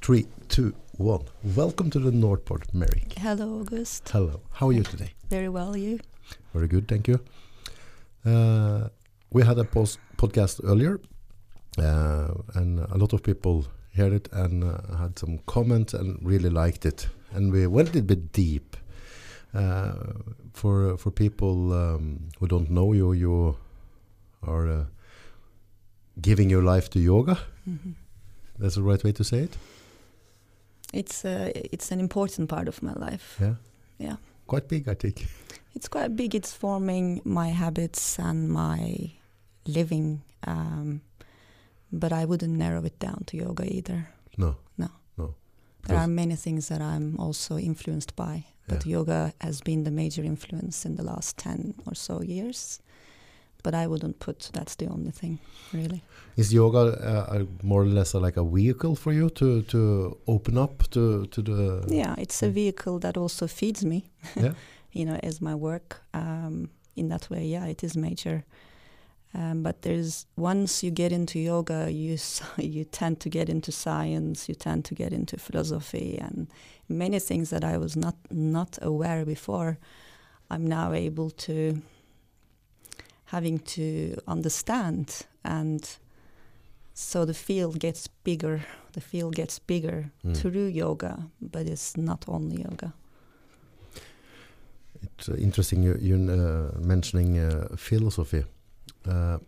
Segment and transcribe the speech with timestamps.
[0.00, 1.24] Three, two, one.
[1.56, 3.14] Welcome to the Northport, Merrick.
[3.18, 4.08] Hello, August.
[4.08, 4.40] Hello.
[4.52, 5.12] How are you today?
[5.28, 6.00] Very well, you?
[6.54, 7.20] Very good, thank you.
[8.24, 8.88] Uh,
[9.30, 11.00] we had a post podcast earlier,
[11.78, 16.50] uh, and a lot of people heard it and uh, had some comments and really
[16.50, 17.08] liked it.
[17.32, 18.76] And we went a little bit deep.
[19.52, 19.92] Uh,
[20.52, 23.56] for for people um, who don't know you, you
[24.44, 24.84] are uh,
[26.20, 27.36] giving your life to yoga.
[27.68, 27.94] Mhm.
[28.60, 29.56] That's the right way to say it.
[30.92, 33.38] It's uh, it's an important part of my life.
[33.40, 33.54] Yeah.
[33.98, 34.16] Yeah.
[34.46, 35.26] Quite big, I think.
[35.74, 36.34] It's quite big.
[36.34, 39.12] It's forming my habits and my
[39.66, 40.22] living.
[40.46, 41.02] Um,
[41.92, 44.08] but I wouldn't narrow it down to yoga either.
[44.36, 44.56] No.
[44.76, 44.88] No.
[45.16, 45.34] No.
[45.86, 50.22] There are many things that I'm also influenced by, but yoga has been the major
[50.22, 52.80] influence in the last 10 or so years.
[53.62, 55.38] But I wouldn't put that's the only thing,
[55.72, 56.02] really.
[56.36, 60.88] Is yoga uh, more or less like a vehicle for you to to open up
[60.90, 62.54] to to the Yeah, it's a Mm.
[62.54, 64.02] vehicle that also feeds me.
[64.36, 64.52] Yeah.
[64.92, 66.02] you know, as my work.
[66.14, 68.44] Um, in that way, yeah, it is major.
[69.34, 72.16] Um, but there's once you get into yoga, you
[72.58, 76.48] you tend to get into science, you tend to get into philosophy, and
[76.88, 79.78] many things that I was not not aware before.
[80.50, 81.80] I'm now able to
[83.30, 85.98] having to understand, and
[86.94, 88.60] so the field gets bigger.
[88.92, 90.34] The field gets bigger Mm.
[90.36, 92.92] through yoga, but it's not only yoga.
[95.02, 98.44] It's uh, interesting you you uh, mentioning uh, philosophy.
[99.06, 99.38] Uh,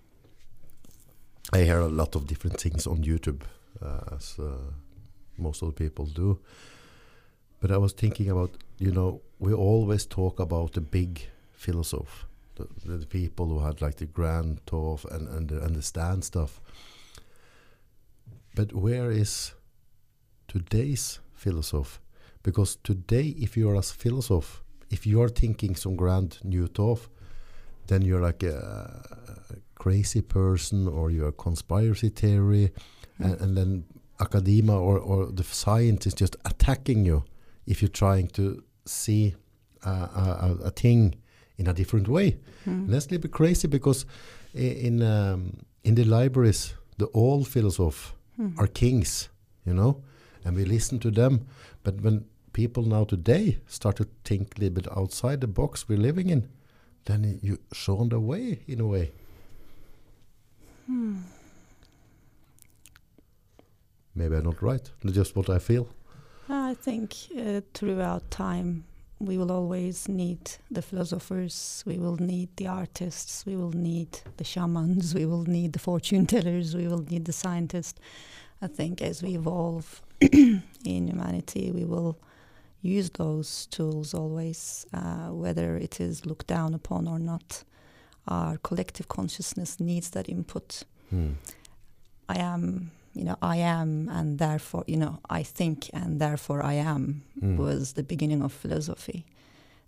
[1.53, 3.43] I hear a lot of different things on YouTube,
[3.83, 4.45] uh, as uh,
[5.37, 6.39] most of the people do.
[7.61, 11.21] But I was thinking about, you know, we always talk about the big
[11.53, 16.61] philosopher, the, the people who had like the grand thought and and they understand stuff.
[18.55, 19.55] But where is
[20.49, 22.01] today's philosopher?
[22.43, 27.09] Because today, if you are a philosopher, if you are thinking some grand new thought,
[27.87, 29.03] then you're like a,
[29.51, 32.73] a crazy person or you're a conspiracy theory,
[33.19, 33.85] and, and then
[34.21, 37.25] academia or, or the science is just attacking you
[37.67, 39.35] if you're trying to see
[39.85, 41.15] uh, a, a, a thing
[41.59, 42.37] in a different way.
[42.67, 42.89] Mm.
[42.89, 44.07] That's a little bit crazy because
[44.55, 45.53] in um,
[45.85, 48.59] in the libraries, the old philosophers Mm.
[48.59, 49.29] are kings,
[49.67, 50.03] you know,
[50.45, 51.47] and we listen to them.
[51.83, 55.99] But when people now today start to think a little bit outside the box we're
[56.01, 56.49] living in,
[57.05, 59.11] then you show the way in a way.
[60.87, 61.17] Hmm.
[64.15, 64.91] Maybe I'm not right.
[65.03, 65.89] That's just what I feel.
[66.49, 68.85] I think uh, throughout time
[69.23, 74.45] we will always need the philosophers, we will need the artists, we will need the
[74.45, 78.01] shamans, we will need the fortune tellers, we will need the scientists.
[78.61, 82.19] I think as we evolve in humanity, we will
[82.81, 87.63] use those tools always, uh, whether it is looked down upon or not.
[88.27, 90.83] Our collective consciousness needs that input.
[91.11, 91.33] Hmm.
[92.29, 96.75] I am, you know, I am, and therefore, you know, I think, and therefore I
[96.75, 97.57] am Hmm.
[97.57, 99.25] was the beginning of philosophy.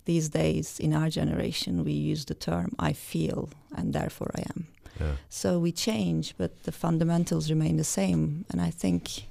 [0.05, 4.67] These days, in our generation, we use the term I feel, and therefore I am.
[4.99, 5.15] Yeah.
[5.29, 8.45] So we change, but the fundamentals remain the same.
[8.49, 9.27] And I think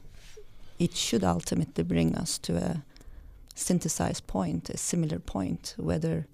[0.78, 2.82] it should ultimately bring us to a
[3.54, 6.26] synthesized point, a similar point, whether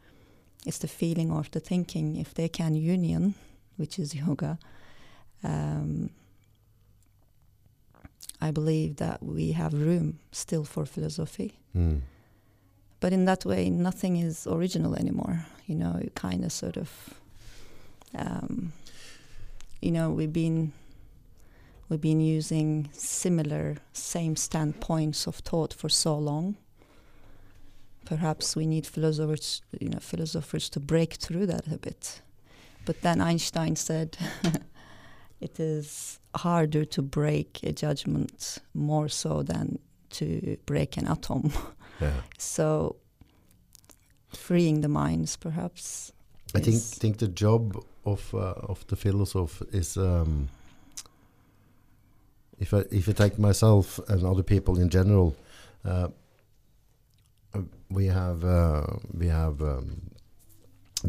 [0.67, 2.17] it's the feeling or the thinking.
[2.17, 3.35] If they can union,
[3.77, 4.59] which is yoga,
[5.45, 6.11] um,
[8.41, 11.59] I believe that we have room still for philosophy.
[11.73, 11.99] Hmm.
[13.01, 15.47] But in that way, nothing is original anymore.
[15.67, 17.15] You know, you kind of sort of,
[18.15, 18.73] um,
[19.81, 20.73] you know, we've been
[21.89, 26.57] we've been using similar, same standpoints of thought for so long.
[28.05, 32.21] Perhaps we need philosophers, you know, philosophers to break through that a bit.
[32.85, 34.17] But then Einstein said,
[35.41, 39.79] it is harder to break a judgment more so than
[40.11, 41.53] to break an atom.
[42.01, 42.13] Yeah.
[42.39, 42.97] So
[44.29, 46.13] freeing the minds, perhaps.
[46.55, 50.49] I think think the job of uh, of the philosopher is um,
[52.59, 55.35] if I if I take myself and other people in general,
[55.85, 56.09] uh,
[57.55, 60.11] uh, we have uh, we have um,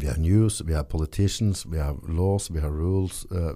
[0.00, 3.26] we have news, we have politicians, we have laws, we have rules.
[3.30, 3.54] Uh,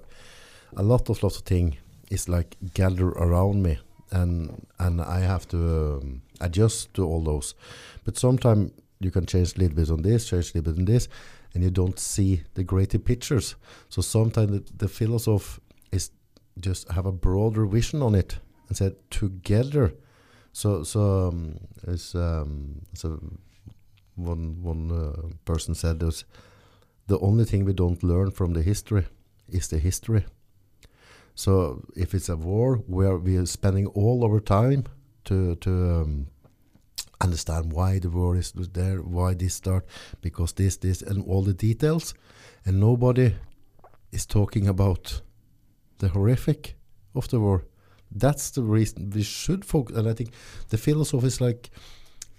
[0.76, 1.76] a lot of lots of things
[2.10, 3.78] is like gather around me,
[4.10, 7.54] and and I have to um, adjust to all those.
[8.04, 10.84] But sometimes you can change a little bit on this, change a little bit on
[10.86, 11.08] this,
[11.54, 13.56] and you don't see the greater pictures.
[13.88, 15.60] So sometimes the, the philosophy
[15.92, 16.10] is
[16.60, 19.92] just have a broader vision on it and said together
[20.56, 23.20] So so um, it's um, so
[24.14, 26.24] one one uh, person said there's
[27.08, 29.04] the only thing we don't learn from the history
[29.48, 30.24] is the history.
[31.36, 34.84] So if it's a war where we are spending all our time
[35.24, 36.26] to to um,
[37.20, 39.84] understand why the war is there, why this start,
[40.22, 42.14] because this this and all the details,
[42.64, 43.34] and nobody
[44.12, 45.20] is talking about
[45.98, 46.74] the horrific
[47.14, 47.64] of the war.
[48.10, 49.96] That's the reason we should focus.
[49.96, 50.30] And I think
[50.70, 51.70] the philosophy is like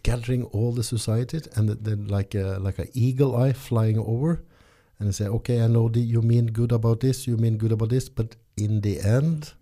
[0.01, 4.41] gathering all the societies and then like a, like an eagle eye flying over
[4.99, 7.89] and say, okay, I know that you mean good about this, you mean good about
[7.89, 9.53] this, but in the end,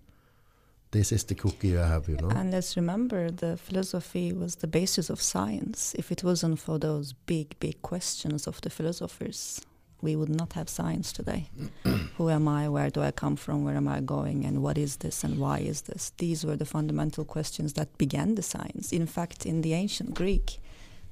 [0.92, 2.30] this is the cookie you have, you know.
[2.30, 5.94] And let's remember, the philosophy was the basis of science.
[5.96, 9.62] If it wasn't for those big, big questions of the philosophers,
[10.02, 11.50] we would not have science today.
[12.18, 12.70] Who am I?
[12.70, 13.66] Where do I come from?
[13.66, 14.46] Where am I going?
[14.46, 15.24] And what is this?
[15.24, 16.14] And why is this?
[16.18, 18.94] These were the fundamental questions that began the science.
[18.94, 20.60] In fact, in the ancient Greek,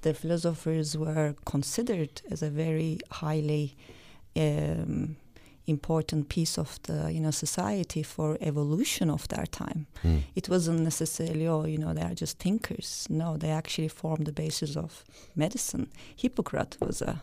[0.02, 3.76] the philosophers were considered as a very highly
[4.36, 5.18] um,
[5.66, 9.86] important piece of the you know society for evolution of their time.
[10.04, 10.22] Mm.
[10.36, 13.08] It wasn't necessarily oh you know they are just thinkers.
[13.10, 15.04] No, they actually formed the basis of
[15.36, 15.88] medicine.
[16.16, 17.22] Hippocrates was a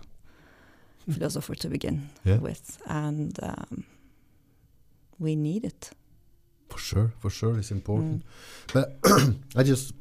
[1.11, 2.39] philosopher to begin Yeah.
[2.39, 3.85] with, and um,
[5.19, 5.91] we need it.
[6.69, 8.23] For sure, for sure, it's important.
[8.69, 8.73] Mm.
[8.73, 8.87] But
[9.57, 9.93] I just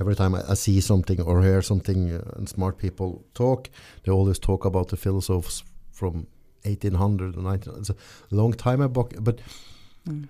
[0.00, 3.70] every time I, I see something or hear something uh, and smart people talk,
[4.02, 6.26] they always talk about the philosophers from
[6.66, 7.80] 1800 and 1900.
[7.80, 9.40] It's a long time ago, but
[10.08, 10.28] Mm.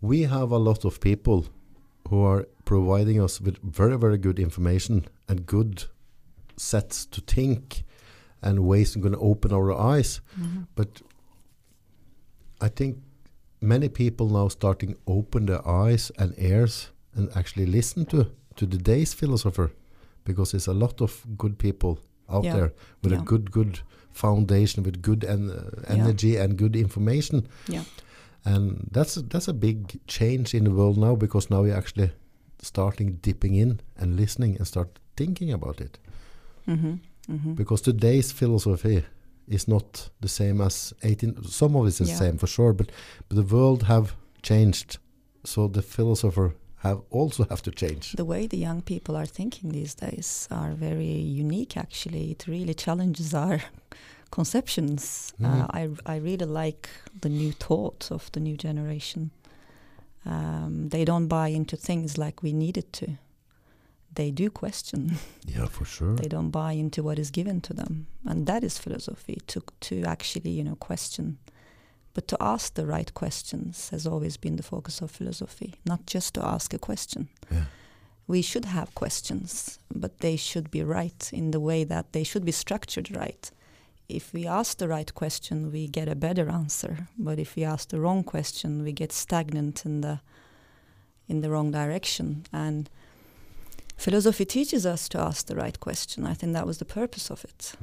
[0.00, 1.46] we have a lot of people
[2.08, 5.84] who are providing us with very, very good information and good
[6.56, 7.84] sets to think
[8.42, 10.20] and ways to going to open our eyes.
[10.38, 10.66] Mhm.
[10.76, 11.02] But
[12.60, 12.98] I think
[13.60, 19.12] many people now starting open their eyes and ears and actually listen to to today's
[19.14, 19.70] philosopher
[20.24, 21.98] because there's a lot of good people
[22.28, 22.56] out Yeah.
[22.56, 22.72] there
[23.02, 23.20] with Yeah.
[23.20, 23.80] a good good
[24.16, 27.84] foundation with good en- uh, energy and good information Yeah.
[28.44, 32.10] and that's a, that's a big change in the world now because now you're actually
[32.62, 35.98] starting dipping in and listening and start thinking about it
[36.66, 36.98] Mhm.
[37.28, 37.54] Mhm.
[37.56, 39.02] because today's philosophy
[39.48, 42.18] is not the same as 18 some of it is the Yeah.
[42.18, 42.90] same for sure but,
[43.28, 44.98] but the world have changed
[45.44, 46.54] so the philosopher
[46.88, 50.72] have also have to change The way the young people are thinking these days are
[50.74, 51.76] very unique.
[51.76, 53.60] Actually, it really challenges our
[54.30, 55.32] conceptions.
[55.40, 55.46] Mhm.
[55.46, 56.88] Uh, I I really like
[57.20, 59.30] the new thought of the new generation.
[60.24, 63.06] Um, they don't buy into things like we needed to.
[64.14, 65.18] They do question.
[65.56, 68.78] yeah for sure they don't buy into what is given to them, and that is
[68.78, 69.36] philosophy.
[69.46, 71.38] To to actually you know question,
[72.16, 75.70] but to ask the right questions has always been the focus of philosophy.
[75.84, 77.66] Not just to ask a question yeah
[78.26, 82.44] we should have questions, but they should be right in the way that they should
[82.44, 83.50] be structured right.
[84.08, 87.08] If we ask the right question, we get a better answer.
[87.18, 90.20] But if we ask the wrong question, we get stagnant in the
[91.28, 92.44] in the wrong direction.
[92.52, 92.88] And
[93.96, 96.24] philosophy teaches us to ask the right question.
[96.24, 97.74] I think that was the purpose of it.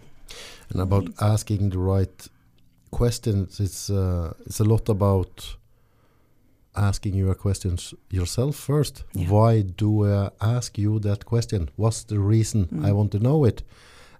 [0.70, 2.28] and about asking the right
[3.00, 5.58] questions it's uh, it's a lot about
[6.76, 9.30] asking your questions yourself first Yeah.
[9.30, 12.96] why do i ask you that question what's the reason i Mm.
[12.98, 13.64] want to know it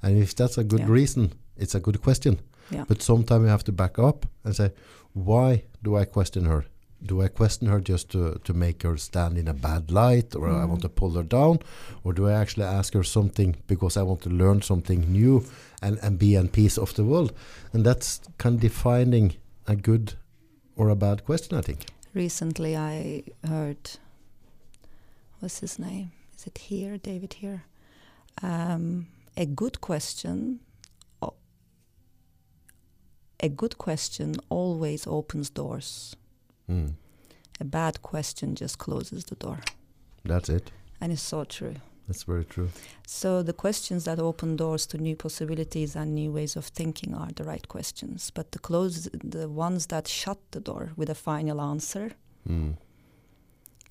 [0.04, 0.94] and if that's a good Yeah.
[1.00, 2.34] reason it's a good question
[2.72, 2.86] Yeah.
[2.88, 4.70] but sometimes you have to back up and say
[5.14, 6.62] why do i question her
[7.06, 10.48] do i question her just to, to make her stand in a bad light or
[10.50, 10.88] i want Mm.
[10.88, 11.58] to pull her down
[12.04, 15.42] or do i actually ask her something because i want to learn something new
[15.84, 17.32] and, and be in peace of the world
[17.74, 19.36] and that's kind of defining
[19.68, 20.14] a good
[20.76, 21.86] or a bad question i think
[22.16, 23.90] Recently, I heard,
[25.40, 26.12] what's his name?
[26.38, 27.64] Is it here, David here?
[28.44, 30.60] Um, a good question.
[33.40, 36.16] A good question always opens doors.
[36.70, 36.94] Mm.
[37.60, 39.60] A bad question just closes the door.
[40.24, 40.72] that's it
[41.02, 41.76] And it's so true.
[42.08, 42.70] That's very true
[43.08, 47.32] So the questions that open doors to new possibilities and new ways of thinking are
[47.36, 48.32] the right questions.
[48.34, 52.12] But the close, the ones that shut the door with a final answer,
[52.50, 52.74] mm.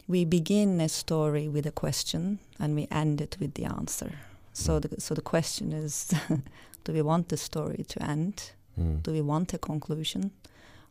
[0.09, 4.13] we begin a story with a question and we end it with the answer.
[4.53, 4.83] So Mm.
[4.83, 6.13] the so the question is,
[6.85, 8.53] do we want the story to end?
[8.79, 9.03] Mm.
[9.03, 10.31] Do we want a conclusion,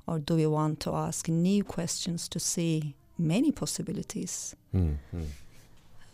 [0.06, 4.56] or do we want to ask new questions to see many possibilities?
[4.74, 4.98] Mm.
[5.14, 5.26] Mm.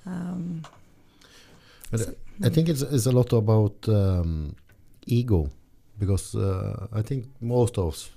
[0.06, 0.62] Um,
[2.44, 4.56] I think it's, it's a lot about um,
[5.06, 5.50] ego
[6.00, 8.10] because uh, I think most of us,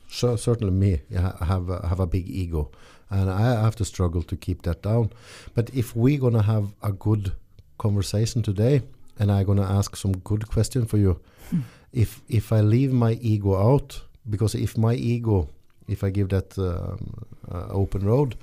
[0.43, 2.71] certainly me, have a, have a big ego,
[3.09, 5.11] and I have to struggle to keep that down.
[5.55, 7.33] But if we're gonna have a good
[7.79, 8.83] conversation today,
[9.19, 11.61] and I'm gonna ask some good question for you, Hmm.
[11.93, 15.49] if if I leave my ego out, because if my ego,
[15.89, 17.15] if I give that um,
[17.50, 18.37] uh, open road,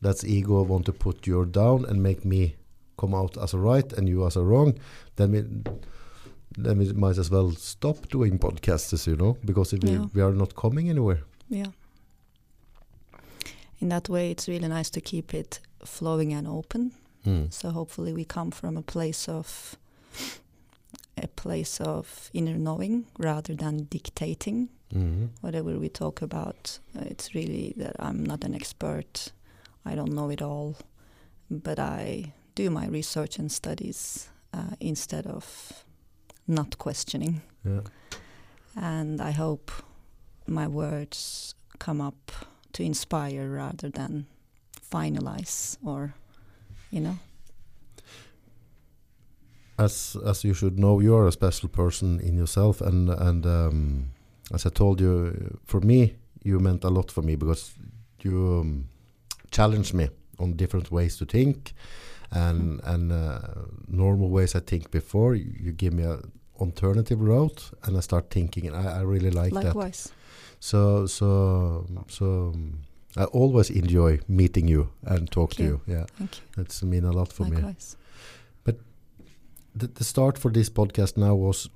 [0.00, 2.56] that's ego want to put you down and make me
[2.98, 4.74] come out as a right and you as a wrong,
[5.16, 5.42] then we
[6.64, 9.98] then we might as well stop doing podcasts, you know, because if Yeah.
[10.00, 11.20] we, we are not coming anywhere.
[11.48, 11.70] Yeah.
[13.80, 16.92] In that way, it's really nice to keep it flowing and open.
[17.26, 17.52] Mm.
[17.52, 19.76] So hopefully, we come from a place of
[21.16, 25.28] a place of inner knowing rather than dictating Mhm.
[25.42, 26.78] whatever we talk about.
[26.96, 29.32] Uh, it's really that I'm not an expert.
[29.84, 30.76] I don't know it all,
[31.50, 35.84] but I do my research and studies uh, instead of
[36.46, 37.40] not questioning.
[37.64, 37.82] Yeah.
[38.74, 39.70] And I hope
[40.46, 42.32] my words come up
[42.72, 44.26] to inspire rather than
[44.92, 46.14] finalize or,
[46.90, 47.18] you know.
[49.78, 54.10] As as you should know, you are a special person in yourself, and and um,
[54.52, 55.32] as I told you,
[55.64, 57.78] for me, you meant a lot for me because
[58.24, 58.88] you um,
[59.50, 61.74] challenged me on different ways to think,
[62.30, 63.40] and and uh,
[63.86, 65.34] normal ways I think before.
[65.34, 66.20] You, you give me a
[66.60, 69.64] alternative route, and I start thinking, and I, I really like that.
[69.64, 70.12] Likewise.
[70.60, 72.54] So so so
[73.16, 75.80] I always enjoy meeting you and talk to you.
[75.86, 75.94] you.
[75.94, 76.42] Yeah, Thank you.
[76.56, 77.56] that's mean a lot for me.
[77.56, 77.96] Likewise.
[79.78, 81.70] The, the start for this podcast now was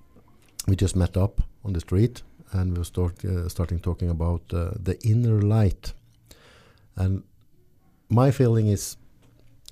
[0.66, 4.42] we just met up on the street and we were start, uh, starting talking about
[4.52, 5.92] uh, the inner light.
[6.96, 7.22] And
[8.08, 8.96] my feeling is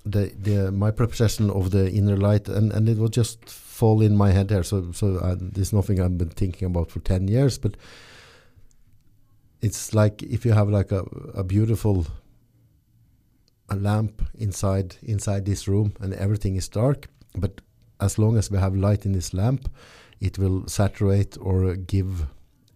[0.04, 4.16] the the my perception of the inner light and and it will just fall in
[4.16, 4.62] my head there.
[4.62, 7.76] So so uh, there's nothing I've been thinking about for ten years, but
[9.60, 11.04] it's like if you have like a,
[11.34, 12.06] a beautiful
[13.68, 17.60] a lamp inside inside this room and everything is dark but
[18.00, 19.70] as long as we have light in this lamp
[20.20, 22.26] it will saturate or give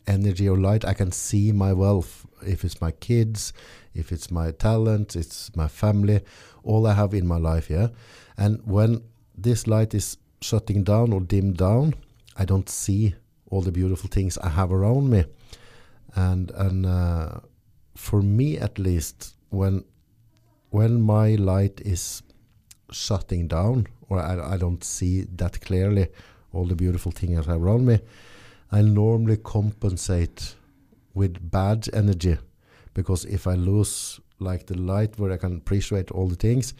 [0.07, 2.27] energy or light i can see my wealth.
[2.47, 3.53] If it's my kids
[3.95, 6.21] if it's my talent it's my family
[6.63, 7.89] all i have in my life yeah?
[8.37, 9.03] And when
[9.37, 11.95] this light is shutting down or dimmed down
[12.37, 13.15] i don't see
[13.51, 15.25] all the beautiful things i have around me.
[16.17, 17.41] And and uh,
[17.97, 19.85] for me at least when
[20.71, 22.23] when my light is
[22.91, 26.09] shutting down or I, I don't see that clearly
[26.53, 28.01] all the beautiful things around me
[28.79, 30.57] I normally compensate
[31.15, 32.37] with bad energy
[32.95, 36.75] because if I lose like the light where I can appreciate all the things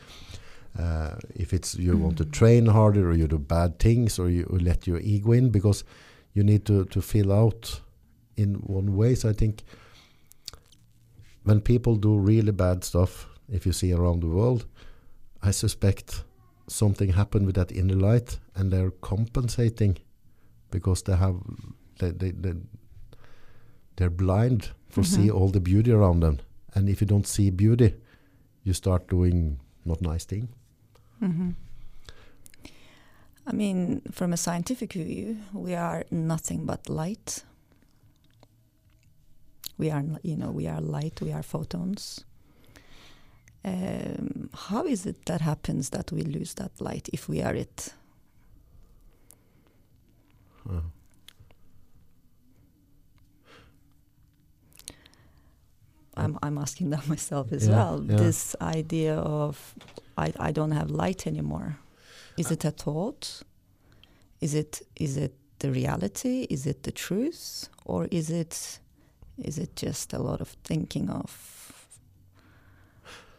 [0.79, 2.33] uh, if it's you want to Mm.
[2.33, 5.85] train harder or you do bad things or you let your ego in because
[6.33, 7.81] you need to, to fill out
[8.37, 9.63] in one way so I think
[11.45, 14.67] when people do really bad stuff if you see around the world
[15.43, 16.25] I suspect
[16.67, 19.97] something happened with that inner light and they're compensating
[20.71, 21.37] because they have
[21.99, 22.55] they, they, they
[23.97, 25.35] they're blind for see Mhm.
[25.35, 26.39] all the beauty around them
[26.75, 27.95] and if you don't see beauty
[28.65, 30.49] you start doing not nice thing
[31.21, 31.51] hmm
[33.47, 37.45] I mean, from a scientific view, we are nothing but light.
[39.77, 41.21] We are, you know, we are light.
[41.21, 42.25] We are photons.
[43.65, 47.93] Um, how is it that happens that we lose that light if we are it?
[50.67, 50.81] Uh,
[56.25, 58.03] I'm, I'm asking that myself as Yeah, well.
[58.05, 58.17] yeah.
[58.17, 59.75] This idea of
[60.17, 61.77] I, I don't have light anymore.
[62.37, 63.43] Is it a thought?
[64.41, 66.47] Is it is it the reality?
[66.51, 67.69] Is it the truth?
[67.85, 68.81] Or is it
[69.39, 71.31] is it just a lot of thinking of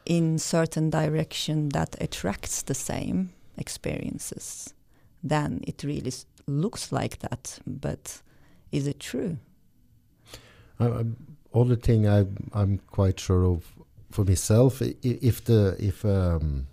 [0.06, 4.74] in certain direction that attracts the same experiences?
[5.24, 8.22] Then it really s- looks like that, but
[8.72, 9.38] is it true?
[10.80, 11.04] I, I,
[11.56, 13.64] only thing I I'm quite sure of
[14.12, 16.68] for myself if the if um,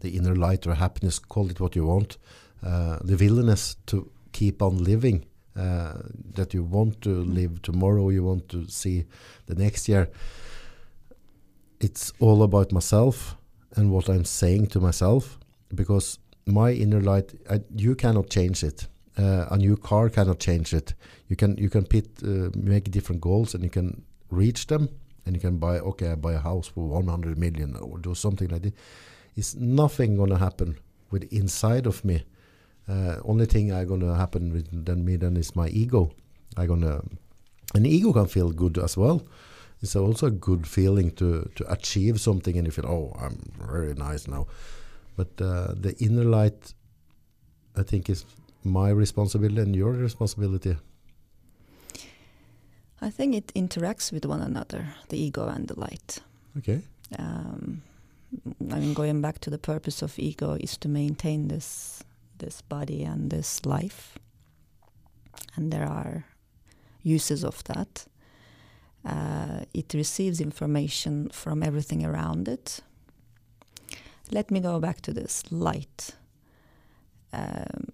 [0.00, 2.18] the inner light or happiness call it what you want
[2.62, 5.24] uh, the willingness to keep on living
[5.56, 5.94] uh,
[6.34, 9.04] that you want to live tomorrow you want to see
[9.46, 10.08] the next year
[11.80, 13.36] it's all about myself
[13.76, 15.38] and what I'm saying to myself
[15.74, 18.86] because my inner light I, you cannot change it
[19.18, 20.94] uh, a new car cannot change it.
[21.28, 24.88] You can you can pit, uh, make different goals and you can reach them
[25.26, 28.48] and you can buy okay I buy a house for 100 million or do something
[28.48, 28.74] like that
[29.36, 30.78] it's nothing gonna happen
[31.10, 32.24] with inside of me
[32.88, 36.10] uh, only thing I gonna happen with than me then is my ego
[36.56, 37.02] I gonna
[37.74, 39.22] an ego can feel good as well.
[39.82, 43.38] It's also a good feeling to to achieve something and you feel oh I'm
[43.72, 44.46] very nice now.
[45.16, 46.74] But uh, the inner light,
[47.76, 48.24] I think, is
[48.64, 50.76] my responsibility and your responsibility.
[53.02, 56.18] I think it interacts with one another, the ego and the light.
[56.58, 56.82] Okay.
[57.18, 57.82] Um,
[58.70, 62.04] I mean, going back to the purpose of ego is to maintain this
[62.38, 64.18] this body and this life,
[65.56, 66.24] and there are
[67.02, 68.06] uses of that.
[69.04, 72.80] Uh, it receives information from everything around it.
[74.30, 76.14] Let me go back to this light.
[77.32, 77.88] Um,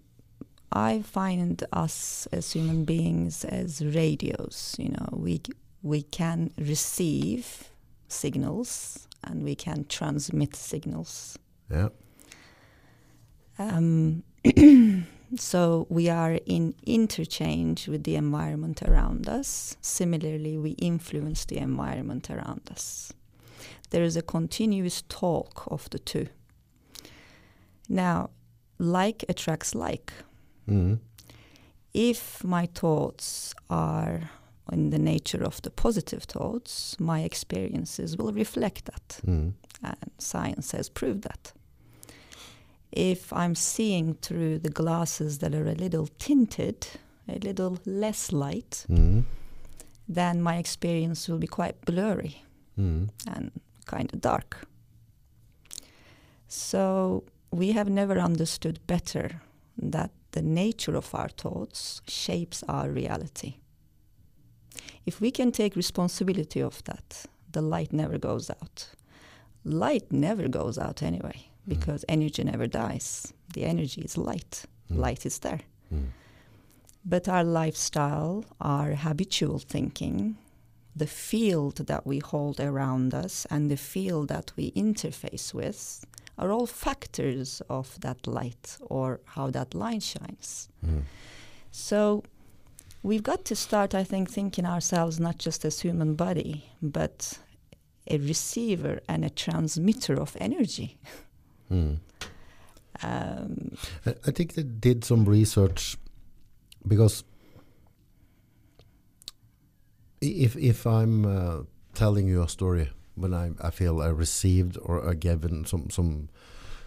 [0.73, 4.75] I find us as human beings as radios.
[4.79, 5.41] You know, we
[5.83, 7.71] we can receive
[8.09, 11.39] signals and we can transmit signals.
[11.71, 11.89] Yeah.
[13.59, 14.23] Um,
[15.37, 19.77] so we are in interchange with the environment around us.
[19.81, 23.13] Similarly, we influence the environment around us.
[23.91, 26.29] There is a continuous talk of the two.
[27.89, 28.31] Now,
[28.79, 30.13] like attracts like.
[30.69, 30.99] Mm.
[31.95, 34.31] If my thoughts are
[34.73, 39.21] in the nature of the positive thoughts, my experiences will reflect that.
[39.27, 39.53] Mm.
[39.83, 41.53] And science has proved that.
[42.93, 46.87] If I'm seeing through the glasses that are a little tinted,
[47.29, 49.25] a little less light, Mm.
[50.09, 52.43] then my experience will be quite blurry
[52.79, 53.09] Mm.
[53.27, 53.51] and
[53.87, 54.67] kind of dark.
[56.49, 59.41] So we have never understood better
[59.79, 63.55] that the nature of our thoughts shapes our reality.
[65.07, 68.91] If we can take responsibility of that, the light never goes out.
[69.65, 73.33] Light never goes out anyway because energy never dies.
[73.55, 74.67] The energy is light.
[74.93, 74.99] Mm.
[74.99, 75.63] Light is there.
[75.91, 76.09] Mm.
[77.03, 80.37] But our lifestyle, our habitual thinking,
[80.95, 86.05] the field that we hold around us, and the field that we interface with
[86.39, 90.69] are all factors of that light or how that light shines.
[90.85, 91.03] Mm.
[91.71, 92.23] So
[93.03, 97.39] we've got to start, I think, thinking ourselves not just as human body, but
[98.09, 100.99] a receiver and a transmitter of energy.
[101.71, 101.99] Mm.
[103.03, 105.99] Um, I, I think they did some research
[106.89, 107.25] because
[110.23, 115.09] if if I'm uh, telling you a story when I, I feel I received or
[115.09, 116.29] I given some some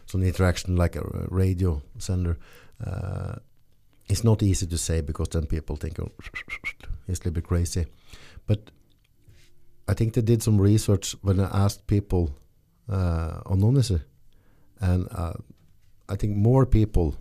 [0.05, 2.37] some interaction like a radio sender,
[2.85, 3.35] uh,
[4.07, 6.11] it's not easy to say because then people think oh,
[7.07, 7.85] it's a little bit crazy,
[8.47, 8.71] but
[9.87, 12.31] I think they did some research when I asked people
[12.87, 13.83] uh, on
[14.81, 15.33] and uh,
[16.07, 17.15] I think more people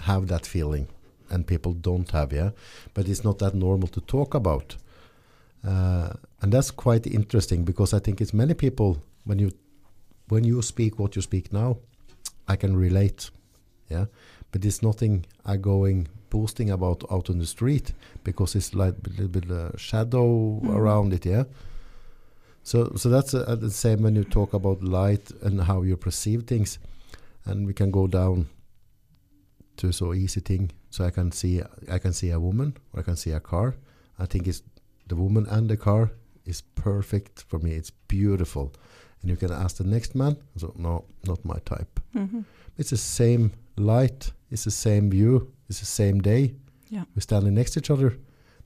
[0.00, 0.86] have that feeling
[1.30, 2.50] and people don't have yeah?
[2.94, 4.76] But it's not that normal to talk about
[5.66, 9.50] uh, and that's quite interesting because i think it's many people when you
[10.28, 11.76] when you speak what you speak now
[12.48, 13.30] i can relate
[13.90, 14.06] yeah?
[14.52, 17.92] But it's nothing i going boasting about out on the street
[18.24, 20.76] because it's like a little bit uh, shadow Mm.
[20.76, 21.44] around it yeah?
[22.62, 26.42] So so that's uh, the same when you talk about light and how you perceive
[26.44, 26.78] things.
[27.44, 28.46] And we can go down
[29.76, 30.70] to so easy thing.
[30.90, 33.74] So i can see i can see a woman or i can see a car.
[34.18, 34.62] I think it's
[35.10, 36.10] the woman and the car
[36.46, 37.70] is perfect for me.
[37.72, 38.72] It's beautiful.
[39.22, 40.36] And you can ask the next man.
[40.56, 42.00] So no not my type.
[42.14, 42.44] Mhm.
[42.78, 44.32] it's the same light.
[44.50, 45.52] It's the same view.
[45.68, 46.54] It's the same day.
[46.92, 47.04] Yeah.
[47.14, 48.12] we're standing next to each other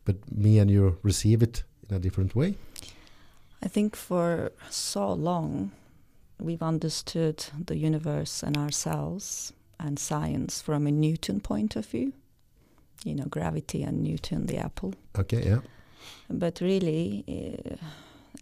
[0.07, 2.55] but me and you receive it in a different way.
[3.67, 5.71] I think for so long
[6.41, 12.13] we've understood the universe and ourselves and science from a Newton point of view.
[13.05, 14.95] You know, gravity and Newton, the apple.
[15.19, 15.61] okay yeah
[16.29, 17.77] But really, uh,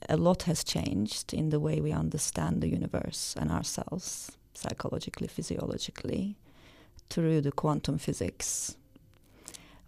[0.09, 6.37] a lot has changed in the way we understand the universe and ourselves, psychologically, physiologically,
[7.11, 8.77] through the quantum physics.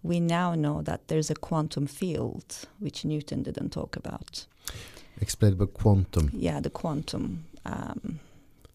[0.03, 4.45] We now know that there's a quantum field, which Newton didn't talk about.
[5.21, 7.45] explain about quantum Yeah, the quantum.
[7.65, 8.19] Um,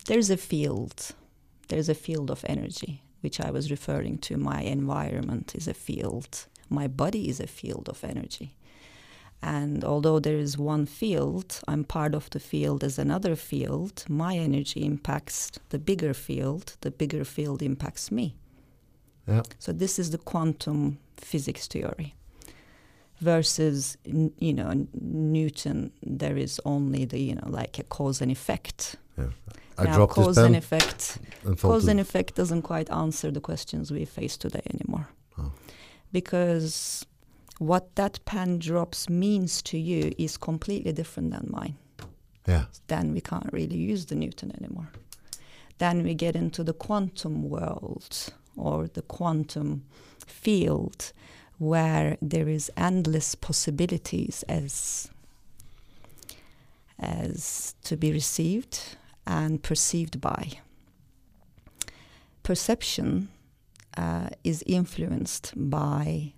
[0.07, 1.13] there's a field.
[1.69, 4.37] There's a field of energy, which I was referring to.
[4.37, 6.47] My environment is a field.
[6.69, 8.55] My body is a field of energy.
[9.43, 14.05] And although there is one field, I'm part of the field as another field.
[14.09, 16.77] My energy impacts the bigger field.
[16.83, 18.35] The bigger field impacts me.
[19.27, 19.43] Yeah.
[19.59, 22.15] So this is the quantum physics theory.
[23.21, 28.97] Versus, you know, Newton, there is only the, you know, like a cause and effect.
[29.19, 29.27] yeah
[29.79, 33.91] i now, dropped cause and effect and cause and effect doesn't quite answer the questions
[33.91, 35.53] we face today anymore Oh.
[36.13, 37.07] because
[37.61, 41.77] what that pen drops means to you is completely different than mine.
[42.49, 42.65] Yeah.
[42.87, 44.89] Then we can't really use the Newton anymore.
[45.77, 49.85] Then we get into the quantum world or the quantum
[50.27, 51.13] field
[51.59, 55.11] where there is endless possibilities as
[56.99, 58.97] as to be received
[59.27, 60.53] and perceived by.
[62.43, 63.29] Perception
[63.99, 66.33] uh, is influenced by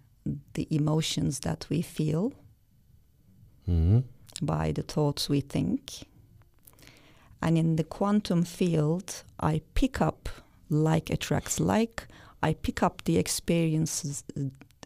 [0.54, 2.32] the emotions that we feel,
[3.68, 4.04] Mhm.
[4.40, 6.04] by the thoughts we think.
[7.40, 10.28] And in the quantum field, I pick up
[10.70, 12.06] like attracts like.
[12.42, 14.24] I pick up the experiences,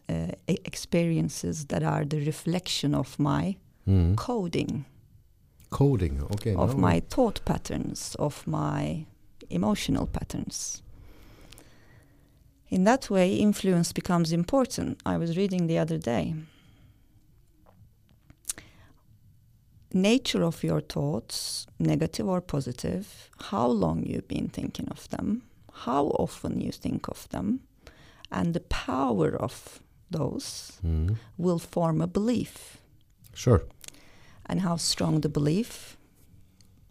[0.09, 4.15] uh, experiences that are the reflection of my Mhm.
[4.15, 4.85] coding,
[5.69, 6.23] Coding.
[6.23, 6.55] Okay.
[6.55, 9.05] of now- my thought patterns, of my
[9.49, 10.81] emotional patterns.
[12.69, 14.99] In that way, influence becomes important.
[15.05, 16.35] I was reading the other day.
[19.93, 25.43] Nature of your thoughts, negative or positive, how long you've been thinking of them,
[25.85, 27.61] how often you think of them,
[28.29, 29.79] and the power of
[30.11, 31.17] those Mhm.
[31.37, 32.77] will form a belief
[33.33, 33.61] Sure.
[34.45, 35.97] and how strong the belief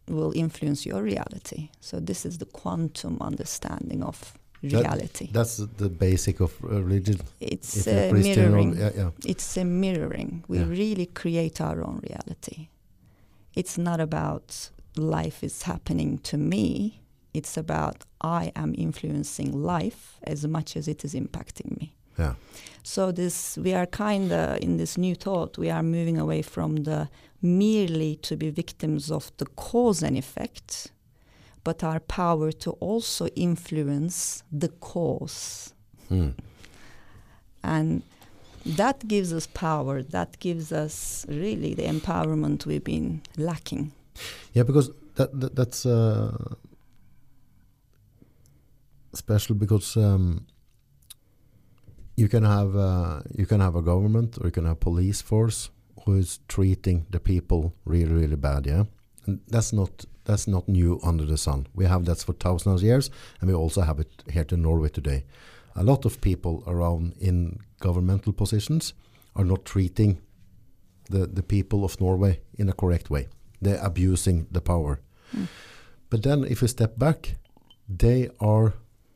[0.08, 1.68] will influence your reality.
[1.80, 5.28] So this is the quantum understanding of That- reality.
[5.32, 7.18] That's the basic of uh, religion.
[7.40, 8.76] it's uh, or- mirroring.
[8.78, 9.10] yeah, yeah.
[9.24, 10.44] It's a mirroring.
[10.48, 10.68] We Yeah.
[10.68, 12.68] really create our own reality.
[13.54, 17.00] It's not about life is happening to me.
[17.34, 21.94] It's about I am influencing life as much as it is impacting me.
[22.18, 22.34] Yeah.
[22.82, 26.76] So this we are kind of in this new thought we are moving away from
[26.84, 27.08] the
[27.42, 30.90] merely to be victims of the cause and effect,
[31.66, 35.74] but our power to also influence the cause.
[36.08, 36.34] Mm.
[37.64, 38.02] And
[38.64, 40.00] that gives us power.
[40.00, 43.90] That gives us really the empowerment we've been lacking.
[44.52, 46.54] Yeah, because that, that that's uh,
[49.12, 50.46] special because um,
[52.16, 55.20] you can have uh, you can have a government or you can have a police
[55.20, 55.70] force
[56.04, 58.66] who is treating the people really really bad.
[58.66, 58.84] Yeah,
[59.26, 61.66] and that's not that's not new under the sun.
[61.74, 63.10] We have that for thousands of years,
[63.40, 65.24] and we also have it here to Norway today.
[65.74, 68.94] A lot of people around in governmental positions
[69.34, 70.20] are not treating
[71.10, 73.28] the, the people of Norway in a correct way.
[73.60, 75.00] They're abusing the power.
[75.34, 75.48] Mm.
[76.10, 77.36] But then if you step back,
[77.88, 78.74] they are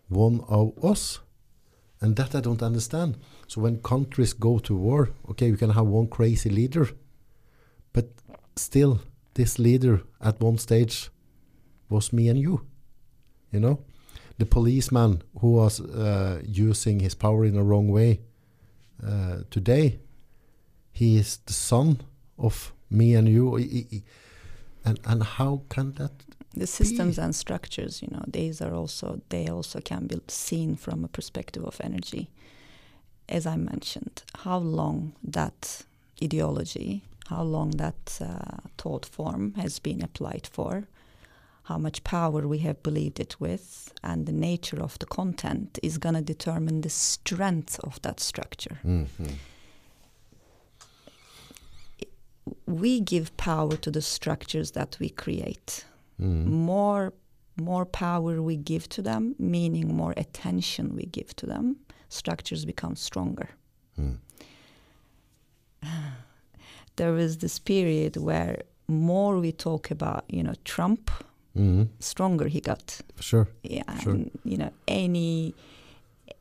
[0.08, 1.20] one of us.
[2.00, 3.18] And that I don't understand.
[3.46, 6.88] So when countries go to war, okay, you can have one crazy leader,
[7.92, 8.08] but
[8.56, 9.00] still,
[9.34, 11.10] this leader at one stage
[11.88, 12.66] was me and you.
[13.52, 13.80] You know,
[14.38, 18.20] the policeman who was uh, using his power in the wrong way
[19.06, 19.98] uh, today,
[20.92, 22.00] he is the son
[22.38, 23.56] of me and you.
[24.84, 26.12] And and how can that?
[26.56, 31.04] The systems and structures, you know, these are also they also can be seen from
[31.04, 32.30] a perspective of energy.
[33.28, 35.84] As I mentioned, how long that
[36.22, 40.72] ideology, how long that uh, thought form has been applied for,
[41.62, 45.98] how much power we have believed it with, and the nature of the content is
[45.98, 48.78] going to determine the strength of that structure.
[48.84, 49.34] Mhm.
[52.66, 55.84] We give power to the structures that we create.
[56.20, 56.44] Mm.
[56.46, 57.12] more
[57.56, 61.76] more power we give to them meaning more attention we give to them
[62.08, 63.48] structures become stronger
[63.98, 64.18] Mm.
[67.00, 68.54] there was this period where
[68.88, 71.10] more we talk about you know trump
[71.56, 71.88] Mhm.
[72.00, 73.46] stronger he got Sure.
[73.62, 74.14] yeah Sure.
[74.14, 75.52] and, you know any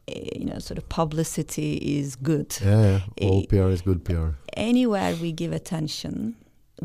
[0.08, 3.28] eh, you know sort of publicity is good Yeah, yeah.
[3.30, 4.30] All Eh, PR is good PR.
[4.70, 6.14] anywhere we give attention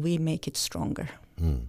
[0.04, 1.08] we make it stronger
[1.40, 1.60] Mm.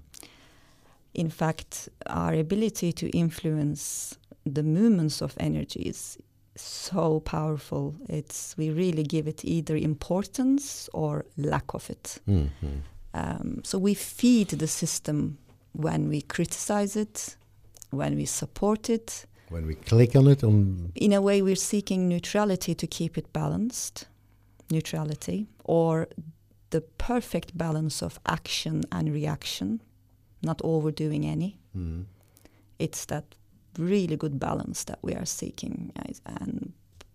[1.14, 4.18] in fact, our ability to influence
[4.54, 6.18] the movements of energy is
[6.56, 7.96] so powerful.
[8.08, 12.20] It's we really give it either importance or lack of it.
[12.28, 12.50] Mm.
[12.64, 12.82] Mm.
[13.14, 15.38] Um, so we feed the system
[15.72, 17.36] when we criticize it,
[17.92, 19.26] when we support it.
[19.50, 23.32] When we click on it, on In a way, we're seeking neutrality to keep it
[23.32, 24.08] balanced,
[24.72, 26.08] neutrality, or
[26.72, 29.82] the perfect balance of action and reaction,
[30.42, 31.58] not overdoing any.
[31.78, 32.06] mm.
[32.80, 33.24] it's that
[33.78, 35.92] really good balance that we are seeking
[36.26, 36.74] and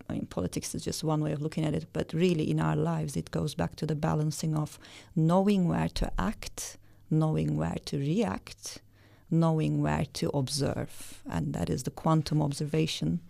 [0.08, 2.74] I mean, politics is just one way of looking at it, but really in our
[2.74, 4.76] lives, it goes back to the balancing of
[5.14, 6.78] knowing where to act,
[7.10, 8.80] knowing where to react,
[9.30, 11.22] knowing where to observe.
[11.30, 13.20] And that is the quantum observation.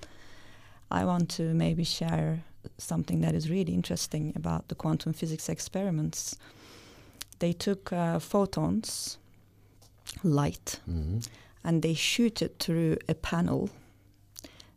[0.90, 2.45] I want to maybe share
[2.79, 6.35] something that is really interesting about the quantum physics experiments.
[7.40, 9.19] They took uh, photons,
[10.23, 11.27] light, Mhm.
[11.64, 13.70] And they shoot it through a panel.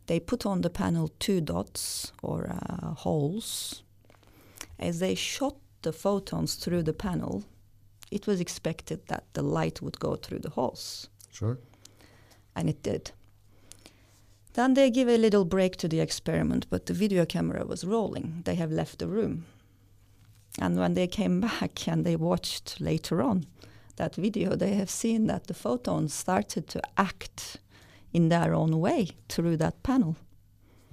[0.06, 3.82] They put on the panel two dots or uh, holes.
[4.78, 7.44] As they shot the photons through the panel,
[8.10, 11.58] it was expected that the light would go through the holes, Sure.
[12.54, 13.12] and it did.
[14.52, 18.42] Then they give a little break to the experiment, but the video camera was rolling.
[18.44, 19.46] They have left the room.
[20.60, 23.46] And when they came back and they watched later on
[23.96, 27.58] that video, they have seen that the photons started to act
[28.12, 30.16] in their own way through that panel.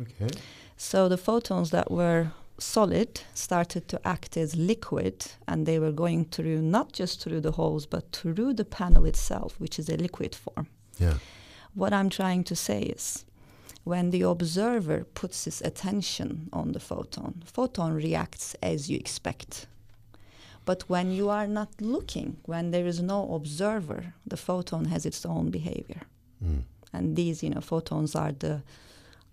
[0.01, 0.29] Okay.
[0.77, 6.25] So the photons that were solid started to act as liquid and they were going
[6.25, 10.35] through not just through the holes but through the panel itself, which is a liquid
[10.35, 10.67] form.
[10.97, 11.15] Yeah.
[11.73, 13.25] What I'm trying to say is
[13.83, 19.67] when the observer puts his attention on the photon, photon reacts as you expect.
[20.65, 25.25] But when you are not looking, when there is no observer, the photon has its
[25.25, 26.01] own behavior.
[26.43, 26.63] Mm.
[26.93, 28.61] And these, you know, photons are the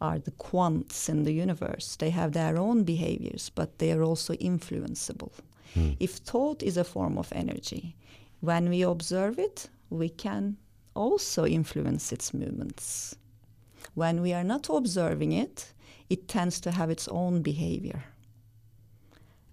[0.01, 1.97] are the quants in the universe.
[1.97, 5.33] They have their own behaviors, but they are also influenceable.
[5.75, 5.97] Mm.
[5.99, 7.97] If thought is a form of energy,
[8.41, 10.57] when we observe it, we can
[10.95, 13.17] also influence its movements.
[13.95, 15.73] When we are not observing it,
[16.09, 18.05] it tends to have its own behavior.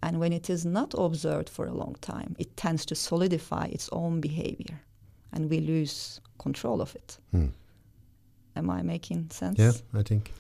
[0.06, 3.90] And when it is not observed for a long time, it tends to solidify its
[3.92, 4.80] own behavior
[5.34, 7.18] and we lose control of it.
[7.32, 7.48] Hmm.
[8.56, 9.60] Am I making sense?
[9.60, 10.32] Yeah, I think.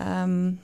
[0.00, 0.58] Um,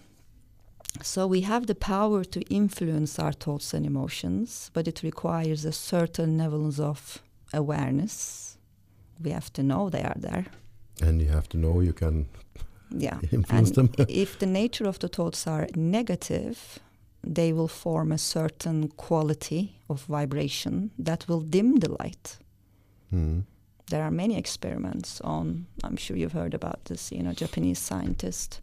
[1.02, 5.72] so we have the power to influence our thoughts and emotions, but it requires a
[5.72, 7.22] certain levels of
[7.54, 8.56] awareness.
[9.22, 10.46] We have to know they are there.
[11.02, 12.26] And you have to know you can
[12.90, 13.20] Yeah.
[13.32, 14.06] influence and them.
[14.08, 16.80] if the nature of the thoughts are negative,
[17.22, 22.38] they will form a certain quality of vibration that will dim the light.
[23.12, 23.44] Mm.
[23.90, 28.60] There are many experiments on, I'm sure you've heard about this, you know, Japanese scientist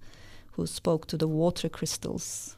[0.54, 2.56] who spoke to the water crystals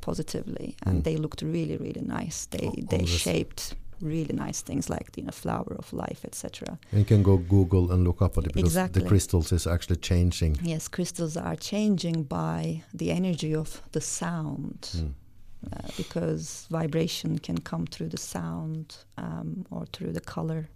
[0.00, 1.04] positively and Mm.
[1.04, 2.46] they looked really, really nice.
[2.46, 6.24] They, On- on they this- shaped really nice things like, you know, flower of life,
[6.24, 6.78] etc.
[6.92, 9.02] You can go Google and look up at it because Exactly.
[9.02, 10.58] the crystals is actually changing.
[10.62, 14.90] Yes, crystals are changing by the energy of the sound.
[14.96, 15.12] Mm.
[15.72, 20.68] Uh, because vibration can come through the sound um, or through the color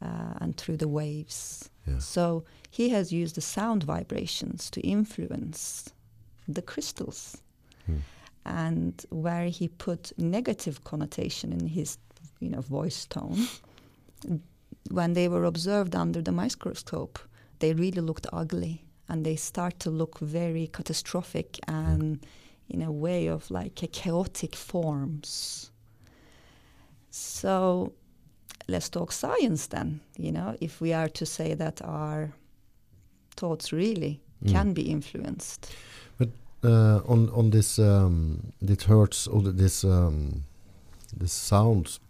[0.00, 1.70] uh, and through the waves.
[1.86, 1.98] Yeah.
[1.98, 5.92] So he has used the sound vibrations to influence
[6.48, 7.38] the crystals.
[7.86, 7.98] Hmm.
[8.44, 11.98] And where he put negative connotation in his,
[12.40, 13.46] you know, voice tone,
[14.90, 17.18] when they were observed under the microscope,
[17.60, 22.18] they really looked ugly, and they start to look very catastrophic and
[22.72, 25.70] in a way of like a chaotic forms.
[27.10, 27.92] So
[28.68, 30.00] let's talk science then.
[30.18, 32.32] You know, if we are to say that our
[33.36, 34.50] thoughts really Mm.
[34.52, 35.70] can be influenced.
[36.64, 40.44] Uh, on on this um, this hertz or this um,
[41.20, 42.00] this sounds.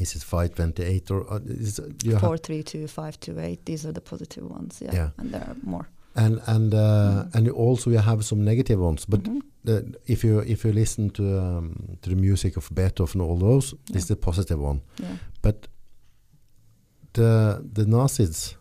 [0.00, 3.64] Is it 528 or uh, is it- you have Four, three, two, five, two, eight.
[3.64, 4.80] These are the positive ones.
[4.82, 5.10] Yeah, Yeah.
[5.18, 5.88] and there are more.
[6.16, 6.78] And and uh,
[7.24, 7.34] Mm.
[7.34, 9.40] and also you have some negative ones but Mhm.
[9.68, 13.70] uh, if you if you listen to um, to the music of Beethoven all those
[13.70, 13.98] this Yeah.
[13.98, 15.16] is the positive one Yeah.
[15.42, 15.68] but
[17.12, 18.56] the the Nazis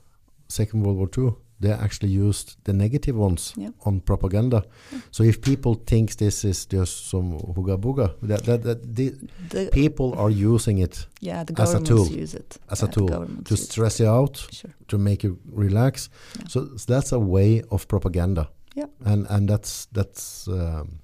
[0.48, 3.72] Second World War Two they actually used the negative ones Yeah.
[3.86, 5.00] on propaganda Yeah.
[5.12, 9.14] so if people think this is just some hooga booga that, that, that the
[9.50, 12.08] The, people are using it yeah, the as a tool.
[12.08, 12.58] use it.
[12.70, 13.72] As a Yeah, the tool to use it.
[13.72, 14.72] stress you out Sure.
[14.88, 16.10] to make you relax.
[16.50, 18.50] So, so that's a way of propaganda.
[18.76, 18.88] Yeah.
[19.06, 21.00] And and that's that's um,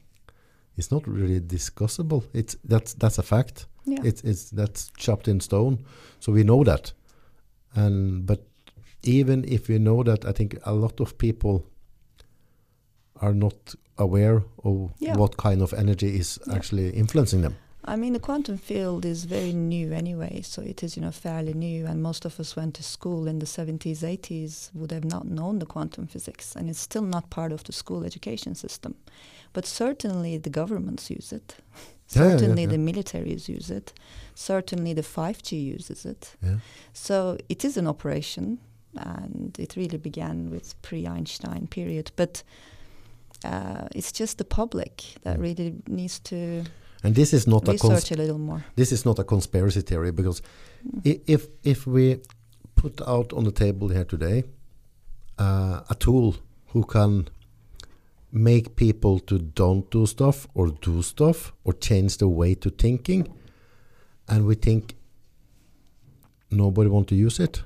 [0.78, 2.24] it's not really discussable.
[2.34, 3.68] It's that's that's a fact.
[3.86, 4.04] Yeah.
[4.04, 5.78] It's it's that's chopped in stone.
[6.20, 6.94] So we know that.
[7.76, 8.40] And but
[9.04, 11.66] even if we know that, I think a lot of people
[13.22, 15.16] are not aware of Yeah.
[15.18, 16.56] what kind of energy is Yeah.
[16.56, 17.56] actually influencing them.
[17.84, 21.54] I mean, the quantum field is very new anyway, so it is, you know, fairly
[21.54, 21.88] new.
[21.88, 25.58] And most of us went to school in the 70s, 80s, would have not known
[25.60, 28.94] the quantum physics, and it's still not part of the school education system.
[29.54, 31.56] But certainly the governments use it.
[32.12, 32.70] Certainly yeah.
[32.70, 33.94] the militaries use it.
[34.36, 36.36] Certainly the 5G uses it.
[36.94, 38.60] So it is an operation,
[38.96, 42.12] and it really began with pre-Einstein period.
[42.16, 42.44] But
[43.46, 45.42] uh, it's just the public that Mm.
[45.42, 46.64] really needs to
[47.04, 48.64] And this is not a research a little more.
[48.76, 50.42] this is not a conspiracy theory because
[50.86, 51.22] Mm.
[51.26, 52.20] if if we
[52.76, 54.44] put out on the table here today
[55.40, 56.36] uh, a tool
[56.74, 57.28] who can
[58.32, 63.28] make people to don't do stuff or do stuff or change the way to thinking
[64.28, 64.96] and we think
[66.50, 67.64] nobody want to use it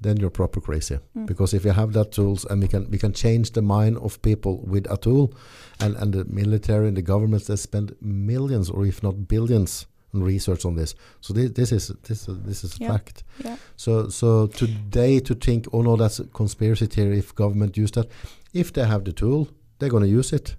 [0.00, 1.26] then you're proper crazy Mm.
[1.26, 4.20] because if you have that tools and we can we can change the mind of
[4.22, 5.32] people with a tool
[5.80, 10.22] and and the military and the governments that spend millions or if not billions on
[10.22, 12.92] research on this so this, this is this this is Yeah.
[12.92, 13.56] fact Yeah.
[13.76, 18.06] so so today to think oh no that's a conspiracy theory if government use that
[18.52, 20.56] if they have the tool they're going to use it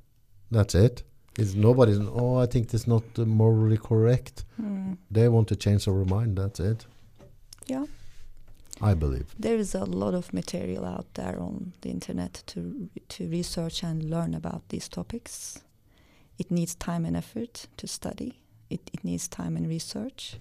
[0.52, 1.04] that's it
[1.40, 4.98] it's nobody's oh i think this is not uh, morally correct Mm.
[5.12, 6.86] they want to change our mind that's it
[7.68, 7.86] Yeah.
[8.82, 13.28] I believe There is a lot of material out there on the internet to to
[13.28, 15.64] research and learn about these topics.
[16.38, 18.32] It needs time and effort to study.
[18.70, 20.38] It, it needs time and research,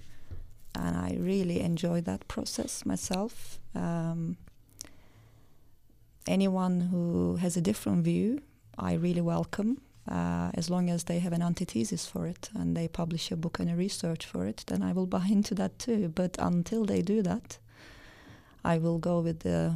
[0.75, 3.59] and I really enjoy that process myself.
[3.75, 4.37] Um,
[6.27, 8.41] anyone who has a different view,
[8.79, 9.81] I really welcome.
[10.11, 13.59] Uh, as long as they have an antithesis for it and they publish a book
[13.61, 16.09] and a research for it, then I will buy into that too.
[16.15, 17.59] But until they do that,
[18.65, 19.75] I will go with the,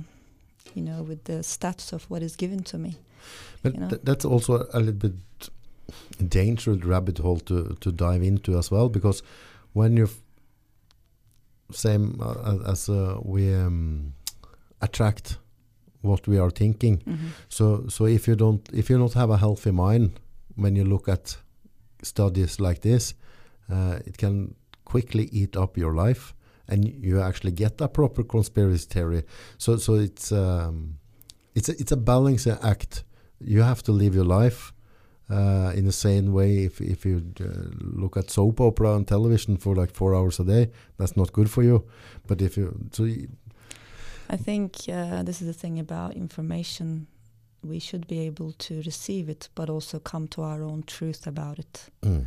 [0.75, 2.97] you know, with the stats of what is given to me.
[3.63, 3.89] But you know?
[3.89, 5.15] th- that's also a little bit
[6.29, 9.23] dangerous rabbit hole to, to dive into as well because
[9.75, 10.11] when you're
[11.73, 14.13] same uh, as- uh, we um,
[14.81, 15.39] attract
[16.03, 17.27] what we are thinking Mm-hmm.
[17.49, 20.11] so so if you don't if you don't have a healthy mind
[20.57, 21.37] when you look at
[22.03, 23.15] studies like this
[23.71, 26.35] uh, it can quickly eat up your life
[26.69, 29.25] and you actually get a proper conspiracy theory.
[29.59, 30.99] So so it's um,
[31.55, 33.05] it's a, it's a balancing act.
[33.41, 34.73] You have to live your life
[35.31, 36.65] uh, in the same way.
[36.65, 37.45] If, if you uh,
[37.81, 41.51] look at soap opera on television for like four hours a day that's not good
[41.51, 41.85] for you.
[42.27, 43.05] But if you so
[44.31, 47.07] I think uh, this is the thing about information.
[47.65, 51.59] We should be able to receive it, but also come to our own truth about
[51.59, 51.91] it.
[52.03, 52.27] mm,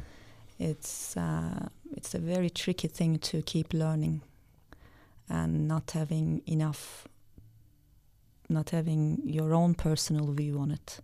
[0.60, 4.22] It's uh, it's a very tricky thing to keep learning,
[5.30, 7.08] and not having enough,
[8.50, 11.00] not having your own personal view on it.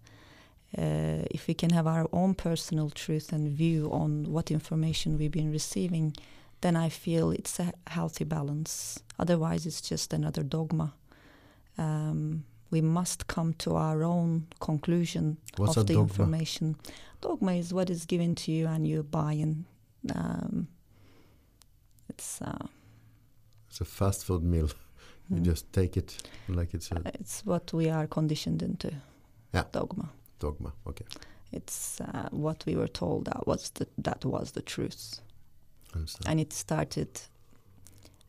[0.77, 5.31] Uh, if we can have our own personal truth and view on what information we've
[5.31, 6.15] been receiving,
[6.61, 8.99] then I feel it's a healthy balance.
[9.19, 10.93] Otherwise, it's just another dogma.
[11.77, 16.07] Um, we must come to our own conclusion What's of the dogma?
[16.09, 16.75] information.
[17.21, 19.65] Dogma is what is given to you and you buy in.
[20.15, 20.67] Um,
[22.09, 22.67] it's uh,
[23.69, 24.69] it's a fast food meal
[25.29, 28.91] you mm, just take it like it's a it's what we are conditioned into.
[29.53, 29.63] Yeah.
[29.71, 30.09] Dogma.
[30.39, 31.05] dogma okay
[31.51, 35.19] It's uh, what we were told that was the, that was the truth.
[35.93, 36.25] understand.
[36.27, 37.21] and it started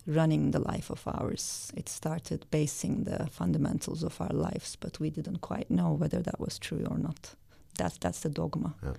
[0.07, 1.73] running the life of ours.
[1.77, 6.41] It started basing the fundamentals of our lives, but we didn't quite know whether that
[6.41, 7.35] was true or not.
[7.79, 8.75] That's that's the dogma.
[8.83, 8.95] Yeah.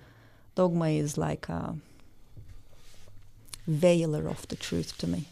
[0.54, 1.74] Dogma is like a
[3.68, 5.24] veiler of the truth to me.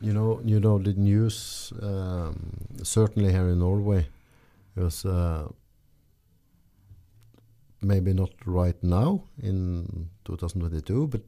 [0.00, 1.72] You know, you know the news.
[1.82, 2.36] Um,
[2.82, 4.06] certainly here in Norway,
[4.76, 5.48] it was uh,
[7.80, 11.22] maybe not right now in 2022, but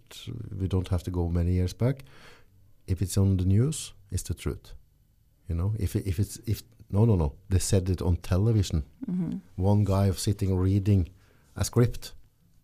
[0.61, 2.05] we don't have to go many years back.
[2.87, 4.73] If it's on the news, it's the truth.
[5.49, 8.83] You know, if if it's if no no no, they said it on television.
[9.07, 11.09] hmm One guy sitting reading
[11.57, 12.13] a script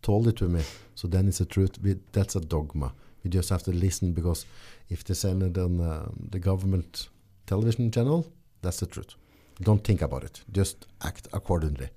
[0.03, 0.63] told it to me.
[0.95, 1.79] So then it's a truth.
[1.83, 2.93] We, that's a dogma.
[3.25, 4.47] We just have to listen because
[4.89, 7.09] if they send it on uh, the government
[7.47, 8.27] television channel,
[8.63, 9.15] that's the truth.
[9.61, 10.43] Don't think about it.
[10.53, 11.89] Just act accordingly.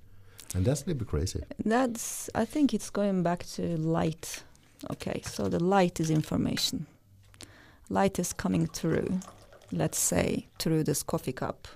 [0.56, 1.42] And that's a little bit crazy.
[1.66, 2.30] That's.
[2.34, 4.44] I think it's going back to light.
[4.92, 6.86] Okay, so the light is information.
[7.90, 9.20] Light is coming through.
[9.72, 11.68] Let's say through this coffee cup.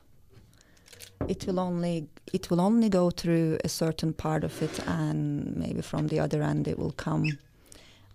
[1.28, 5.82] It will only it will only go through a certain part of it, and maybe
[5.82, 7.38] from the other end it will come.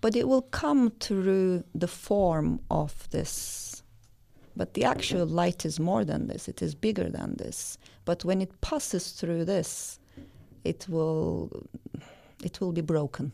[0.01, 3.83] But it will come through the form of this.
[4.55, 6.49] But the actual light is more than this.
[6.49, 7.79] It is bigger than this.
[8.05, 9.99] But when it passes through this,
[10.65, 11.69] it will
[12.43, 13.33] it will be broken.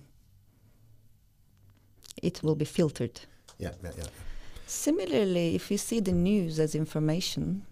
[2.23, 3.21] It will be filtered.
[3.59, 4.05] Yeah, yeah, yeah.
[4.67, 7.67] Similarly, if you see the news as information,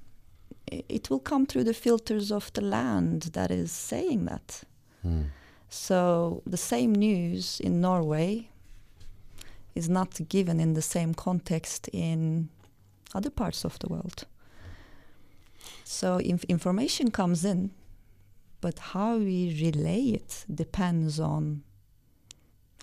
[0.71, 4.63] it will come through the filters of the land that is saying that.
[5.03, 5.23] Hmm.
[5.69, 8.49] So the same news in Norway
[9.75, 12.49] is not given in the same context in
[13.15, 14.25] other parts of the world.
[15.85, 17.71] So inf- information comes in,
[18.61, 21.63] but how we relay it depends on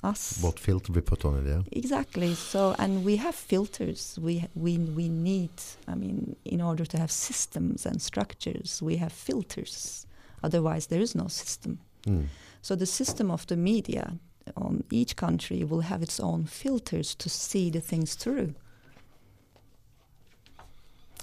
[0.03, 0.39] us.
[0.41, 1.61] What filter we put on it, yeah.
[1.71, 2.35] Exactly.
[2.35, 4.19] So, and we have filters.
[4.21, 5.51] We we we need.
[5.87, 10.05] I mean, in order to have systems and structures, we have filters.
[10.43, 11.79] Otherwise, there is no system.
[12.05, 12.27] Mm.
[12.61, 14.13] So the system of the media
[14.55, 18.53] on each country will have its own filters to see the things through.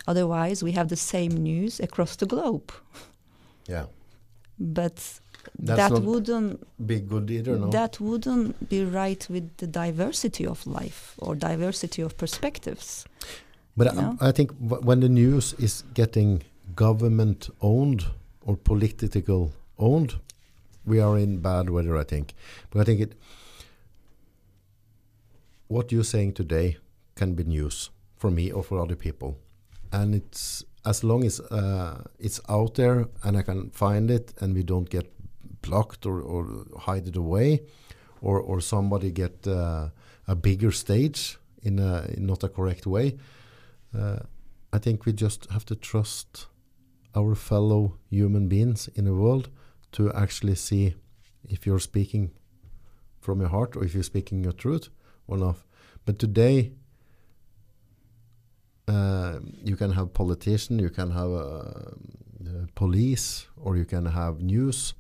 [0.07, 2.73] Otherwise, we have the same news across the globe.
[3.67, 3.87] Yeah.
[4.59, 5.21] But
[5.59, 7.71] That's that wouldn't Be good either, no?
[7.71, 13.05] that wouldn't be right with the diversity of life or diversity of perspectives.
[13.77, 13.97] But?
[13.97, 16.43] I, I think w- when the news is getting
[16.77, 18.07] government owned
[18.47, 20.15] or political owned,
[20.87, 21.97] we are in bad weather.
[21.97, 22.35] I think,
[22.71, 23.15] but I think it.
[25.69, 26.77] What you're saying today
[27.17, 29.39] can be news for me or for other people,
[29.93, 34.55] and it's as long as uh, it's out there and I can find it, and
[34.55, 35.11] we don't get
[35.67, 37.61] blocked or, or hide it away,
[38.21, 39.89] or or somebody get uh,
[40.27, 43.17] a bigger stage in a in not a correct way.
[43.99, 44.19] Uh,
[44.73, 46.47] I think we just have to trust
[47.15, 49.49] our fellow human beings in the world
[49.93, 50.95] to actually see
[51.49, 52.31] if you're speaking
[53.21, 54.89] from your heart or if you're speaking your truth
[55.29, 55.57] or not.
[56.05, 56.73] But today,
[58.89, 61.73] uh, you can have politician, you can have uh,
[62.41, 64.95] the police, or you can have news.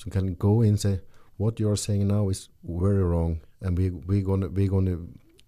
[0.00, 1.00] So you can go in and say,
[1.36, 4.98] "What you are saying now is very wrong, and we we're gonna we're gonna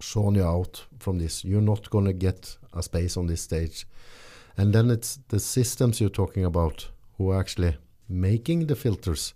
[0.03, 1.43] zone you out from this.
[1.43, 3.87] You're not gonna get a space on this stage."
[4.59, 7.77] And then it's the systems you're talking about who are actually
[8.09, 9.35] making the filters.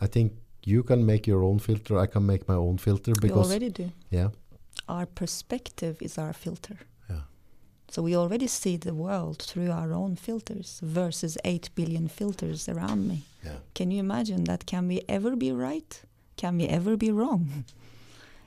[0.00, 0.32] I think
[0.64, 1.98] you can make your own filter.
[1.98, 3.90] I can make my own filter we because already do.
[4.10, 4.28] yeah,
[4.88, 6.76] Our perspective is our filter.
[7.90, 13.08] So we already see the world through our own filters versus 8 billion filters around
[13.08, 13.22] me.
[13.44, 13.56] yeah.
[13.74, 14.66] Can you imagine that?
[14.66, 16.02] Can we ever be right?
[16.36, 17.64] Can we ever be wrong?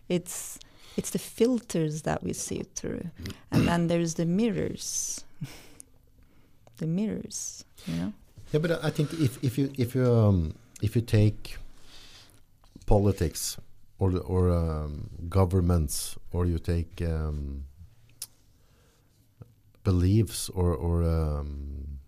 [0.09, 0.59] It's
[0.97, 3.05] it's the filters that we see it through,
[3.49, 5.23] and then there's the mirrors.
[6.77, 8.13] the mirrors, you know.
[8.51, 11.57] Yeah, but I think if if you if you um, if you take
[12.85, 13.57] politics
[13.99, 17.63] or or um, governments or you take um,
[19.83, 21.99] beliefs or or um,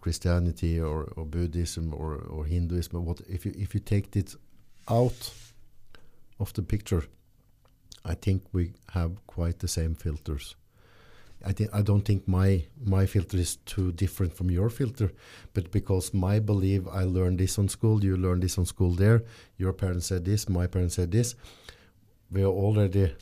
[0.00, 4.34] Christianity or, or Buddhism or, or Hinduism what if you if you take it
[4.88, 5.32] out
[6.40, 7.04] of the picture,
[8.04, 10.56] I think we have quite the same filters.
[11.44, 15.10] I think I don't think my my filter is too different from your filter,
[15.54, 19.22] but because my belief I learned this on school, you learned this on school there,
[19.56, 21.34] your parents said this, my parents said this,
[22.30, 23.14] we are already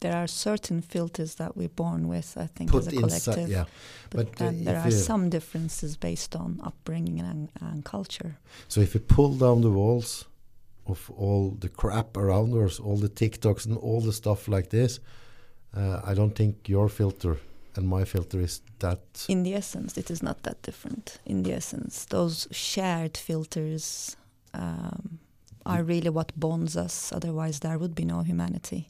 [0.00, 3.34] There are certain filters that we're born with, I think, as put a inside.
[3.34, 3.50] collective.
[3.50, 3.64] Yeah,
[4.10, 8.38] But, but, then there are some differences based on upbringing and, and culture.
[8.68, 10.24] so if you pull down the walls
[10.86, 15.00] of all the crap around us, all the TikToks and all the stuff like this,
[15.76, 17.36] uh, I don't think your filter
[17.76, 19.26] and my filter is that.
[19.28, 21.18] In the essence, it is not that different.
[21.24, 24.16] In the essence, those shared filters
[24.54, 25.18] um,
[25.64, 27.12] are really what bonds us.
[27.12, 28.88] Otherwise, there would be no humanity.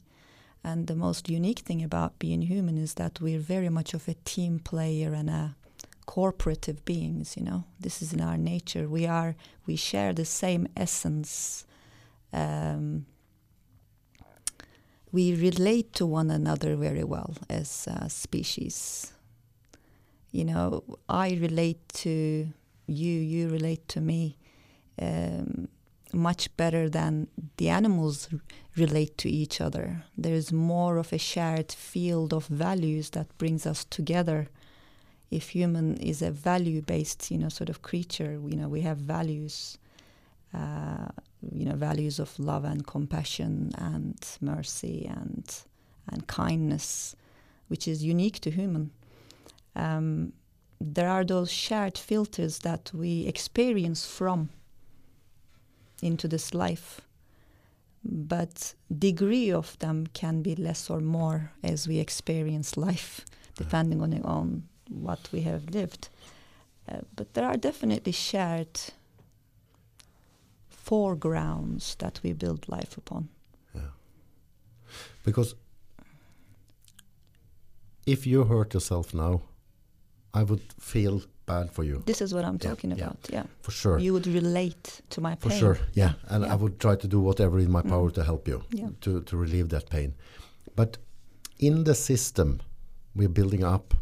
[0.63, 4.13] And the most unique thing about being human is that we're very much of a
[4.25, 5.55] team player and a
[6.05, 7.35] cooperative beings.
[7.35, 8.87] You know, this is in our nature.
[8.87, 9.35] We are.
[9.65, 11.65] We share the same essence.
[12.31, 13.05] Um,
[15.11, 19.13] we relate to one another very well as a species.
[20.31, 22.47] You know, I relate to
[22.87, 24.37] you, you relate to me
[25.01, 25.67] um,
[26.13, 28.29] much better than the animals
[28.75, 30.03] relate to each other.
[30.17, 34.47] There is more of a shared field of values that brings us together.
[35.29, 39.77] If human is a value-based, you know, sort of creature, you know, we have values
[40.53, 41.07] uh,
[41.51, 45.63] you know values of love and compassion and mercy and
[46.11, 47.15] and kindness,
[47.67, 48.91] which is unique to human.
[49.75, 50.33] Um,
[50.79, 54.49] there are those shared filters that we experience from
[56.01, 57.01] into this life,
[58.03, 63.25] but degree of them can be less or more as we experience life,
[63.55, 66.09] depending on on what we have lived.
[66.89, 68.79] Uh, but there are definitely shared
[70.67, 73.29] foregrounds that we build life upon.
[73.73, 73.91] Yeah.
[75.23, 75.55] Because
[78.05, 79.41] if you hurt yourself now,
[80.33, 83.05] I would feel bad for you This is what I'm Yeah, talking yeah.
[83.05, 83.29] about.
[83.33, 83.45] Yeah.
[83.61, 83.99] for sure.
[83.99, 85.51] You would relate to my pain.
[85.51, 86.13] for sure, yeah.
[86.27, 86.53] And Yeah.
[86.53, 88.13] I would try to do whatever in my power Mm.
[88.13, 88.89] to help you Yeah.
[89.01, 90.13] to to relieve that pain.
[90.75, 90.97] But
[91.59, 92.59] in the system
[93.15, 93.93] we're building up,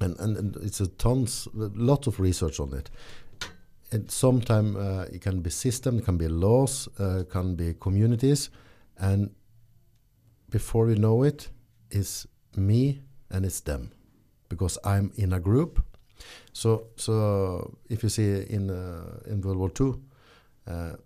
[0.00, 2.90] and and, and it's a tons, lots of research on it.
[3.92, 8.50] And sometimes uh, it can be system, it can be laws, uh, can be communities,
[8.96, 9.30] and
[10.50, 11.50] before we know it,
[11.90, 13.00] it's me
[13.30, 13.90] and it's them,
[14.48, 15.84] because I'm in a group.
[16.52, 19.94] So, so if you see in uh, in World War II,
[20.66, 20.96] uh,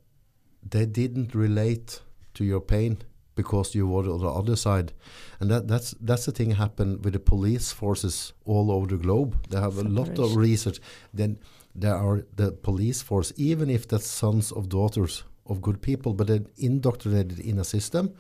[0.69, 2.01] they didn't relate
[2.35, 2.99] to your pain
[3.35, 4.93] because you were on the other side,
[5.41, 9.37] and that that's that's the thing happened with the police forces all over the globe.
[9.51, 10.81] They have a lot of research.
[11.13, 11.39] Then
[11.75, 16.27] there are the police force, even if that's sons of daughters of good people, but
[16.27, 18.15] they're indoctrinated in a system,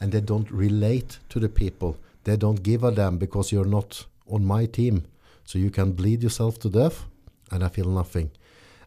[0.00, 1.96] and they don't relate to the people.
[2.24, 5.04] They don't give a damn because you're not on my team.
[5.44, 7.04] So you can bleed yourself to death,
[7.52, 8.30] and I feel nothing.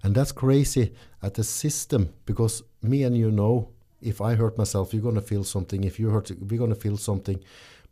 [0.03, 3.69] And that's crazy at the system because me and you know
[4.01, 5.83] if I hurt myself, you're gonna feel something.
[5.83, 7.39] If you hurt, we're gonna feel something.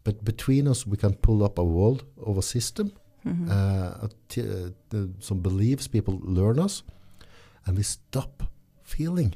[0.04, 2.92] But between us, we can pull up a world of a system,
[3.26, 6.84] uh, a t- uh, the, some beliefs people learn us,
[7.66, 8.44] and we stop
[8.84, 9.34] feeling.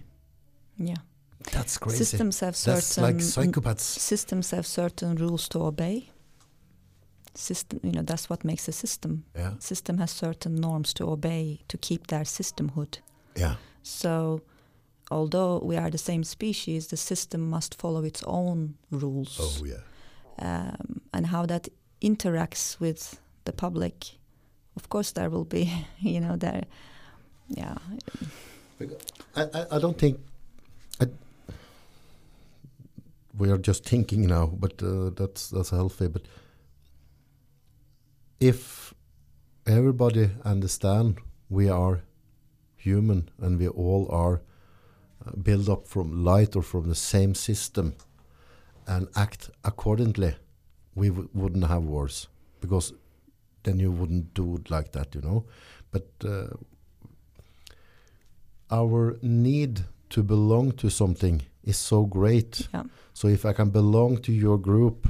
[0.78, 0.96] yeah.
[1.52, 2.04] That's crazy.
[2.06, 3.80] Systems have certain That's like psychopaths.
[3.82, 6.12] systems have certain rules to obey.
[7.34, 9.24] System, you know, that's what makes a system.
[9.36, 13.00] Yeah, System has certain norms to obey to keep their systemhood.
[13.38, 14.42] yeah, So,
[15.10, 19.38] although we are the same species, the system must follow its own rules.
[19.40, 19.82] oh yeah.
[20.40, 21.70] um, and how that
[22.02, 24.18] interacts with the public.
[24.76, 26.64] Of course, there will be, you know, there,
[27.48, 27.76] yeah,
[29.36, 30.20] I, I, I don't think
[31.00, 31.06] I,
[33.38, 36.08] we are just thinking now, but uh, that's that's healthy.
[36.08, 36.24] But
[38.42, 38.94] if
[39.68, 41.20] everybody understand
[41.50, 42.02] we are
[42.76, 44.42] human and we all are
[45.26, 47.94] uh, built up from light or from the same system
[48.88, 50.36] and act accordingly,
[50.96, 52.28] we wouldn't have wars
[52.60, 52.94] because
[53.64, 55.46] then you wouldn't do it like that, you know.
[55.92, 56.48] But uh,
[58.72, 62.68] our need to belong to something is so great.
[62.74, 62.84] Yeah.
[63.14, 65.08] So if I can belong to your group,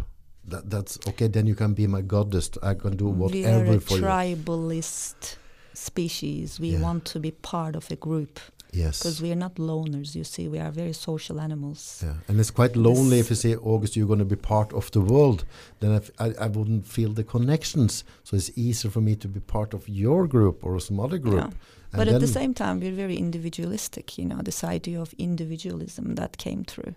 [0.48, 1.28] that that's okay.
[1.28, 2.50] Then you can be my goddess.
[2.64, 3.44] I can do whatever for you.
[3.64, 4.02] we are a for you.
[4.04, 5.38] tribalist
[5.74, 6.60] species.
[6.60, 6.82] We Yeah.
[6.82, 8.40] want to be part of a group
[8.74, 9.00] Yes.
[9.00, 10.16] because we are not loners.
[10.16, 12.02] You see, we are very social animals.
[12.04, 14.74] Yeah, and it's quite lonely This- if you say, August, you're going to be part
[14.74, 15.46] of the world.
[15.80, 18.04] Then I I wouldn't feel the connections.
[18.24, 21.52] So it's easier for me to be part of your group or some other group.
[21.52, 21.98] Yeah.
[21.98, 24.18] But at the same time, we're very individualistic.
[24.18, 26.96] You know, this idea of individualism that came through.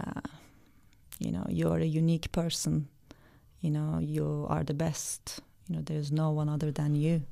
[0.00, 0.20] Uh,
[1.20, 2.88] you know, you're a unique person.
[3.60, 5.40] You know, you are the best.
[5.68, 7.22] You know, there's no one other than you.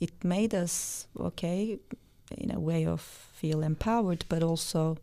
[0.00, 1.78] It made us okay,
[2.36, 4.98] in a way of feel empowered, but also,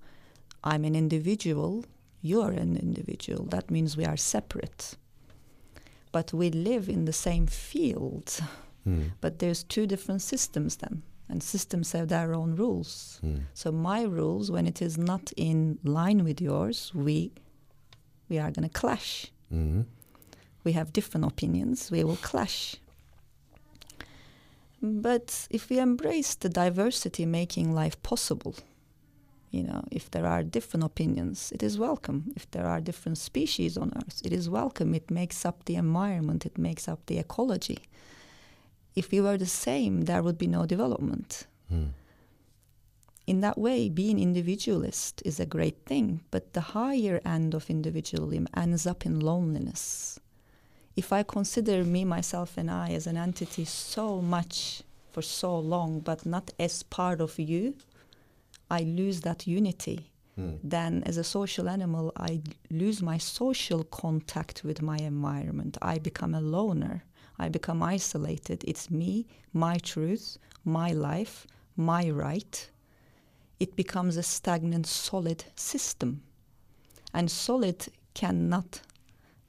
[0.64, 1.86] I'm an individual.
[2.22, 3.46] You're an individual.
[3.46, 4.98] That means we are separate.
[6.12, 8.40] But we live in the same field.
[8.84, 13.20] Hmm, But there's two different systems then, and systems have their own rules.
[13.22, 13.38] hmm.
[13.54, 17.32] So my rules, when it is not in line with yours, we
[18.30, 19.28] we are going to clash.
[19.52, 19.86] Mhm.
[20.64, 21.92] We have different opinions.
[21.92, 22.76] We will clash.
[24.82, 28.56] But if we embrace the diversity making life possible,
[29.52, 32.32] you know, if there are different opinions, it is welcome.
[32.36, 34.94] If there are different species on Earth, it is welcome.
[34.94, 37.80] It makes up the environment, it makes up the ecology.
[38.96, 41.48] If we were the same, there would be no development.
[41.70, 41.88] Hmm.
[43.30, 48.48] In that way, being individualist is a great thing, but the higher end of individualism
[48.58, 50.20] ends up in loneliness.
[50.96, 56.00] If I consider me, myself, and I as an entity so much for so long,
[56.00, 57.76] but not as part of you,
[58.72, 60.12] I lose that unity.
[60.36, 60.56] Hmm.
[60.64, 65.78] Then, as a social animal, I lose my social contact with my environment.
[65.84, 67.04] I become a loner.
[67.38, 68.64] I become isolated.
[68.68, 71.46] It's me, my truth, my life,
[71.78, 72.72] my right.
[73.60, 76.22] It becomes a stagnant, solid system.
[77.14, 78.82] And solid cannot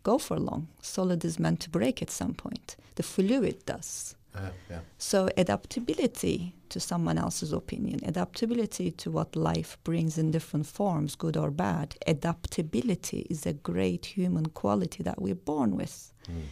[0.02, 0.68] go for long.
[0.80, 2.76] Solid is meant to break at some point.
[2.94, 4.16] The fluid does.
[4.34, 4.80] Uh, yeah.
[4.98, 11.36] So, adaptability to someone else's opinion, adaptability to what life brings in different forms, good
[11.36, 16.12] or bad, adaptability is a great human quality that we're born with.
[16.26, 16.42] Hmm.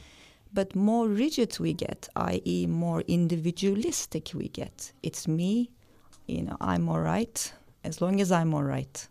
[0.52, 5.70] But more rigid we get, i.e., more individualistic we get, it's me,
[6.28, 7.52] you know, I'm all right
[7.84, 9.08] as long as I'm all right.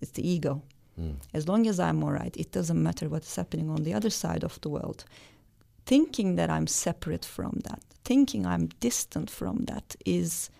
[0.00, 0.62] It's the ego.
[0.96, 1.12] Hmm.
[1.32, 4.44] As long as I'm all right, it doesn't matter what's happening on the other side
[4.44, 5.04] of the world.
[5.86, 10.50] Thinking that I'm separate from that, thinking I'm distant from that is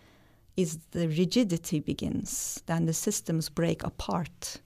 [0.55, 2.63] is the rigidity begins.
[2.67, 4.61] Then the systems break apart.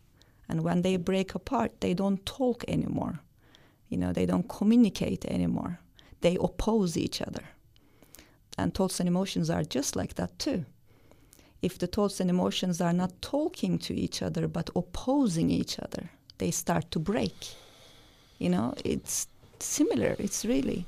[0.49, 3.21] And when they break apart, they don't talk anymore.
[3.89, 5.79] You know, they don't communicate anymore.
[6.23, 7.45] They oppose each other.
[8.59, 10.64] And thoughts and emotions are just like that too
[11.63, 16.11] if the thoughts and emotions are not talking to each other but opposing each other,
[16.39, 17.35] they start to break.
[18.39, 19.29] You know, it's
[19.59, 20.17] similar.
[20.19, 20.85] It's really.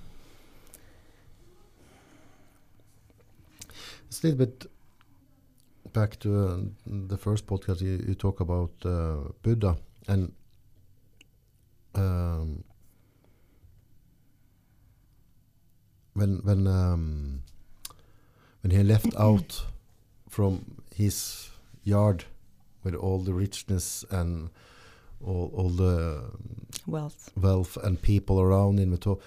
[4.09, 4.67] It's a little bit
[5.93, 6.57] back to uh,
[6.87, 7.81] the first podcast.
[7.81, 10.33] You, you talk about uh, Buddha and
[11.95, 12.65] um,
[16.15, 17.43] when when um,
[18.63, 19.65] when he left out
[20.29, 20.65] from
[20.95, 21.51] his
[21.85, 22.25] yard
[22.85, 24.51] with all the richness and
[25.25, 26.31] all, all the
[26.87, 27.31] Wealth.
[27.37, 29.21] wealth and people around him at all.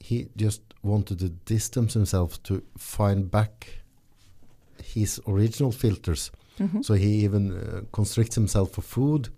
[0.00, 3.80] He just wanted to distance himself to find back
[4.82, 6.30] his original filters.
[6.58, 6.84] Mhm.
[6.84, 9.28] So he even uh, constricts himself for food,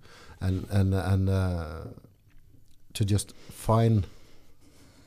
[0.41, 1.85] and and and uh,
[2.95, 4.07] to just find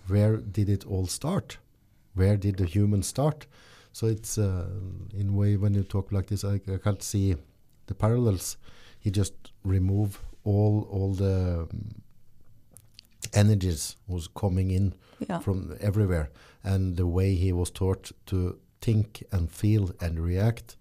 [0.07, 1.57] where did it all start,
[2.15, 3.45] where did the human start.
[3.93, 4.67] So it's uh,
[5.13, 7.35] in a way when you talk like this, I, I can't see
[7.87, 8.57] the parallels.
[8.99, 9.33] He just
[9.63, 12.01] remove all all the um,
[13.33, 14.93] energies was coming in
[15.29, 15.39] yeah.
[15.39, 16.29] from everywhere
[16.63, 20.75] and the way he was taught to think and feel and react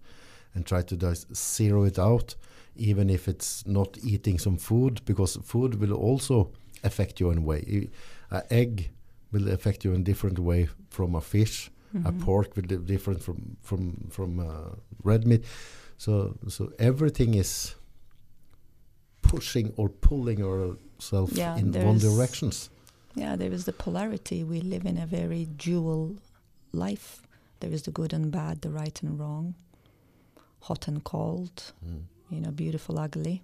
[0.53, 2.35] and try to just zero it out
[2.75, 6.51] even if it's not eating some food because food will also
[6.83, 7.89] affect you in a way
[8.31, 8.89] an egg
[9.31, 12.21] will affect you in a different way from a fish a Mhm.
[12.25, 15.43] pork will be different from from from uh, red meat
[15.97, 17.75] so so everything is
[19.21, 22.69] pushing or pulling ourselves Yeah, in one directions
[23.15, 24.41] Yeah, there is the polarity.
[24.43, 26.15] We live in a very dual
[26.71, 27.27] life.
[27.59, 29.55] There is the good and bad, the right and wrong,
[30.61, 32.03] hot and cold, Mm.
[32.29, 33.41] you know, beautiful, ugly.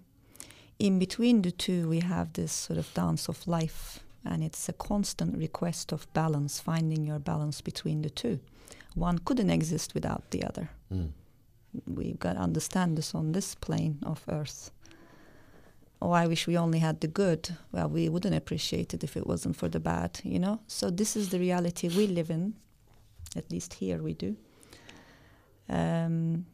[0.80, 4.74] In between the two, we have this sort of dance of life, and it's a
[4.74, 8.40] constant request of balance, finding your balance between the two.
[8.96, 10.70] One couldn't exist without the other.
[10.92, 11.12] Mm.
[11.86, 14.72] We've got to understand this on this plane of Earth.
[16.02, 17.56] Oh, I wish we only had the good.
[17.72, 20.60] Well, we wouldn't appreciate it if it wasn't for the bad, you know?
[20.68, 22.54] So, this is the reality we live in.
[23.36, 24.36] At least here we do.
[25.70, 26.46] Um,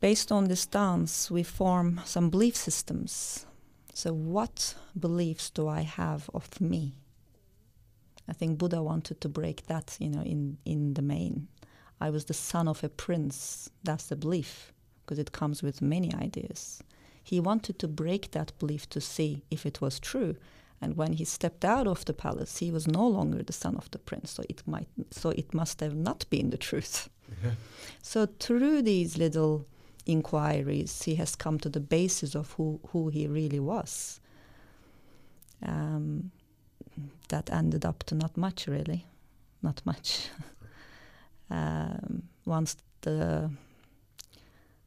[0.00, 3.46] based on this dance, we form some belief systems.
[3.96, 6.92] So, what beliefs do I have of me?
[8.28, 11.48] I think Buddha wanted to break that, you know, in, in the main.
[11.98, 13.70] I was the son of a prince.
[13.84, 14.70] That's the belief,
[15.00, 16.82] because it comes with many ideas.
[17.24, 20.36] He wanted to break that belief to see if it was true.
[20.78, 23.90] And when he stepped out of the palace, he was no longer the son of
[23.92, 24.30] the prince.
[24.32, 27.08] So it might, so it must have not been the truth.
[27.42, 27.52] Yeah.
[28.02, 29.64] So through these little
[30.06, 34.20] inquiries, he has come to the basis of who, who he really was.
[35.62, 36.30] Um,
[37.28, 39.06] that ended up to not much, really,
[39.62, 40.28] not much.
[41.50, 43.50] um, once the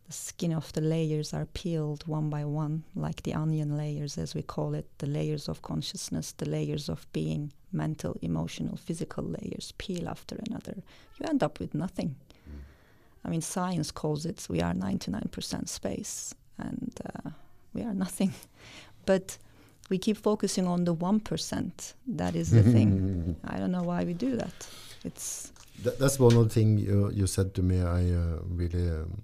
[0.09, 4.34] the skin of the layers are peeled one by one, like the onion layers, as
[4.34, 9.72] we call it, the layers of consciousness, the layers of being, mental, emotional, physical layers,
[9.78, 10.82] peel after another.
[11.20, 12.15] You end up with nothing.
[13.30, 17.30] I mean, science calls it we are 99% space and uh,
[17.75, 18.34] we are nothing.
[19.05, 19.38] But
[19.89, 21.93] we keep focusing on the 1%.
[22.07, 23.36] That is the thing.
[23.43, 24.67] I don't know why we do that.
[25.03, 25.51] It's
[25.84, 27.82] Th- that's one of the things you, you said to me.
[27.82, 29.21] I uh, really um,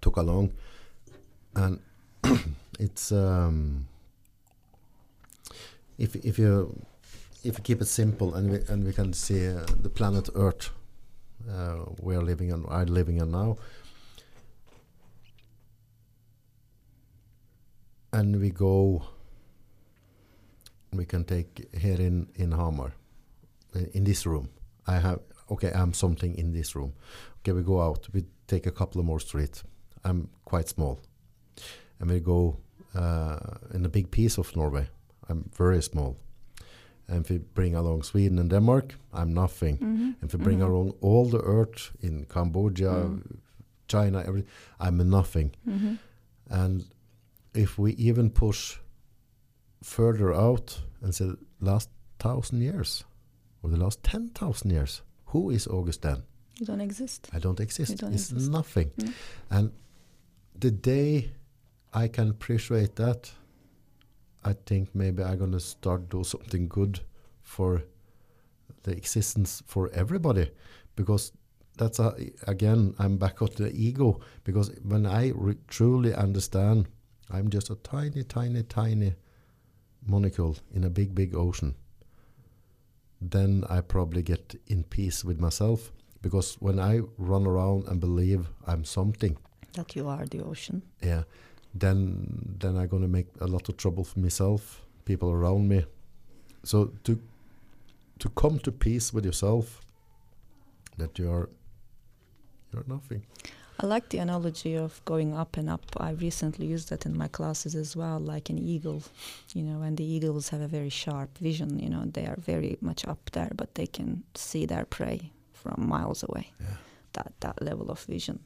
[0.00, 0.52] took along,
[1.54, 1.78] and
[2.78, 3.86] it's um,
[5.98, 6.84] if if you
[7.44, 10.70] if you keep it simple and we and we can see uh, the planet Earth
[11.50, 13.56] uh, we are living on, are living on now,
[18.12, 19.02] and we go.
[20.92, 22.92] We can take here in in Hamar,
[23.74, 24.48] in in this room.
[24.86, 25.20] I have
[25.50, 25.72] okay.
[25.72, 26.92] I'm something in this room.
[27.40, 28.08] Okay, we go out.
[28.12, 29.64] We take a couple of more streets.
[30.04, 31.00] I'm quite small,
[32.00, 32.58] and we go
[32.94, 33.38] uh,
[33.72, 34.88] in a big piece of Norway.
[35.28, 36.16] I'm very small.
[37.08, 39.78] And if we bring along Sweden and Denmark, I'm nothing.
[39.78, 40.14] Mhm.
[40.22, 40.68] If we bring Mhm.
[40.70, 43.20] along all the earth in Cambodia, Mm.
[43.88, 44.50] China, everything,
[44.80, 45.50] I'm nothing.
[45.66, 45.98] Mhm.
[46.50, 46.84] And
[47.54, 48.78] if we even push
[49.82, 51.30] further out and say
[51.60, 53.04] last thousand years
[53.62, 56.22] or the last ten thousand years, who is August then?
[56.60, 57.28] you don't exist.
[57.32, 57.96] I don't exist.
[57.98, 58.50] Don't it's exist.
[58.50, 58.90] nothing.
[58.96, 59.12] Mm.
[59.50, 59.70] And
[60.60, 61.32] the day
[61.92, 63.32] I can appreciate that,
[64.44, 67.00] I think maybe I'm gonna start do something good
[67.42, 67.82] for
[68.82, 70.50] the existence for everybody,
[70.96, 71.32] because
[71.78, 72.14] that's a,
[72.46, 75.32] again I'm back at the ego because when I
[75.68, 76.88] truly understand,
[77.30, 79.14] I'm just a tiny, tiny, tiny
[80.06, 81.74] molecule in a big, big ocean.
[83.20, 85.90] Then I probably get in peace with myself
[86.20, 89.36] because when I run around and believe I'm something,
[89.72, 90.82] That you are the ocean.
[91.02, 91.22] yeah,
[91.74, 95.84] then then I'm gonna make a lot of trouble for myself, people around me.
[96.62, 97.18] So to
[98.18, 99.80] to come to peace with yourself,
[100.98, 101.48] that you're
[102.72, 103.22] you're nothing.
[103.80, 105.84] I like the analogy of going up and up.
[105.96, 109.02] I recently used that in my classes as well, like an eagle,
[109.52, 112.78] you know, and the eagles have a very sharp vision, you know, they are very
[112.80, 116.52] much up there, but they can see their prey from miles away.
[116.60, 116.76] Yeah.
[117.14, 118.38] That that level of vision.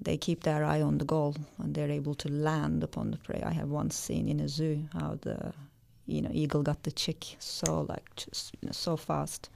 [0.00, 3.42] They keep their eye on the goal and they're able to land upon the prey.
[3.44, 5.52] I have once seen in a zoo how the
[6.06, 9.48] you know eagle got the chick so like just you know, so fast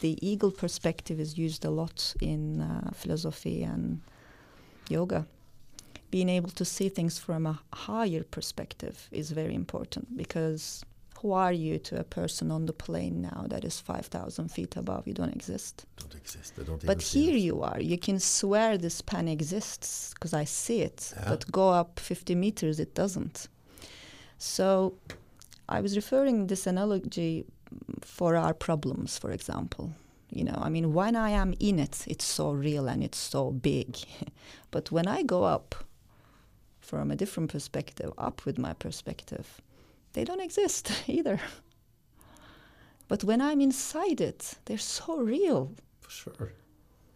[0.00, 4.00] the eagle perspective is used a lot in uh, philosophy and
[4.88, 5.26] yoga.
[6.10, 10.84] Being able to see things from a higher perspective is very important because
[11.20, 15.08] who are you to a person on the plane now that is 5,000 feet above?
[15.08, 15.84] You don't exist.
[15.96, 16.54] Don't exist.
[16.64, 17.40] Don't But here us.
[17.40, 17.80] you are.
[17.80, 21.12] You can swear this pen exists because I see it.
[21.16, 21.30] Yeah.
[21.30, 23.48] But go up 50 meters, it doesn't.
[24.38, 24.94] So
[25.68, 27.44] I was referring this analogy
[28.00, 29.92] for our problems, for example.
[30.30, 33.50] You know, I mean, when I am in it, it's so real and it's so
[33.50, 33.96] big.
[34.70, 35.74] but when I go up
[36.80, 39.60] from a different perspective, up with my perspective,
[40.12, 41.40] they don't exist either.
[43.08, 46.52] But when I'm inside it, they're so real For sure.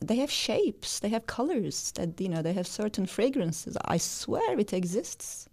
[0.00, 3.76] they have shapes, they have colors, that you know, they have certain fragrances.
[3.84, 5.48] I swear it exists.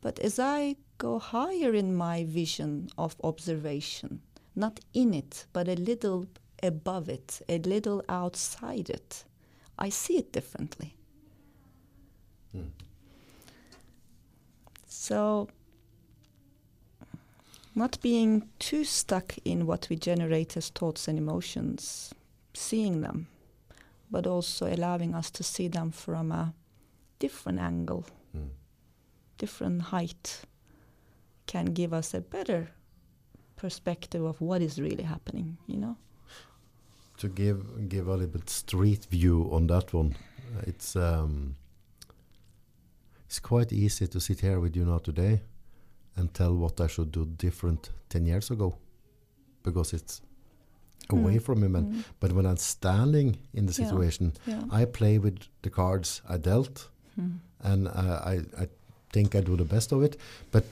[0.00, 4.20] But as I go higher in my vision of observation,
[4.54, 6.26] not in it, but a little
[6.62, 9.24] above it, a little outside it,
[9.78, 10.94] I see it differently.
[12.56, 12.68] Mm.
[15.08, 15.48] So,
[17.74, 22.14] not being too stuck in what we generate as thoughts and emotions,
[22.54, 23.26] seeing them,
[24.10, 26.54] but also allowing us to see them from a
[27.18, 28.48] different angle, Mm.
[29.36, 30.40] different height,
[31.46, 32.70] can give us a better
[33.56, 35.96] perspective of what is really happening, you know?
[37.18, 40.16] To give give a little bit street view on that one,
[40.66, 41.56] it's um,
[43.34, 45.40] it's quite easy to sit here with you now today
[46.16, 48.76] and tell what I should do different ten years ago,
[49.64, 50.20] because it's
[51.10, 51.42] away Mm.
[51.42, 51.74] from him.
[51.76, 52.04] And Mm.
[52.20, 53.88] but when I'm standing in the Yeah.
[53.88, 54.62] situation, Yeah.
[54.70, 57.38] I play with the cards I dealt, Mm.
[57.60, 58.68] and uh, I I
[59.12, 60.16] think I do the best of it.
[60.52, 60.64] But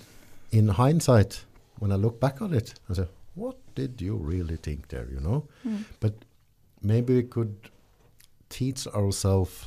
[0.52, 1.44] in hindsight,
[1.80, 5.20] when I look back on it, I say, "What did you really think there?" You
[5.20, 5.42] know.
[5.64, 5.84] Mm.
[6.00, 6.12] But
[6.80, 7.54] maybe we could
[8.48, 9.66] teach ourselves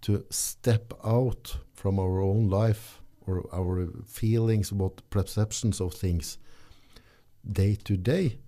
[0.00, 6.38] to step out from our own life or our feelings, what perceptions of things
[7.52, 8.38] day to day,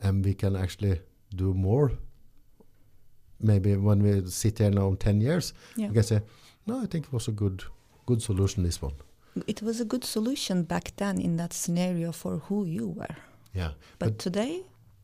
[0.00, 1.00] and we can actually
[1.36, 1.92] do more.
[3.40, 5.88] Maybe when we sit here now in 10 years, Yeah.
[5.88, 6.20] we can say,
[6.66, 7.62] no, I think it was a good,
[8.06, 8.94] good solution, this one.
[9.46, 13.16] It was a good solution back then in that scenario for who you were.
[13.54, 13.72] Yeah.
[13.98, 14.62] But, But- today,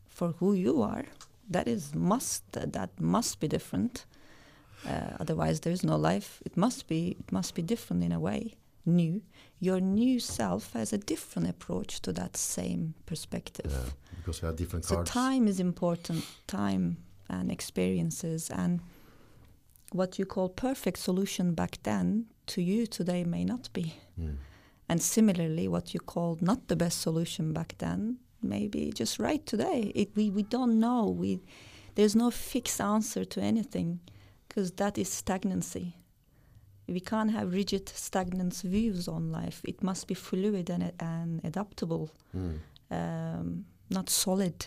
[0.09, 1.05] for who you are,
[1.51, 4.05] that is must that must be different.
[4.87, 6.41] Uh, otherwise, there is no life.
[6.45, 8.55] It must be it must be different in a way,
[8.87, 9.23] new.
[9.61, 13.71] Your new self has a different approach to that same perspective.
[13.71, 15.11] Yeah, because we have different So cards.
[15.11, 16.25] time is important.
[16.47, 16.97] Time
[17.29, 18.81] and experiences and
[19.93, 23.95] what you call perfect solution back then to you today may not be.
[24.21, 24.37] Mm.
[24.89, 29.45] And similarly, what you called not the best solution back then may be just right
[29.45, 29.93] today.
[29.95, 31.09] It, we, we don't know.
[31.09, 31.41] We,
[31.95, 34.01] there's no fixed answer to anything
[34.59, 35.95] because that is stagnancy.
[36.89, 39.61] We can't have rigid, stagnant views on life.
[39.65, 42.59] It must be fluid and, and adaptable, Mm.
[42.91, 44.67] um, not solid.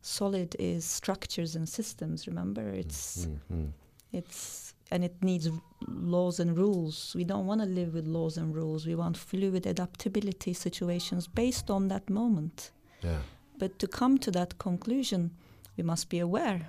[0.00, 2.26] Solid is structures and systems.
[2.26, 3.72] Remember, it's Mm, mm.
[4.12, 7.14] it's and it needs r- laws and rules.
[7.14, 8.86] We don't want to live with laws and rules.
[8.86, 12.70] We want fluid adaptability situations based on that moment.
[13.02, 13.20] Yeah.
[13.58, 15.30] But to come to that conclusion,
[15.76, 16.60] we must be aware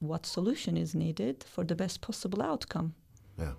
[0.00, 2.94] what solution is needed for the best possible outcome.
[3.38, 3.52] Yeah.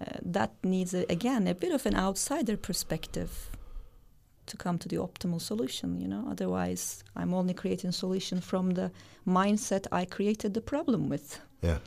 [0.00, 3.50] Uh, that needs a, again a bit of an outsider perspective
[4.46, 6.00] to come to the optimal solution.
[6.00, 8.90] You know, otherwise I'm only creating solution from the
[9.26, 11.40] mindset I created the problem with.
[11.62, 11.78] Yeah.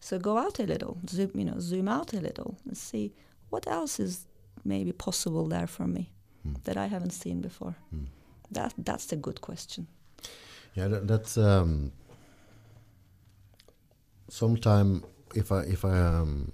[0.00, 3.12] So go out a little, zoom, you know, zoom out a little and see
[3.50, 4.26] what else is
[4.64, 6.10] maybe possible there for me
[6.46, 6.62] Mm.
[6.64, 7.74] that I haven't seen before.
[7.92, 8.06] Mm.
[8.52, 9.86] That that's a good question.
[10.74, 11.92] Yeah, that, that's um,
[14.28, 15.04] sometime
[15.34, 16.52] if I if I um,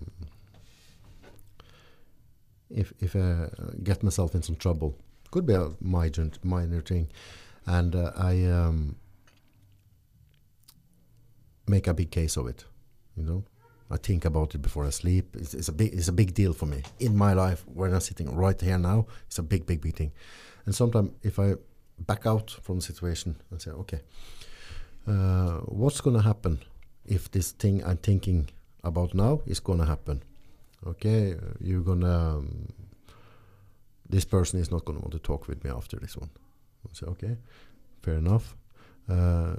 [2.71, 3.49] if if I
[3.83, 4.97] get myself in some trouble,
[5.31, 7.09] could be a minor minor thing,
[7.67, 8.97] and uh, I um,
[11.67, 12.65] make a big case of it,
[13.17, 13.45] you know.
[13.91, 15.37] I think about it before I sleep.
[15.37, 18.01] It's, it's a big it's a big deal for me in my life when I'm
[18.01, 19.07] sitting right here now.
[19.27, 20.13] It's a big big big thing,
[20.67, 21.55] and sometimes if I
[21.99, 24.01] back out from the situation and say, okay,
[25.07, 26.59] uh, what's going to happen
[27.07, 28.49] if this thing I'm thinking
[28.85, 30.23] about now is to happen?
[30.87, 32.37] Okay, you're gonna.
[32.37, 32.69] Um,
[34.09, 36.31] this person is not to want to talk with me after this one.
[36.85, 37.37] I say, okay,
[38.03, 38.57] fair enough.
[39.09, 39.55] Uh,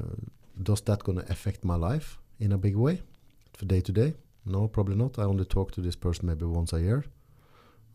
[0.62, 3.02] does that to affect my life in a big way,
[3.54, 4.14] for day to day?
[4.46, 5.18] No, probably not.
[5.18, 7.06] I only talk to this person maybe once a year.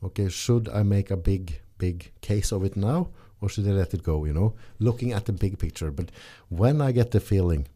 [0.02, 3.08] Okay, should I make a big, big case of it now,
[3.40, 4.24] or should I let it go?
[4.24, 5.90] You know, looking at the big picture.
[5.90, 6.10] But
[6.48, 7.66] when I get the feeling,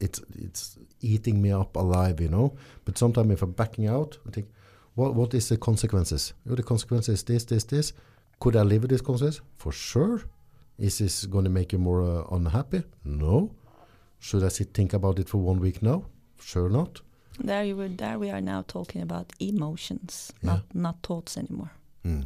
[0.00, 2.20] it's it's eating me up alive.
[2.20, 2.56] You know.
[2.84, 4.48] But sometimes if I'm backing out, I think,
[4.94, 6.34] what what is the consequences?
[6.48, 7.92] Oh, the consequences is this, this, this.
[8.40, 9.40] Could I live with this consequences?
[9.56, 10.22] For sure.
[10.78, 12.82] Is this going to make you more uh, unhappy?
[13.04, 13.50] No.
[14.20, 16.04] Should I sit think about it for one week now?
[16.40, 17.00] Sure not.
[17.40, 17.88] There you were.
[17.88, 20.50] There we are now talking about emotions, Yeah.
[20.52, 21.70] not not thoughts anymore.
[22.04, 22.24] Mm.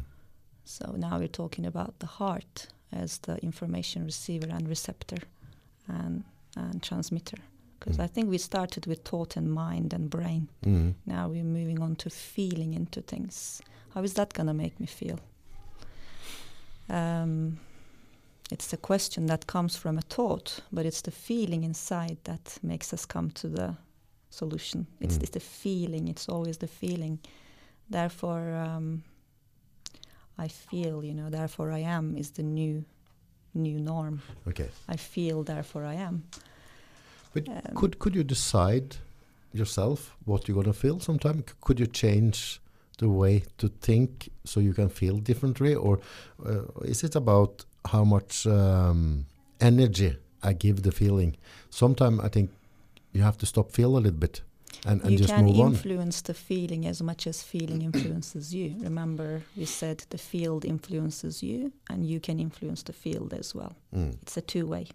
[0.65, 5.17] So now we're talking about the heart as the information receiver and receptor,
[5.87, 6.23] and
[6.55, 7.37] and transmitter.
[7.83, 8.03] Because Mm.
[8.03, 10.47] I think we started with thought and mind and brain.
[10.65, 10.93] Mm.
[11.05, 13.61] Now we're moving on to feeling into things.
[13.93, 15.19] How is that gonna make me feel?
[16.89, 17.59] Um,
[18.51, 22.93] it's the question that comes from a thought, but it's the feeling inside that makes
[22.93, 23.75] us come to the
[24.29, 24.87] solution.
[24.99, 25.21] It's, Mm.
[25.23, 26.07] it's the feeling.
[26.07, 27.19] It's always the feeling.
[27.89, 29.03] Therefore, um,
[30.37, 31.03] I feel.
[31.03, 31.29] You know.
[31.29, 32.83] Therefore, I am is the new,
[33.53, 34.21] new norm.
[34.47, 34.69] Okay.
[34.87, 35.43] I feel.
[35.43, 36.23] Therefore, I am.
[37.33, 38.97] But Um, Could could you decide
[39.53, 40.99] yourself what you're gonna feel?
[40.99, 42.59] Sometime C- could you change
[42.97, 45.99] the way to think so you can feel differently, or
[46.45, 49.25] uh, is it about how much um,
[49.59, 51.35] energy I give the feeling?
[51.69, 52.49] Sometimes I think
[53.13, 54.41] you have to stop feel a little bit
[54.85, 55.67] and, and you just can move on.
[55.71, 58.75] influence the feeling as much as feeling influences you.
[58.83, 63.75] Remember, we said the field influences you, and you can influence the field as well.
[63.95, 64.17] Mm.
[64.21, 64.87] It's a two way.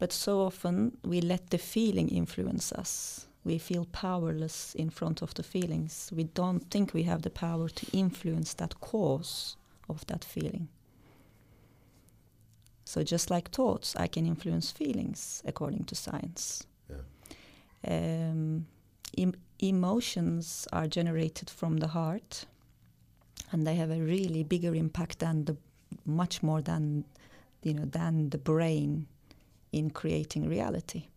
[0.00, 3.26] But so often we let the feeling influence us.
[3.44, 6.10] We feel powerless in front of the feelings.
[6.16, 9.56] We don't think we have the power to influence that cause
[9.90, 10.68] of that feeling.
[12.86, 16.66] So, just like thoughts, I can influence feelings according to science.
[17.86, 18.66] Um,
[19.16, 22.46] em- emotions are generated from the heart,
[23.52, 25.56] and they have a really bigger impact than the
[26.06, 27.04] much more than
[27.62, 29.06] you know than the brain
[29.72, 31.08] in creating reality.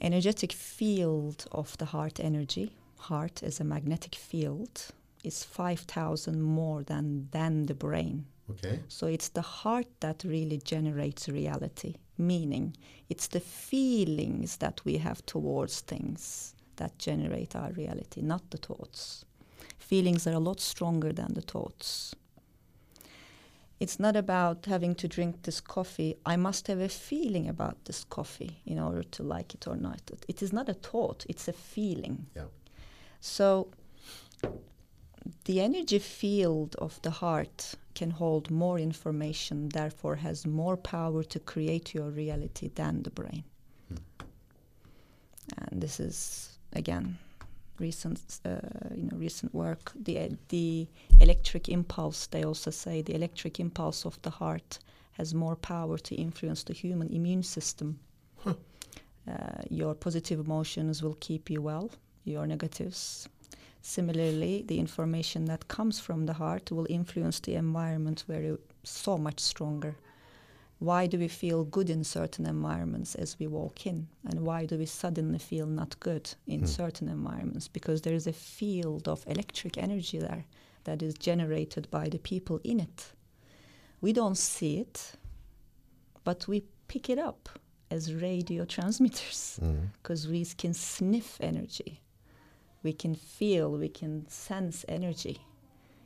[0.00, 4.92] Energetic field of the heart energy, heart as a magnetic field,
[5.22, 8.24] is 5,000 more than, than the brain.
[8.50, 8.80] Okay.
[8.88, 12.76] So it's the heart that really generates reality, meaning
[13.08, 19.24] it's the feelings that we have towards things that generate our reality, not the thoughts.
[19.78, 22.14] Feelings are a lot stronger than the thoughts.
[23.80, 26.14] It's not about having to drink this coffee.
[26.26, 30.00] I must have a feeling about this coffee in order to like it or not.
[30.12, 32.26] It- It is not a thought, it's a feeling.
[32.36, 32.48] Yeah.
[33.20, 33.68] So
[35.44, 41.40] the energy field of the heart can hold more information, therefore has more power to
[41.40, 43.44] create your reality than the brain.
[43.88, 43.96] Hmm.
[45.58, 47.18] And this is again
[47.80, 48.56] recent, uh,
[48.94, 49.92] you know, recent work.
[49.94, 50.86] The the
[51.20, 52.26] electric impulse.
[52.26, 54.78] They also say the electric impulse of the heart
[55.12, 57.98] has more power to influence the human immune system.
[58.44, 58.54] Huh.
[59.28, 61.90] Uh, your positive emotions will keep you well.
[62.24, 63.28] Your negatives
[63.82, 69.40] Similarly, the information that comes from the heart will influence the environment very so much
[69.40, 69.96] stronger.
[70.80, 74.08] Why do we feel good in certain environments as we walk in?
[74.24, 76.66] And why do we suddenly feel not good in Hmm.
[76.66, 77.68] certain environments?
[77.68, 80.46] Because there is a field of electric energy there
[80.84, 83.12] that is generated by the people in it.
[84.00, 85.12] We don't see it,
[86.24, 87.48] but we pick it up
[87.90, 89.90] as radio transmitters Mm.
[90.02, 92.00] because we can sniff energy.
[92.82, 95.36] We can feel, we can sense energy.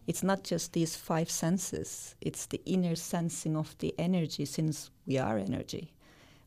[0.06, 5.18] It's not just these five senses, it's the inner sensing of the energy since we
[5.18, 5.92] are energy.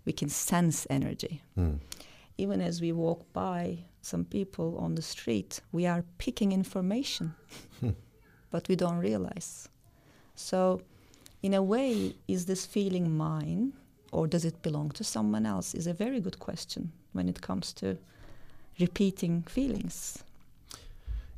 [0.05, 1.41] We can sense energy.
[1.58, 1.80] Mm.
[2.38, 7.34] Even as we walk by some people on the street, we are picking information,
[7.80, 7.89] Hmm.
[8.51, 9.68] but we don't realize.
[10.36, 10.82] So,
[11.41, 13.74] in a way, is this feeling mine
[14.12, 15.74] or does it belong to someone else?
[15.74, 17.97] Is a very good question when it comes to
[18.80, 20.24] repeating feelings.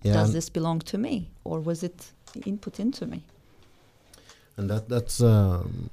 [0.04, 2.14] Yeah, Does this belong to me or was it
[2.45, 3.24] input into me?
[4.58, 5.89] and that that's um,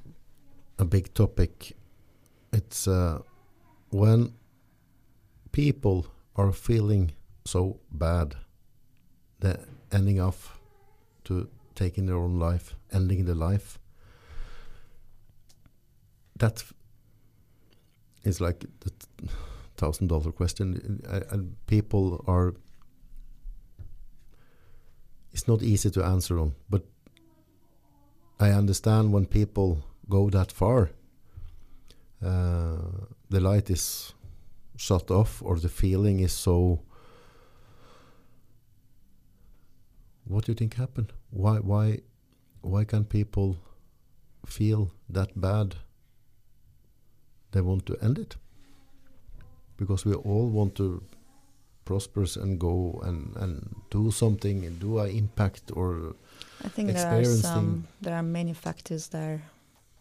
[0.77, 1.75] a big topic.
[2.51, 3.19] It's uh,
[3.91, 4.33] when
[5.51, 6.05] people
[6.35, 7.11] are feeling
[7.45, 8.35] so bad,
[9.39, 10.59] they're ending off
[11.23, 13.79] to taking their own life, ending their life.
[16.39, 16.63] that
[18.23, 18.91] is like the
[19.77, 22.53] thousand dollar question, uh, and people are.
[25.37, 26.81] It's not easy to answer on, but
[28.39, 30.89] I understand when people go that far.
[32.25, 34.15] Uh, the light is
[34.77, 36.79] shut off, or the feeling is so.
[40.23, 41.13] What do you think happened?
[41.29, 41.99] Why, why,
[42.61, 43.57] why can people
[44.43, 45.75] feel that bad?
[47.51, 48.37] They want to end it
[49.77, 51.03] because we all want to
[51.87, 56.15] prosper and go and, and do something and do an impact or
[56.65, 59.39] I think there are some there are many factors there.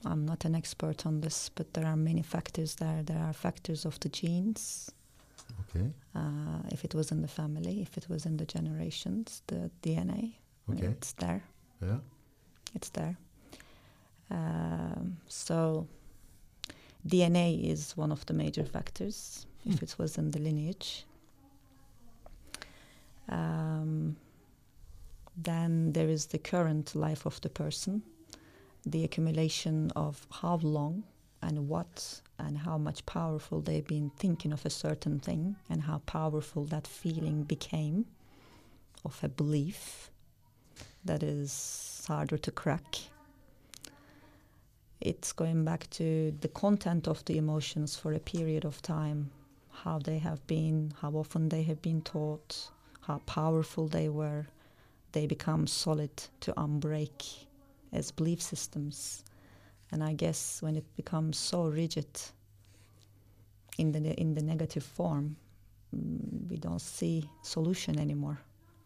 [0.04, 3.02] I'm not an expert on this, but there are many factors there.
[3.04, 4.90] There are factors of the genes.
[5.62, 5.86] Okay.
[6.14, 10.34] Uh, if it was in the family, if it was in the generations, the DNA,
[10.70, 10.86] Okay.
[10.86, 11.42] it's there.
[11.82, 12.00] Yeah.
[12.74, 13.16] It's there.
[14.30, 15.86] Um, so
[17.06, 21.04] DNA is one of the major factors if it was in the lineage.
[23.28, 24.16] Um,
[25.36, 28.02] then there is the current life of the person,
[28.84, 31.04] the accumulation of how long
[31.42, 35.98] and what and how much powerful they've been thinking of a certain thing and how
[36.06, 38.06] powerful that feeling became
[39.04, 40.10] of a belief
[41.04, 42.96] that is harder to crack.
[45.00, 49.30] It's going back to the content of the emotions for a period of time,
[49.70, 52.70] how they have been, how often they have been taught,
[53.06, 54.46] how powerful they were.
[55.12, 57.46] They become solid to unbreak
[57.92, 59.24] as belief systems.
[59.92, 62.08] And I guess when it becomes so rigid
[63.78, 65.36] in the in the negative form,
[65.94, 68.38] mm, we don't see solution anymore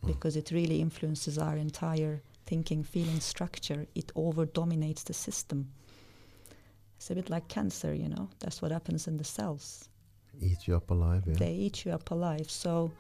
[0.07, 3.87] because it really influences our entire thinking, feeling structure.
[3.95, 5.68] It over dominates the system.
[6.97, 8.29] It's a bit like cancer, you know.
[8.41, 9.89] That's what happens in the cells.
[10.41, 11.23] Eat you up alive.
[11.27, 11.35] Yeah.
[11.35, 12.51] They eat you up alive.
[12.51, 12.91] So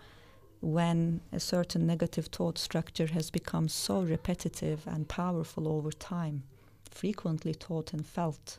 [0.60, 6.42] when a certain negative thought structure has become so repetitive and powerful over time,
[6.90, 8.58] frequently taught and felt,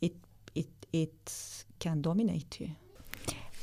[0.00, 0.14] it
[0.54, 2.70] it it can dominate you.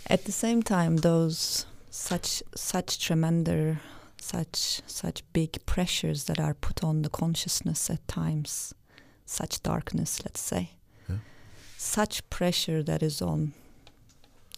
[0.08, 3.78] At the same time, those such such tremendous
[4.22, 8.74] such such big pressures that are put on the consciousness at times,
[9.26, 10.72] such darkness, let's say,
[11.10, 11.18] Yeah.
[11.78, 13.54] such pressure that is on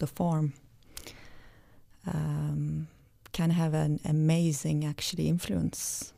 [0.00, 0.52] the form
[2.06, 2.88] um,
[3.32, 6.12] can have an amazing actually influence.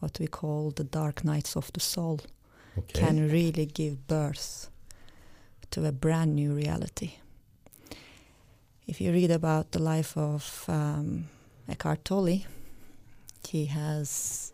[0.00, 2.20] What we call the dark nights of the soul
[2.78, 3.00] Okay.
[3.00, 4.68] can really give birth
[5.70, 7.12] to a brand new reality.
[8.86, 11.28] If you read about the life of um,
[11.68, 12.44] Eckhart Tolle,
[13.48, 14.52] he has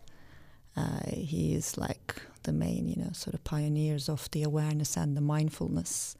[0.75, 5.15] uh, he is like the main, you know, sort of pioneers of the awareness and
[5.15, 6.15] the mindfulness.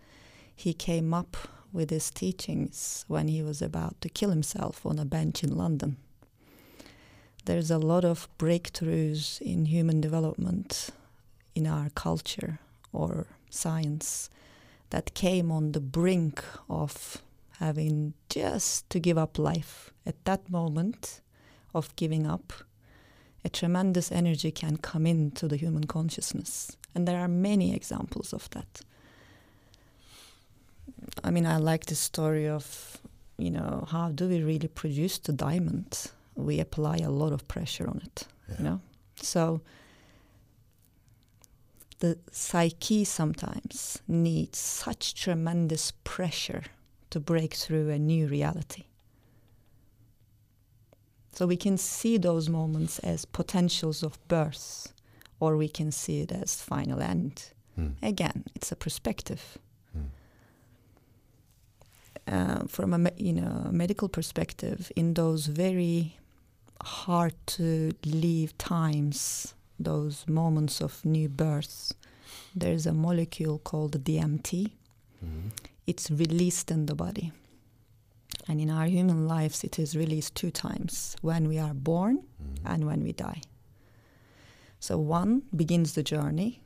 [0.55, 1.37] He came up
[1.73, 5.97] with his teachings when he was about to kill himself on a bench in London.
[7.45, 10.91] There's a lot of breakthroughs in human development
[11.55, 12.59] in our culture
[12.93, 14.29] or science
[14.91, 17.17] that came on the brink of
[17.59, 19.91] having just to give up life.
[20.05, 21.21] At that moment
[21.73, 22.53] of giving up,
[23.43, 26.77] a tremendous energy can come into the human consciousness.
[26.95, 28.81] And there are many examples of that.
[31.23, 32.97] I mean, I like the story of,
[33.37, 36.11] you know, how do we really produce the diamond?
[36.35, 38.55] We apply a lot of pressure on it, Yeah.
[38.57, 38.81] you know?
[39.21, 39.61] So
[41.99, 46.63] the psyche sometimes needs such tremendous pressure
[47.11, 48.83] to break through a new reality.
[51.31, 54.93] So we can see those moments as potentials of birth,
[55.39, 57.51] or we can see it as final end.
[57.79, 57.93] Mm.
[58.03, 59.57] Again, it's a perspective.
[62.25, 66.17] Uh, from a you know medical perspective, in those very
[66.81, 71.93] hard to leave times, those moments of new birth,
[72.55, 74.71] there's a molecule called DMT.
[75.23, 75.51] Mhm.
[75.85, 77.31] It's released in the body.
[78.47, 82.59] And in our human lives, it is released two times when we are born Mhm.
[82.65, 83.41] and when we die.
[84.79, 86.61] So one begins the journey,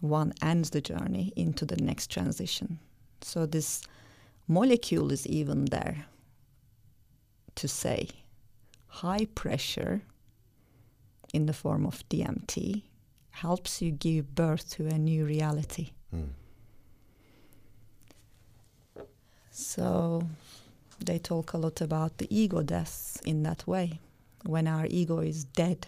[0.00, 2.78] one ends the journey into the next transition.
[3.22, 3.82] So this
[4.48, 6.06] molecule is even there
[7.54, 8.08] to say
[8.86, 10.02] high pressure
[11.32, 12.82] in the form of DMT
[13.30, 15.90] helps you give birth to a new reality.
[16.14, 16.28] Mm.
[19.50, 20.22] So
[21.04, 24.00] they talk a lot about the ego deaths in that way.
[24.44, 25.86] When our ego is dead,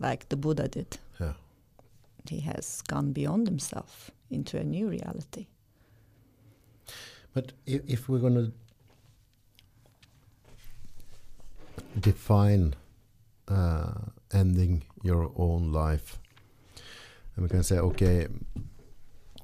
[0.00, 1.34] like the Buddha did, Yeah.
[2.28, 5.46] he has gone beyond himself into a new reality.
[7.34, 8.52] But if, if we're going to
[11.98, 12.74] define
[13.48, 13.92] uh,
[14.32, 16.18] ending your own life,
[17.34, 18.28] and we can say, okay,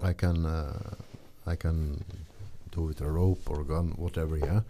[0.01, 0.95] I can, uh,
[1.47, 2.05] I can
[2.71, 4.61] do it with a rope or a gun, whatever, yeah.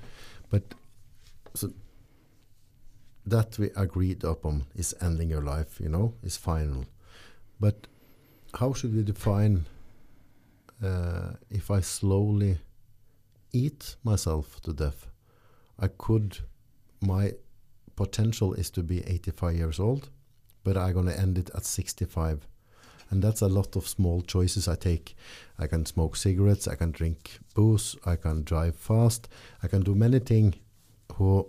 [0.49, 0.63] But
[1.55, 1.71] so
[3.27, 6.87] that we agreed upon is ending your life, you know, is final.
[7.61, 7.87] But
[8.55, 9.67] how should we define
[10.83, 12.59] uh, if I slowly
[13.53, 15.07] eat myself to death?
[15.79, 16.39] I could,
[17.01, 17.33] my
[17.97, 20.11] potential is to be 85 years old,
[20.65, 22.47] but I'm going to end it at 65.
[23.11, 25.17] And that's a lot of small choices I take.
[25.59, 29.29] I can smoke cigarettes, I can drink booze, I can drive fast,
[29.63, 30.55] I can do many things
[31.15, 31.49] who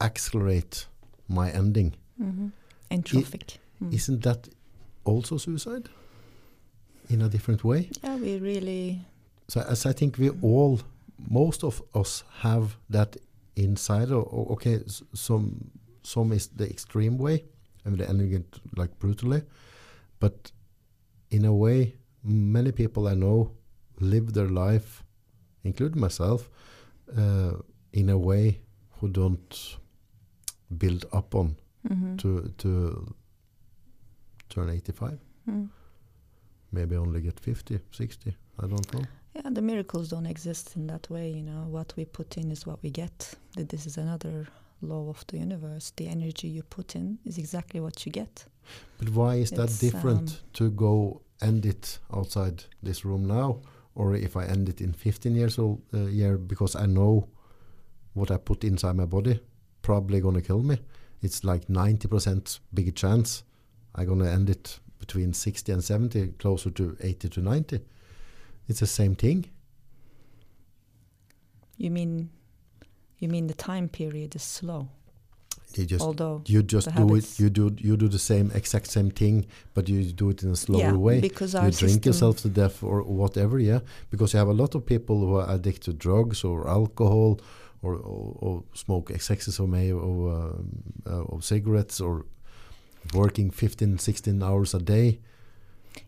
[0.00, 0.86] accelerate
[1.28, 1.94] my ending.
[2.20, 2.48] Mm-hmm.
[2.90, 3.58] In traffic.
[3.82, 3.92] Mm.
[3.92, 4.48] Isn't that
[5.04, 5.88] also suicide
[7.08, 7.90] in a different way?
[8.02, 9.00] Yeah, we really.
[9.48, 10.80] So as I think we all,
[11.30, 13.16] most of us have that
[13.56, 14.10] inside.
[14.10, 14.80] Or, or okay,
[15.14, 15.70] some
[16.02, 17.44] some is the extreme way,
[17.86, 19.42] I mean, the it like brutally,
[20.20, 20.52] but
[21.30, 23.50] in a way, many people I know
[24.00, 25.02] live their life,
[25.62, 26.50] including myself,
[27.16, 27.52] uh,
[27.92, 28.60] in a way
[29.00, 29.78] who don't
[30.78, 31.56] build up on
[31.88, 32.16] Mhm.
[32.18, 33.14] to to
[34.48, 35.68] turn 85 Mm.
[36.72, 39.02] maybe only get 50 60 i don't know
[39.34, 41.30] Yeah, the miracles don't exist in that way.
[41.30, 43.34] You know, what we put in is what we get.
[43.56, 44.46] That This is another
[44.80, 45.92] law of the universe.
[45.96, 48.46] The energy you put in is exactly what you get.
[48.98, 53.60] but why is that different um, to go end it outside this room now
[53.94, 57.28] or if i end it in 15 years old uh, year because i know
[58.14, 59.38] what i put inside my body
[59.82, 60.78] probably gonna kill me
[61.20, 63.42] it's like 90% bigger chance
[63.94, 67.80] i'm gonna end it between 60 and 70 closer to 80 to 90
[68.68, 69.46] it's the same thing.
[71.76, 72.30] You mean,
[73.18, 74.88] you mean the time period is slow,
[75.78, 79.10] you just although you just do it you do you do the same exact same
[79.10, 81.20] thing but you do it in a slower yeah, way.
[81.20, 83.80] because you drink yourself to death or whatever yeah?
[84.10, 87.40] Because you have a lot of people who are addicted to drugs or alcohol
[87.82, 92.24] or, or, or smoke excesses of may or, um, uh, of cigarettes or
[93.12, 95.20] working 15 16 hours a day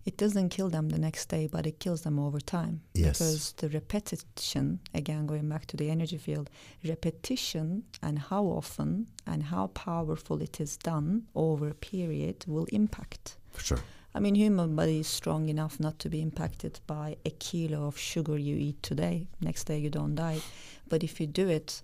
[0.04, 2.80] It doesn't kill them the next day, but it kills them over time.
[2.94, 3.18] Yes.
[3.18, 6.50] Because the repetition, again going back to the energy field,
[6.84, 13.36] repetition and how often and how powerful it is done over a period will impact.
[13.52, 13.80] for sure
[14.16, 17.98] I mean, human body is strong enough not to be impacted by a kilo of
[17.98, 19.28] sugar you eat today.
[19.42, 20.40] Next day you don't die.
[20.88, 21.82] But if you do it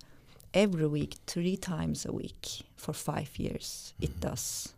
[0.51, 4.29] every week, three times a week for five years, it mm-hmm.
[4.29, 4.73] does.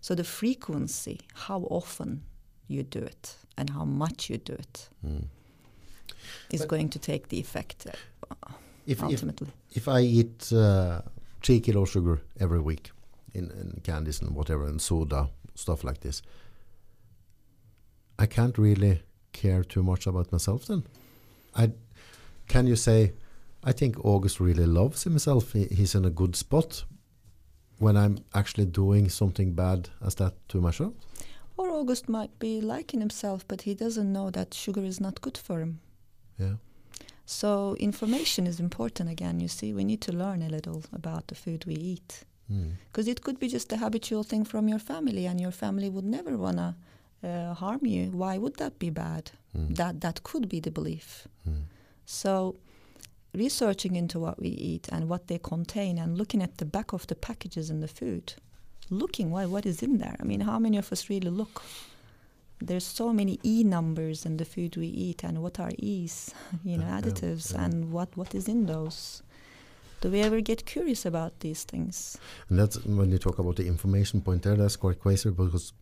[0.00, 2.24] So the frequency, how often
[2.68, 5.24] you do it and how much you do it, Mm.
[6.50, 7.92] is But- going to take the effect uh,
[8.86, 9.48] if, if, ultimately.
[9.72, 11.02] if I eat uh,
[11.42, 12.90] three kilo sugar every week
[13.34, 16.22] in, in candies and whatever and soda stuff like this,
[18.18, 19.02] I can't really
[19.32, 20.84] care too much about myself then.
[21.54, 21.72] I
[22.48, 23.12] can you say
[23.62, 25.52] I think August really loves himself.
[25.52, 26.84] He, he's in a good spot
[27.78, 30.92] when I'm actually doing something bad as that to myself.
[31.56, 35.38] Or August might be liking himself, but he doesn't know that sugar is not good
[35.38, 35.80] for him.
[36.38, 36.56] Yeah.
[37.26, 39.40] So information is important again.
[39.40, 42.72] You see, we need to learn a little about the food we eat Mm.
[42.92, 46.04] because it could be just a habitual thing from your family, and your family would
[46.04, 46.76] never wanna
[47.22, 48.10] uh, harm you.
[48.10, 49.30] Why would that be bad?
[49.56, 49.76] Mm.
[49.76, 51.26] That that could be the belief.
[51.48, 51.62] Mm.
[52.04, 52.56] So
[53.32, 57.06] researching into what we eat and what they contain, and looking at the back of
[57.06, 58.34] the packages in the food,
[58.98, 60.16] looking why what is in there.
[60.20, 61.62] I mean, how many of us really look?
[62.60, 66.32] There's so many E numbers in the food we eat, and what are E's?
[66.64, 67.64] You know, Yeah, yeah, additives, yeah.
[67.64, 69.22] and what what is in those.
[70.00, 72.18] Do we ever get curious about these things?
[72.48, 75.72] And that's when you talk about the information point there, that's quite crazy because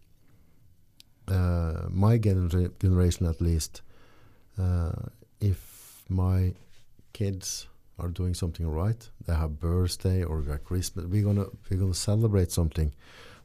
[1.28, 3.82] uh, my genera- generation, at least,
[4.58, 4.92] uh,
[5.40, 6.54] if my
[7.12, 7.66] kids
[7.98, 12.50] are doing something right, they have birthday or a Christmas, we're gonna we're gonna celebrate
[12.50, 12.92] something,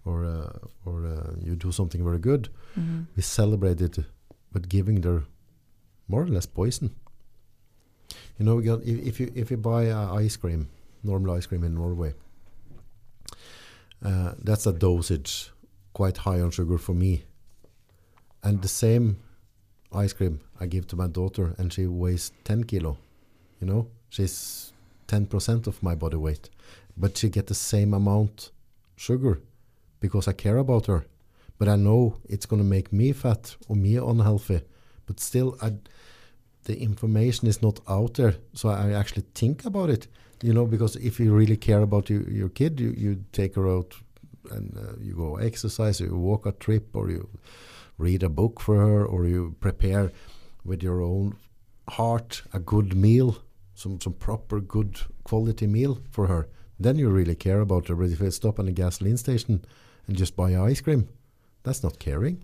[0.05, 0.49] or uh,
[0.85, 3.05] or uh, you do something very good, Mhm.
[3.15, 3.97] we celebrate it
[4.53, 5.23] with giving their
[6.07, 6.89] more or less poison.
[8.39, 10.67] You know, got, if, if you if you buy uh, ice cream,
[11.03, 12.13] normal ice cream in Norway,
[14.03, 15.51] uh, that's a dosage
[15.93, 17.23] quite high on sugar for me.
[18.43, 19.17] And the same
[19.91, 22.97] ice cream I give to my daughter, and she weighs 10 kilo.
[23.59, 24.73] You know, she's
[25.07, 26.49] 10% of my body weight,
[26.95, 28.51] but she get the same amount
[28.95, 29.41] sugar
[29.99, 31.05] because I care about her.
[31.57, 34.61] but I know it's going to make me fat or me unhealthy.
[35.05, 35.73] But still, I,
[36.65, 40.07] the information is not out there, so I actually think about it.
[40.43, 43.67] You know, because if you really care about your, your kid, you, you take her
[43.67, 43.95] out
[44.51, 47.27] and uh, you go exercise, or you walk a trip, or you
[47.97, 50.11] read a book for her, or you prepare
[50.63, 51.35] with your own
[51.89, 53.37] heart a good meal,
[53.77, 56.47] some some proper good quality meal for her.
[56.79, 57.95] Then you really care about her.
[57.95, 59.63] But if you stop at a gasoline station
[60.07, 61.07] and just buy ice cream,
[61.63, 62.43] that's not caring.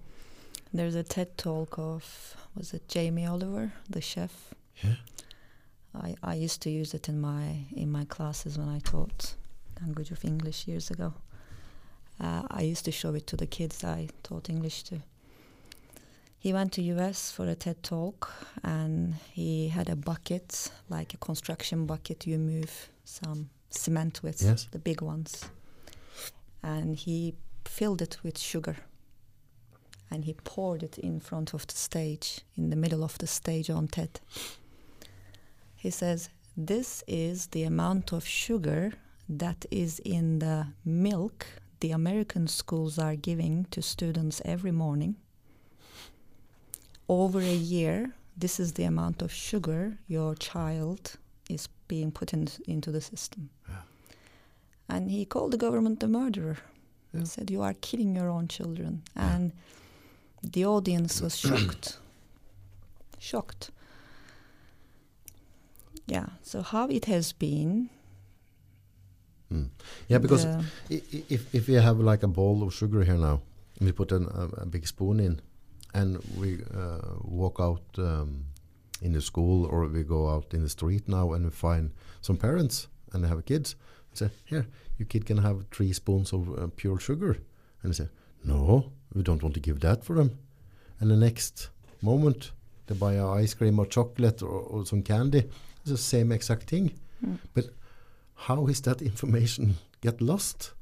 [0.73, 4.53] There's a TED talk of was it Jamie Oliver, the chef.
[4.83, 4.95] Yeah.
[5.95, 9.35] I, I used to use it in my in my classes when I taught
[9.81, 11.13] language of English years ago.
[12.19, 15.01] Uh, I used to show it to the kids I taught English to.
[16.43, 18.29] He went to US for a TED talk
[18.63, 24.67] and he had a bucket, like a construction bucket you move some cement with, Yes.
[24.71, 25.45] the big ones.
[26.61, 28.75] And he filled it with sugar.
[30.11, 33.69] And he poured it in front of the stage, in the middle of the stage
[33.69, 34.19] on TED.
[35.77, 38.91] He says, This is the amount of sugar
[39.29, 41.45] that is in the milk
[41.79, 45.15] the American schools are giving to students every morning.
[47.13, 48.11] Over a year,
[48.41, 51.01] this is the amount of sugar your child
[51.49, 53.49] is being put in, into the system.
[53.69, 53.75] Yeah.
[54.89, 56.57] And he called the government a murderer.
[57.13, 57.19] Yeah.
[57.21, 59.03] He said, You are killing your own children.
[59.15, 59.35] Yeah.
[59.35, 59.51] And
[60.53, 61.99] the audience was shocked.
[63.19, 63.69] shocked.
[66.07, 67.89] Yeah, so how it has been.
[69.51, 69.69] Mm.
[70.09, 70.45] Yeah, because
[70.89, 73.41] the- if if we have like a bowl of sugar here now,
[73.79, 75.39] and we put an, a, a big spoon in,
[75.93, 78.45] and we uh, walk out um,
[79.01, 81.91] in the school or we go out in the street now and we find
[82.21, 83.75] some parents and they have kids,
[84.09, 84.65] and say, "Here,
[84.97, 87.37] your kid can have three spoons of uh, pure sugar,"
[87.81, 88.09] and they say,
[88.43, 90.31] "No, we don't want to give that for them."
[90.99, 91.69] And the next
[92.01, 92.51] moment,
[92.87, 95.43] they buy ice cream or chocolate or, or some candy.
[95.81, 96.91] It's the same exact thing
[97.25, 97.39] Mm.
[98.35, 100.73] how is that information get lost?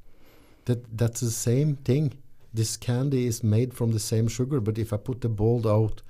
[0.66, 2.14] That that's the same thing.
[2.54, 6.02] This candy is made from the same sugar, but if I put the bowl out,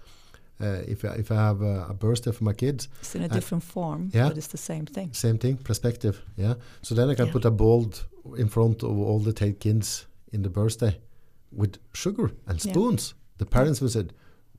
[0.60, 3.28] uh, if I, if I have a, a birthday for my kids, It's in a
[3.30, 4.28] different form, yeah.
[4.30, 5.10] but it's the same thing.
[5.14, 6.56] same thing, perspective, yeah.
[6.82, 7.34] So then I can Yeah.
[7.34, 7.92] put a bowl
[8.38, 11.00] in front of all the kids in the birthday
[11.52, 12.72] with sugar and Yeah.
[12.74, 13.14] spoons.
[13.38, 14.06] The parents will say,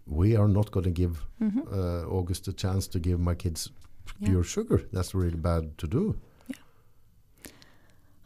[0.06, 3.70] "We are not going to give hmm uh, August a chance to give my kids
[4.20, 4.28] Yeah.
[4.30, 4.78] pure sugar.
[4.92, 6.14] That's really bad to do."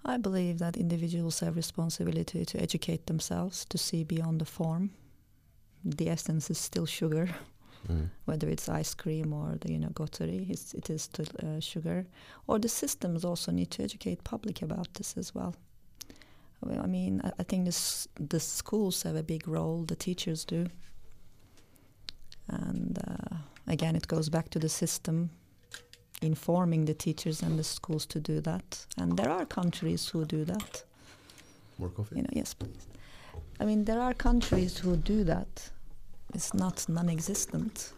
[0.07, 4.91] I believe that individuals have responsibility to educate themselves to see beyond the form.
[5.85, 7.29] The essence is still sugar,
[7.89, 8.11] Mm.
[8.25, 12.07] whether it's ice cream or the you know gottery, it's, it is still uh, sugar.
[12.47, 15.55] Or the systems also need to educate public about this as well.
[16.61, 19.85] Well, I mean, I, I think this, the schools have a big role.
[19.85, 20.67] The teachers do,
[22.49, 25.31] and uh, again, it goes back to the system
[26.23, 28.87] informing the teachers and the schools to do that.
[28.97, 30.83] And there are countries who do that.
[31.79, 32.17] More coffee.
[32.17, 32.87] You know, yes, please.
[33.61, 35.71] I mean, there are countries who do that.
[36.35, 37.93] It's not non-existent.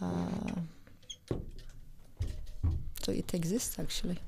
[0.00, 0.06] Uh,
[3.02, 4.18] so it exists actually.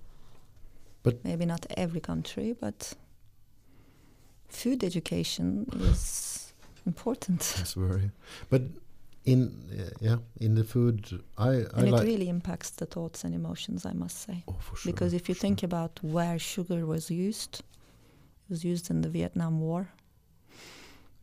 [1.03, 2.95] But- maybe not every country, but
[4.49, 6.53] food education is
[6.87, 8.11] important, That's very.
[8.49, 8.63] But
[9.25, 12.03] in uh, yeah, in the food, I I and it like.
[12.05, 13.87] really impacts the thoughts and emotions.
[13.87, 14.45] I must say.
[14.49, 14.93] oh, for sure.
[14.93, 15.41] Because if you sure.
[15.41, 19.89] think about where sugar was used, it was used in the Vietnam War.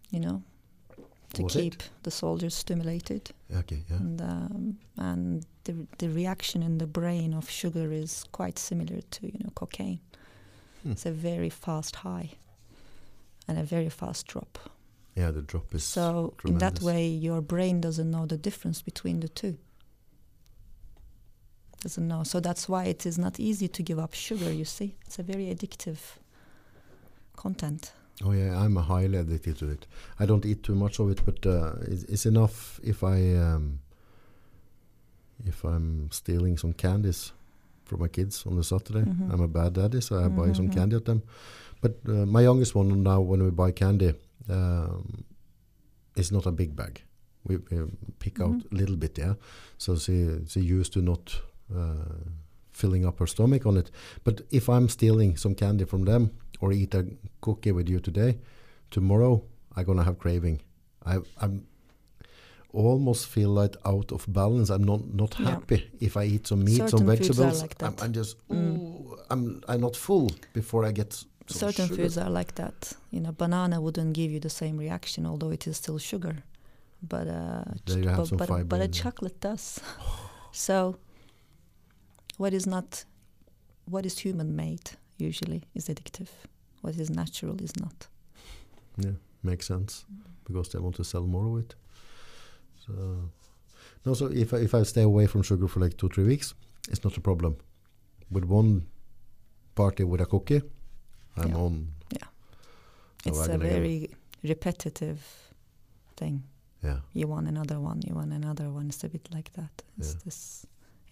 [0.10, 0.44] You know,
[1.34, 1.62] to Was it?
[1.62, 7.34] keep the soldiers stimulated, okay, yeah, and um, and the the reaction in the brain
[7.34, 10.00] of sugar is quite similar to you know cocaine.
[10.84, 10.92] Hmm.
[10.92, 12.32] It's a very fast high,
[13.48, 14.58] and a very fast drop.
[15.16, 15.84] Yeah, the drop is.
[15.84, 19.58] So in that way, your brain doesn't know the difference between the two.
[21.82, 22.24] Doesn't know.
[22.24, 24.52] So that's why it is not easy to give up sugar.
[24.52, 25.98] You see, it's a very addictive
[27.36, 27.92] content.
[28.24, 29.88] Oh yeah, I'm highly addicted to it.
[30.20, 33.80] I don't eat too much of it, but uh, it's, it's enough if I um,
[35.48, 37.32] if I'm stealing some candies
[37.86, 39.02] from my kids on the Saturday.
[39.10, 39.34] Mhm.
[39.34, 40.74] I'm a bad daddy, so I buy some Mhm.
[40.74, 41.24] candy at them.
[41.82, 44.14] But uh, my youngest one now, when we buy candy,
[44.50, 45.24] um,
[46.16, 47.02] it's not a big bag.
[47.48, 47.78] We, we
[48.20, 48.72] pick out Mhm.
[48.72, 49.34] a little bit, yeah.
[49.78, 51.42] So she she used to not
[51.76, 52.16] uh,
[52.72, 53.92] filling up her stomach on it.
[54.24, 57.06] But if I'm stealing some candy from them or eat a
[57.42, 58.38] cookie with you today,
[58.92, 59.42] tomorrow
[59.76, 60.62] I'm gonna have craving.
[61.06, 61.66] I I'm
[62.74, 64.70] almost feel like out of balance.
[64.70, 65.50] I'm not not Yeah.
[65.52, 67.62] happy if I eat some meat, Certain some vegetables.
[67.62, 67.96] like I'm.
[68.02, 68.78] I'm just Mm.
[68.78, 72.04] ooh, I'm I'm not full before I get Certain sugar.
[72.04, 72.94] foods are like that.
[73.12, 76.44] You know, banana wouldn't give you the same reaction, although it is still sugar.
[77.02, 79.80] But uh, ch- but, but, but a chocolate does.
[80.52, 80.98] so,
[82.38, 83.06] what is not,
[83.86, 86.30] what is human made usually is addictive.
[86.82, 88.08] What is natural is not.
[88.98, 89.12] Yeah,
[89.44, 90.06] makes sense
[90.46, 91.76] because they want to sell more of it.
[92.86, 93.30] So
[94.06, 96.54] no, so if I, if I stay away from sugar for like two three weeks,
[96.90, 97.58] it's not a problem.
[98.30, 98.88] With one
[99.76, 100.62] party with a cookie,
[101.38, 101.58] I'm Yeah.
[101.66, 101.88] on.
[102.12, 102.28] Yeah.
[103.26, 104.10] it's a very
[104.44, 105.20] repetitive
[106.18, 106.44] thing.
[106.84, 107.00] yeah.
[107.14, 108.88] You want another one, you want another one.
[108.90, 109.84] It's a bit like that.
[109.98, 110.20] It's Yeah.
[110.26, 110.66] this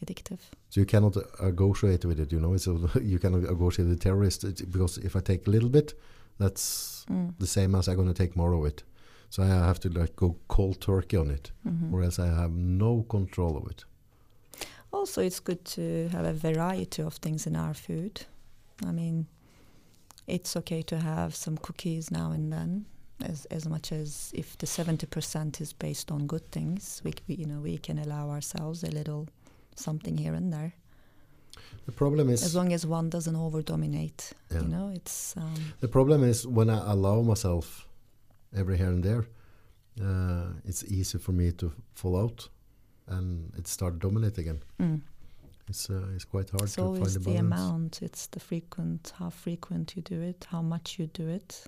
[0.04, 0.40] addictive.
[0.70, 2.54] So you cannot uh, negotiate with it, you know.
[2.56, 5.94] It's a, you cannot negotiate with terrorists it's- because if I take a little bit,
[6.40, 7.34] that's Mm.
[7.40, 8.84] the same as I'm going to take more of it.
[9.30, 11.94] So I have to like go cold turkey on it, Mhm.
[11.94, 13.86] or else I have no control of it.
[14.92, 18.26] Also, it's good to have a variety of things in our food.
[18.86, 19.28] I mean,
[20.30, 22.86] it's okay to have some cookies now and then,
[23.32, 27.36] as as much as if the seventy percent is based on good things, we, we
[27.36, 29.28] you know we can allow ourselves a little
[29.76, 30.74] something here and there,
[31.86, 34.34] The problem is as long as one doesn't over dominate.
[34.52, 34.62] Yeah.
[34.62, 37.88] You know, it's um, The problem is when I allow myself
[38.56, 39.26] every here and there,
[40.02, 42.50] uh, it's easy for me to fall out,
[43.08, 44.60] and it start dominate again.
[44.80, 45.02] mm.
[45.70, 48.02] It's uh, it's quite hard it's to always find the the amount.
[48.02, 51.64] It's the frequent, how frequent you do it, how much you do it,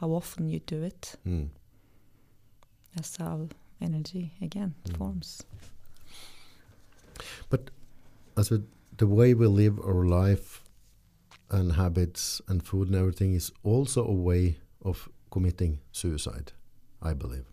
[0.00, 1.14] how often you do it.
[1.26, 1.48] Mm.
[2.94, 3.48] That's how
[3.80, 4.96] energy again Mm.
[4.96, 5.42] forms.
[7.50, 7.70] But
[8.36, 8.66] as with
[8.96, 10.64] the way we live our life,
[11.50, 16.52] and habits and food and everything is also a way of committing suicide.
[17.02, 17.44] I believe.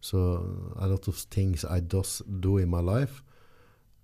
[0.00, 3.23] So a lot of things I does do in my life,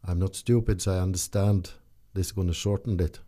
[0.07, 1.73] I'm not stupid, so I understand
[2.15, 3.21] this is going to shorten it.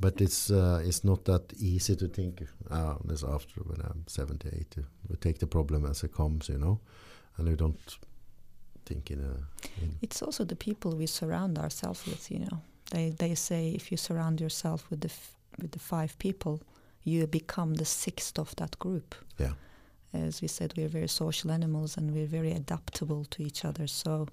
[0.00, 2.46] But it's uh, it's not that easy to think.
[2.70, 6.58] Ah, this after when I'm 70, 80, we take the problem as it comes, you
[6.58, 6.78] know,
[7.36, 7.98] and we don't
[8.86, 9.32] think in a.
[9.82, 12.30] In It's also the people we surround ourselves with.
[12.30, 12.60] You know,
[12.90, 16.60] they they say if you surround yourself with the f- with the five people,
[17.04, 19.14] you become the sixth of that group.
[19.38, 19.52] Yeah.
[20.12, 23.86] As we said, we're very social animals and we're very adaptable to each other.
[23.86, 24.26] So,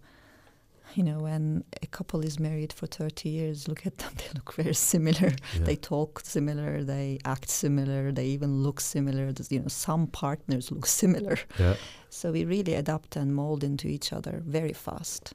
[0.93, 4.53] you know, when a couple is married for 30 years, look at them, they look
[4.53, 5.33] very similar.
[5.53, 5.63] yeah.
[5.63, 9.33] They talk similar, they act similar, they even look similar.
[9.49, 11.37] You know, some partners look similar.
[11.59, 11.75] yeah.
[12.09, 15.33] So we really adapt and mold into each other very fast.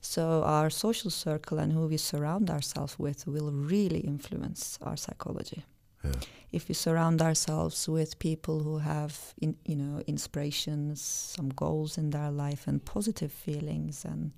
[0.00, 5.64] So our social circle and who we surround ourselves with will really influence our psychology.
[6.04, 6.12] Yeah.
[6.50, 12.10] If we surround ourselves with people who have, in, you know, inspirations, some goals in
[12.10, 14.32] their life, and positive feelings, and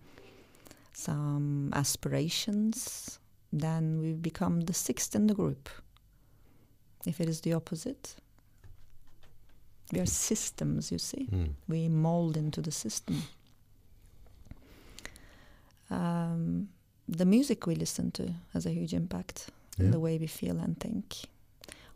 [0.96, 3.18] some aspirations,
[3.52, 5.68] then we become the sixth in the group.
[7.06, 8.16] If it is the opposite,
[9.92, 10.90] we are systems.
[10.90, 11.54] You see Mm.
[11.68, 13.22] we mold into the system.
[15.90, 16.68] Um,
[17.08, 19.86] the music we listen to has a huge impact Yeah.
[19.86, 21.14] on the way we feel and think.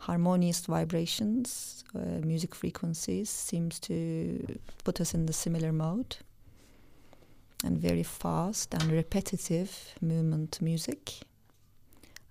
[0.01, 6.17] Harmonious vibrations, uh, music frequencies seems to put us in the similar mode.
[7.65, 11.15] And very fast and repetitive movement music.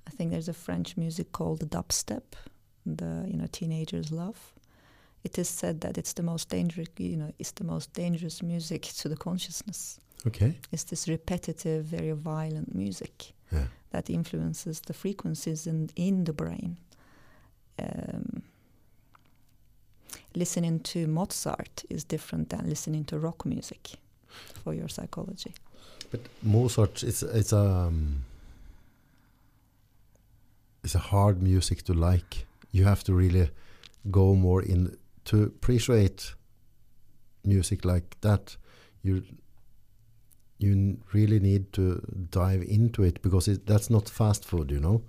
[0.07, 2.23] I think there's a French music called dubstep,
[2.85, 4.53] the you know teenagers love
[5.23, 8.83] it is said that it's the most dangerous you know it's the most dangerous music
[8.83, 10.55] to the consciousness Okay.
[10.71, 13.67] it's this repetitive very violent music Yeah.
[13.91, 16.77] that influences the frequencies in in the brain
[17.79, 18.41] um,
[20.35, 23.97] listening to mozart is different than listening to rock music
[24.63, 25.53] for your psychology
[26.11, 28.23] But Mozart, it's it's a um,
[30.83, 32.45] it's a hard music to like.
[32.71, 33.49] You have to really
[34.11, 34.95] go more in
[35.25, 36.35] to appreciate
[37.43, 38.57] music like that.
[39.03, 39.23] You
[40.59, 42.01] you n- really need to
[42.31, 45.01] dive into it because it, that's not fast food, you know.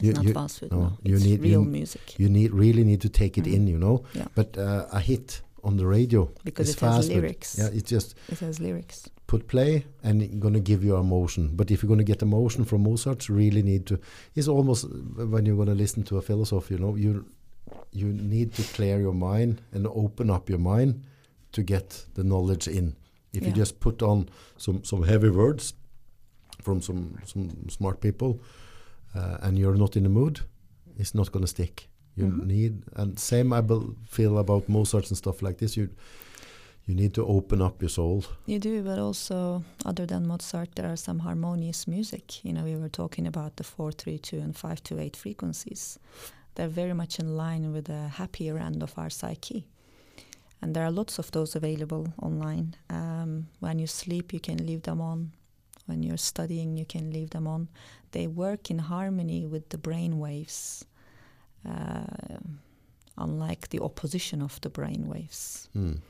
[0.00, 2.28] it's You- not you- fast food no, no, you it's need- real you- music You
[2.28, 3.54] need really need to take it Mm.
[3.54, 4.02] in, you know.
[4.14, 4.26] Yeah.
[4.34, 7.90] But uh, a hit on the radio because is it has fast lyrics Yeah, it's
[7.90, 11.50] just it has lyrics put play and it's gonna give you emotion.
[11.54, 14.00] But if you're gonna get emotion from Mozart, you really need to.
[14.34, 14.86] It's almost
[15.32, 17.26] when you're gonna listen to a philosopher, you know, you
[17.92, 21.04] you need to clear your mind and open up your mind
[21.52, 22.96] to get the knowledge in.
[23.32, 25.74] If you just put on some some heavy words
[26.62, 28.40] from some some smart people,
[29.14, 30.40] uh, and you're not in the mood,
[30.96, 31.88] it's not gonna stick.
[32.18, 32.46] You Mhm.
[32.46, 33.62] need and same I
[34.06, 35.76] feel about Mozart and stuff like this.
[35.76, 35.88] You
[36.88, 38.24] you need to open up your soul.
[38.46, 42.42] You do, but also, other than Mozart, there are some harmonious music.
[42.44, 45.98] You know, we were talking about the 432 and 528 frequencies.
[46.54, 49.66] They're very much in line with the happier end of our psyche.
[50.62, 52.74] And there are lots of those available online.
[52.88, 55.32] Um, when you sleep, you can leave them on.
[55.86, 57.68] When you're studying, you can leave them on.
[58.12, 60.84] They work in harmony with the brain waves,
[61.68, 62.38] uh,
[63.16, 66.00] unlike the opposition of the brain waves Mm.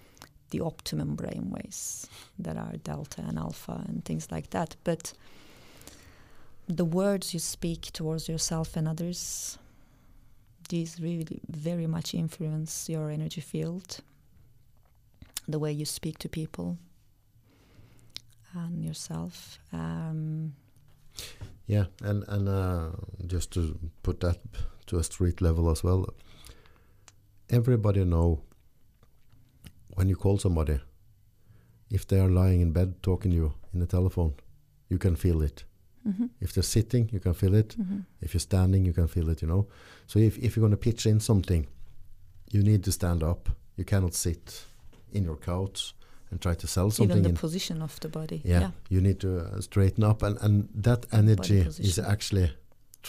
[0.50, 2.06] the optimum brainwaves
[2.38, 4.76] that are delta and alpha and things like that.
[4.84, 5.12] But
[6.76, 9.58] the words you speak towards yourself and others,
[10.68, 13.98] these really very much influence your energy field,
[15.48, 16.76] the way you speak to people
[18.54, 19.58] and yourself.
[19.72, 20.54] Um,
[21.66, 22.90] Yeah, and and uh,
[23.26, 24.38] just to put that
[24.88, 26.06] to a street level as well.
[27.50, 28.40] Everybody know
[29.94, 30.80] when you call somebody,
[31.90, 34.34] if they are lying in bed talking to you in the telephone,
[34.88, 35.64] you can feel it.
[36.06, 37.76] mhm, If they're sitting, you can feel it.
[37.78, 38.04] mhm.
[38.20, 39.42] If you're standing, you can feel it.
[39.42, 39.66] You know.
[40.06, 41.66] So if if you're going to pitch in something,
[42.52, 43.48] you need to stand up.
[43.76, 44.64] You cannot sit
[45.12, 45.94] in your couch
[46.30, 47.18] and try to sell something.
[47.18, 48.40] Even the position of the body.
[48.44, 52.50] yeah, you need to uh, straighten up, and and that energy is actually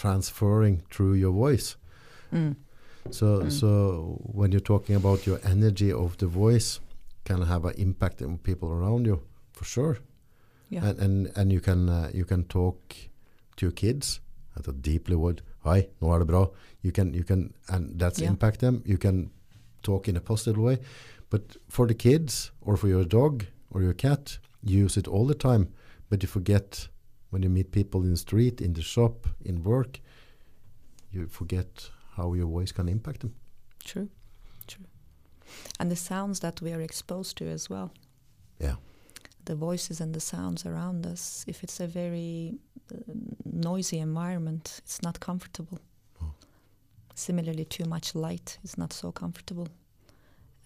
[0.01, 1.75] transferring through your voice.
[2.33, 2.55] Mm.
[3.11, 3.51] So Mm.
[3.51, 3.69] so
[4.33, 6.79] when you're talking about your energy of the voice,
[7.25, 9.19] can have an impact on people around you
[9.51, 9.97] for sure.
[10.69, 10.85] Yeah.
[10.89, 12.95] And and and you can uh, you can talk
[13.57, 14.21] to your kids
[14.57, 15.41] at a deeply word.
[15.63, 16.45] Hi, nå er det bra.
[16.83, 18.31] You can you can and that's Yeah.
[18.31, 18.81] impact them.
[18.85, 19.29] You can
[19.83, 20.77] talk in a positive way.
[21.29, 25.27] But for the kids or for your dog or your cat, you use it all
[25.27, 25.67] the time.
[26.09, 26.89] But you forget
[27.29, 29.99] when you meet people in the street, in the shop, in work,
[31.11, 33.33] you forget how your voice can impact them.
[33.83, 34.09] True,
[34.67, 34.85] true.
[35.79, 37.91] And the sounds that we are exposed to as well.
[38.59, 38.75] Yeah.
[39.45, 41.45] The voices and the sounds around us.
[41.47, 42.59] If it's a very
[42.93, 42.97] uh,
[43.45, 45.79] noisy environment, it's not comfortable.
[46.21, 46.33] Oh.
[47.15, 49.67] Similarly, too much light is not so comfortable.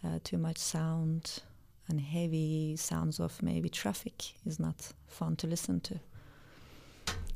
[0.04, 1.42] Uh, too much sound
[1.88, 6.00] and heavy sounds of maybe traffic is not fun to listen to.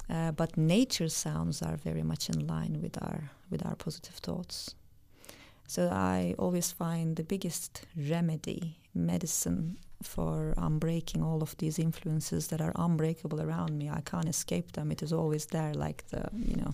[0.09, 4.75] Uh, but nature sounds are very much in line with our with our positive thoughts.
[5.67, 12.61] So I always find the biggest remedy, medicine for unbreaking all of these influences that
[12.61, 13.89] are unbreakable around me.
[13.89, 14.91] I can't escape them.
[14.91, 16.73] It is always there, like the you know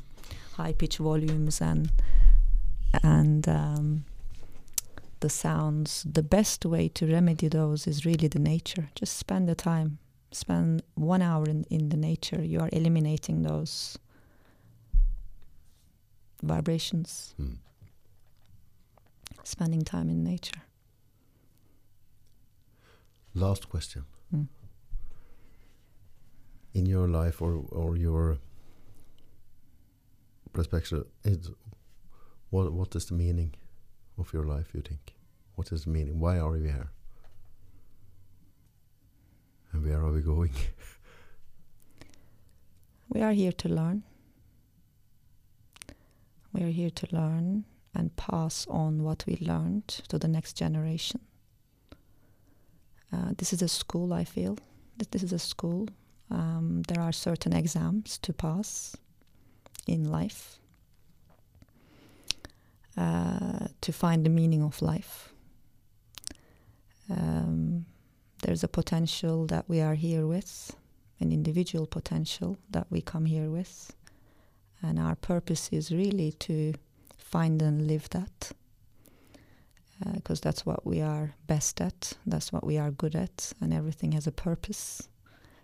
[0.54, 1.90] high pitch volumes and
[3.02, 4.06] and um,
[5.22, 6.06] the sounds.
[6.12, 8.90] The best way to remedy those is really the nature.
[8.94, 9.98] Just spend the time.
[10.34, 12.44] Spend one hour in, in the nature.
[12.44, 14.00] You are eliminating those
[16.42, 17.36] vibrations.
[17.40, 17.58] Mm.
[19.44, 20.62] Spending time in nature.
[23.36, 24.06] Last question.
[24.36, 24.48] Mm.
[26.74, 28.40] In your life or, or your
[30.52, 31.06] perspective,
[32.50, 33.54] what what is the meaning
[34.18, 34.68] of your life?
[34.74, 35.14] You think?
[35.56, 36.20] What is the meaning?
[36.20, 36.90] Why are we here?
[39.74, 40.52] And where are we going?
[43.10, 44.04] We are here to learn.
[46.52, 51.20] We are here to learn and pass on what we learned to the next generation.
[53.12, 54.58] Uh, this is a school, I feel.
[54.98, 55.88] that This is a school.
[56.32, 58.96] Um, there are certain exams to pass
[59.86, 60.58] in life
[62.98, 65.34] uh, to find the meaning of life.
[67.10, 67.86] Um,
[68.44, 70.76] there's a potential that we are here with
[71.20, 73.96] an individual potential that we come here with.
[74.82, 76.74] And our purpose is really to
[77.18, 78.52] find and live that.
[80.06, 83.74] Uh, because that's what we are best at, that's what we are good at, and
[83.74, 85.08] everything has a purpose.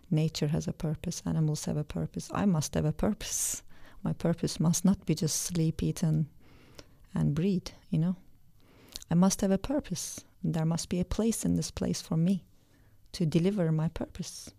[0.10, 2.30] Nature has a purpose, animals have a purpose.
[2.34, 3.62] I must have a purpose.
[4.02, 6.28] My purpose must not be just sleep, eat, and,
[7.14, 8.16] and breed, you know.
[9.12, 10.24] I must have a purpose.
[10.42, 12.46] There must be a place in this place for me
[13.14, 14.52] to deliver my purpose.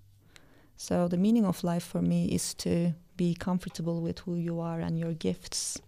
[0.77, 4.81] So the meaning of life for me is to be comfortable with who you are
[4.81, 5.79] and your gifts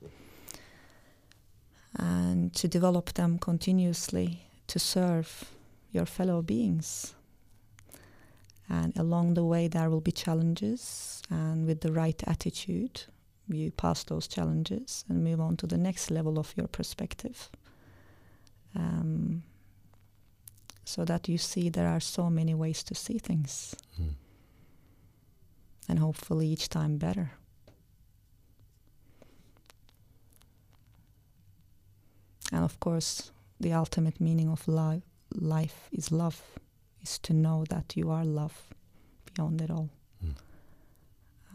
[1.99, 5.45] and to develop them continuously to serve
[5.93, 7.15] your fellow beings.
[8.69, 13.03] And along the way, there will be challenges, and with the right attitude,
[13.49, 17.51] you pass those challenges and move on to the next level of your perspective.
[18.75, 19.43] Um,
[20.93, 24.15] so that you see there are so many ways to see things Mm.
[25.89, 27.31] and hopefully each time better.
[32.53, 35.03] And of course, the ultimate meaning of li-
[35.35, 36.41] life is love.
[37.03, 38.55] is to know that you are love
[39.35, 39.89] beyond it all.
[40.25, 40.35] Mm.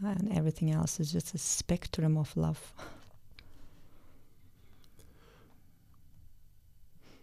[0.02, 2.72] And everything else is just a spectrum of love.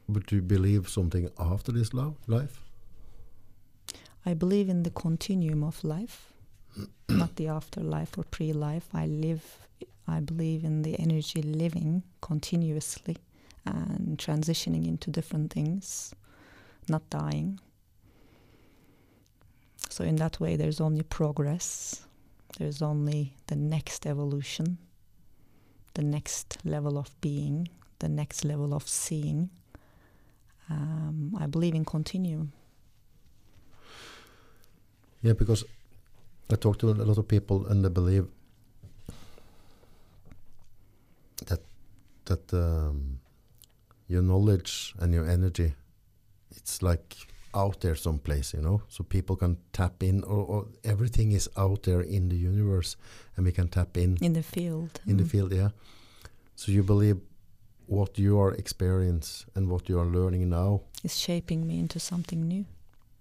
[0.08, 2.62] But do you believe something after this lo- life?
[4.26, 6.34] I believe in the continuum of life,
[7.10, 8.88] not the afterlife or pre life.
[8.94, 9.68] I live,
[10.08, 13.18] I believe in the energy living continuously
[13.66, 16.14] and transitioning into different things,
[16.88, 17.60] not dying.
[19.90, 22.06] So, in that way, there's only progress,
[22.58, 24.78] there's only the next evolution,
[25.94, 27.70] the next level of being,
[28.00, 29.50] the next level of seeing.
[30.70, 32.52] Um, I believe in continuum.
[35.22, 35.64] Yeah, because
[36.52, 38.28] I talk to a lot of people and they believe
[41.48, 41.60] that
[42.26, 43.20] that um,
[44.08, 45.74] your knowledge and your energy,
[46.56, 47.16] it's like
[47.54, 51.84] out there someplace, you know, so people can tap in, or, or everything is out
[51.84, 52.98] there in the universe,
[53.38, 55.00] and we can tap in in the field.
[55.08, 55.30] in the Mm.
[55.32, 55.70] field, yeah.
[56.56, 57.18] So you believe
[57.88, 62.48] what you are experience and what you are learning now, is shaping me into something
[62.48, 62.66] new.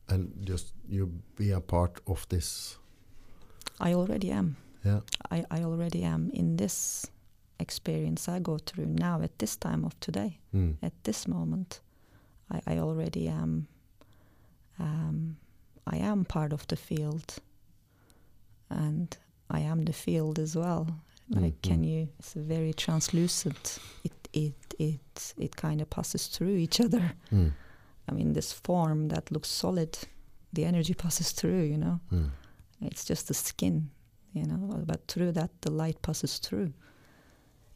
[0.08, 2.78] and just you be a part of this,
[3.80, 4.56] I already am.
[4.84, 5.00] yeah.
[5.30, 7.06] I, I already am in this
[7.58, 10.76] experience I go through now at this time of today, Mm.
[10.82, 11.80] at this moment.
[12.50, 13.66] I, I already am.
[14.78, 15.36] Um,
[15.86, 17.36] I am part of the field,
[18.70, 19.16] and
[19.50, 20.86] I am the field as well.
[21.30, 21.88] Like, Mm, can mm.
[21.88, 22.08] you?
[22.18, 23.78] It's very translucent.
[24.04, 27.12] It it it it kind of passes through each other.
[27.32, 27.52] Mm.
[28.08, 29.98] I mean, this form that looks solid,
[30.52, 31.62] the energy passes through.
[31.62, 32.00] You know.
[32.12, 32.30] Mm.
[32.80, 33.90] It's just the skin,
[34.32, 36.72] you know, but through that the light passes through,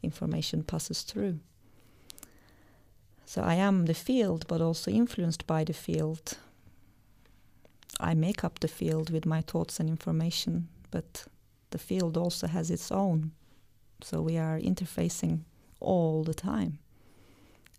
[0.03, 1.39] information passes through.
[3.25, 6.37] So I am the field, but also influenced by the field.
[7.99, 11.25] I make up the field with my thoughts and information, but
[11.71, 13.31] the field also has its own.
[14.01, 15.41] So we are interfacing
[15.79, 16.79] all the time.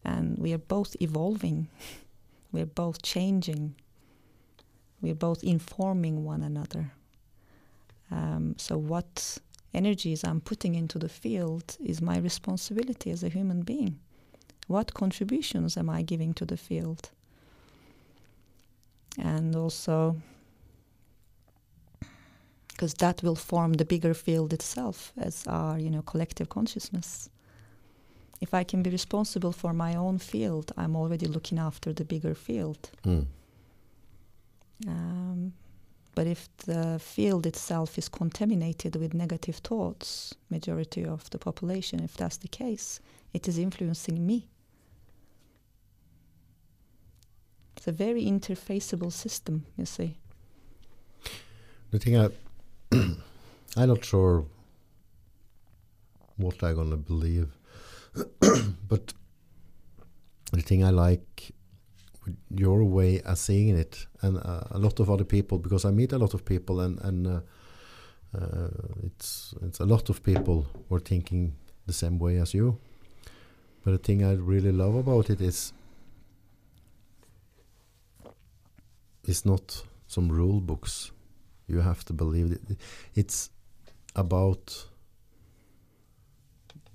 [0.04, 1.68] And we are both evolving,
[2.52, 3.74] we are both changing,
[5.00, 6.92] we are both informing one another.
[8.10, 9.38] Um, so, what
[9.72, 14.00] energies I'm putting into the field is my responsibility as a human being.
[14.66, 17.10] What contributions am I giving to the field?
[19.18, 20.16] And also,
[22.68, 27.28] because that will form the bigger field itself as our, you know, collective consciousness.
[28.40, 32.34] If I can be responsible for my own field, I'm already looking after the bigger
[32.34, 32.90] field.
[33.04, 33.26] Mm.
[34.86, 35.52] Um,
[36.14, 42.16] but if the field itself is contaminated with negative thoughts, majority of the population, if
[42.16, 43.00] that's the case,
[43.32, 44.48] it is influencing me.
[47.76, 50.16] It's a very interfaceable system, you see.
[51.90, 52.28] The thing I,
[52.92, 54.44] I'm not sure
[56.36, 57.48] what I'm gonna believe,
[58.88, 59.12] but
[60.52, 61.52] the thing I like
[62.50, 66.12] your way of seeing it, and uh, a lot of other people, because I meet
[66.12, 67.40] a lot of people, and and uh,
[68.36, 68.68] uh,
[69.04, 71.54] it's it's a lot of people who are thinking
[71.86, 72.78] the same way as you.
[73.84, 75.72] But the thing I really love about it is,
[79.24, 81.12] it's not some rule books
[81.66, 82.76] you have to believe it.
[83.14, 83.50] It's
[84.16, 84.86] about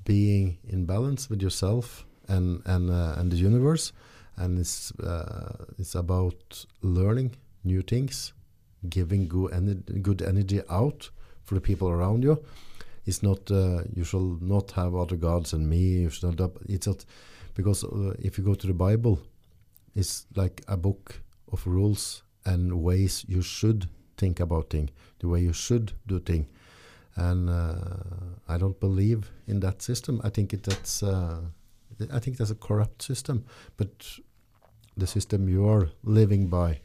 [0.06, 3.92] being in balance with yourself and and uh, and the universe,
[4.38, 8.34] and it's uh, it's about learning new things,
[8.90, 11.10] giving good ener- good energy out
[11.44, 12.44] for the people around you.
[13.06, 16.02] It's not uh, you shall not have other gods than me.
[16.04, 16.52] You should not.
[16.68, 17.06] It's not
[17.54, 19.20] because uh, if you go to the Bible,
[19.96, 21.22] it's like a book
[21.52, 23.88] of rules and ways you should
[24.18, 26.48] think about things, the way you should do things.
[27.16, 27.76] And uh,
[28.48, 30.22] I don't believe in that system.
[30.24, 31.42] I think it, that's uh,
[32.12, 33.46] I think that's a corrupt system.
[33.78, 34.20] But
[34.98, 36.80] the system you are living by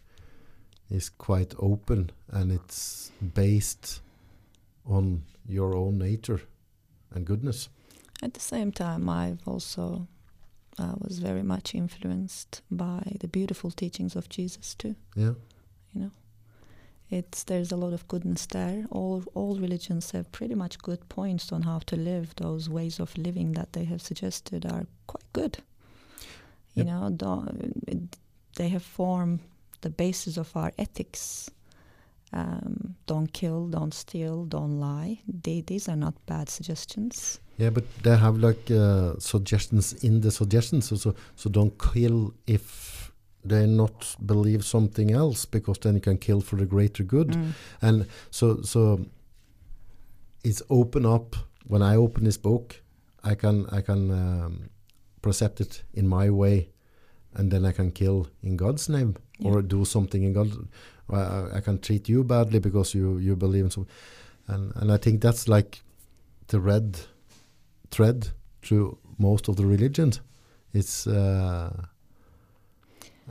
[0.91, 4.01] is quite open and it's based
[4.85, 6.41] on your own nature
[7.15, 7.69] and goodness.
[8.23, 10.09] At the same time, I've also
[10.79, 14.97] uh, was very much influenced by the beautiful teachings of Jesus too.
[15.15, 15.35] Yeah.
[15.93, 16.11] You know,
[17.11, 18.87] it's there's a lot of goodness there.
[18.91, 22.35] All all religions have pretty much good points on how to live.
[22.37, 25.59] Those ways of living that they have suggested are quite good.
[26.75, 26.87] You Yep.
[26.87, 28.17] know, don't,
[28.55, 29.41] they have formed
[29.81, 31.51] the basis of our ethics.
[32.33, 35.19] Um, don't kill, don't steal, don't lie.
[35.43, 37.41] They, these are not bad suggestions.
[37.59, 40.87] Yeah, but they have like uh, suggestions in the suggestions.
[40.89, 43.00] So, so so don't kill if
[43.45, 47.29] they not believe something else because then you can kill for the greater good.
[47.29, 47.53] Mm.
[47.83, 49.07] And so so
[50.45, 51.37] it's open up
[51.67, 52.83] when I open this book,
[53.23, 54.71] I can I can um,
[55.23, 56.69] percept it in my way,
[57.35, 59.53] and then I can kill in God's name Yeah.
[59.53, 60.51] or do something in God.
[61.09, 63.87] I, I can treat you badly because you you believe in some,
[64.47, 65.83] and and I think that's like
[66.47, 66.99] the red
[67.91, 68.29] thread
[68.63, 70.21] through most of the religions.
[70.73, 71.71] It's uh,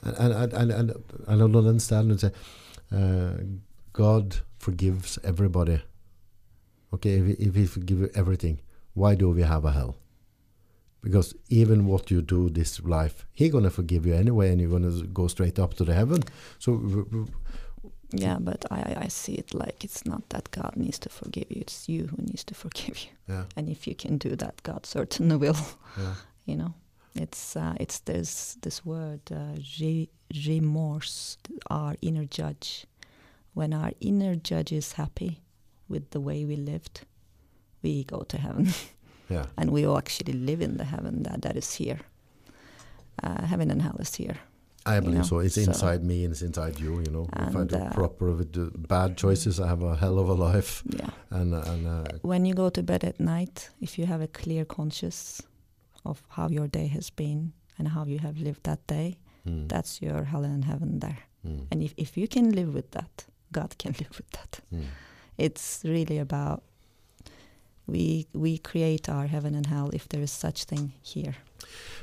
[0.04, 0.92] and and and, and
[1.28, 2.34] I don't understand it.
[2.92, 3.32] Uh,
[3.94, 5.82] God forgives everybody.
[6.94, 8.60] Okay, if he, if he forgive you everything,
[8.94, 9.96] why do we have a hell?
[11.02, 15.04] Because even what you do this life, he gonna forgive you anyway, and you're gonna
[15.14, 16.24] go straight up to the heaven.
[16.60, 16.82] So
[18.12, 21.62] Yeah, but I, I see it like it's not that God needs to forgive you,
[21.62, 23.10] it's you who needs to forgive you.
[23.30, 25.58] yeah, And if you can do that, God certainly will.
[25.98, 26.16] yeah,
[26.46, 26.74] You know,
[27.16, 30.10] it's uh, it's this this word uh, re-
[30.48, 31.38] remorse,
[31.70, 32.86] our inner judge.
[33.54, 35.42] When our inner judge is happy
[35.90, 37.02] with the way we lived,
[37.82, 38.70] we go to heaven,
[39.30, 39.46] yeah.
[39.58, 42.00] and we all actually live in the heaven that that is here.
[43.24, 44.38] Uh, heaven and hell is here.
[44.86, 45.40] I believe know, so.
[45.40, 47.00] It's so- inside me and it's inside you.
[47.02, 49.96] You know, if I And, do uh, proper with the bad choices, I have a
[49.96, 50.84] hell of a life.
[50.88, 51.10] Yeah.
[51.32, 54.64] And and uh, when you go to bed at night, if you have a clear
[54.66, 55.42] conscience
[56.06, 59.18] of how your day has been and how you have lived that day,
[59.48, 61.20] mm, that's your hell and heaven there.
[61.46, 64.60] mm, And if, if you can live with that, God can live with that.
[64.74, 64.84] mm.
[65.38, 66.64] It's really about
[67.88, 71.36] we we create our heaven and hell if there is such thing here.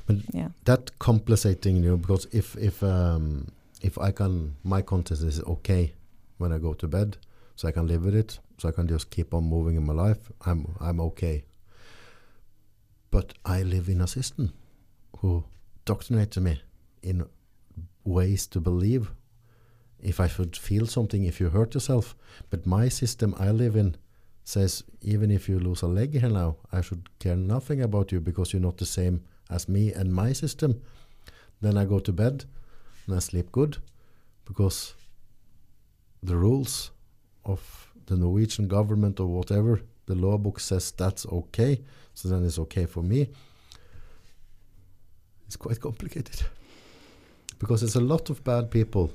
[0.06, 0.48] But yeah.
[0.64, 3.46] that compensating, you know, because if if um,
[3.82, 5.92] if I can, my conscience is okay
[6.38, 7.16] when I go to bed,
[7.56, 9.92] so I can live with it, so I can just keep on moving in my
[10.08, 10.30] life.
[10.46, 11.44] I'm I'm okay.
[13.16, 14.52] But I live in a system
[15.20, 15.44] who
[15.86, 16.60] doctrinates me
[17.02, 17.24] in
[18.04, 19.10] ways to believe.
[19.98, 22.14] If I should feel something, if you hurt yourself,
[22.50, 23.96] but my system I live in
[24.44, 28.20] says even if you lose a leg here now, I should care nothing about you
[28.20, 30.82] because you're not the same as me and my system.
[31.62, 32.44] Then I go to bed
[33.06, 33.78] and I sleep good
[34.44, 34.92] because
[36.22, 36.90] the rules
[37.46, 41.82] of the Norwegian government or whatever, the law book says that's okay.
[42.14, 43.28] So then it's okay for me.
[45.46, 46.42] It's quite complicated
[47.58, 49.10] because there's a lot of bad people.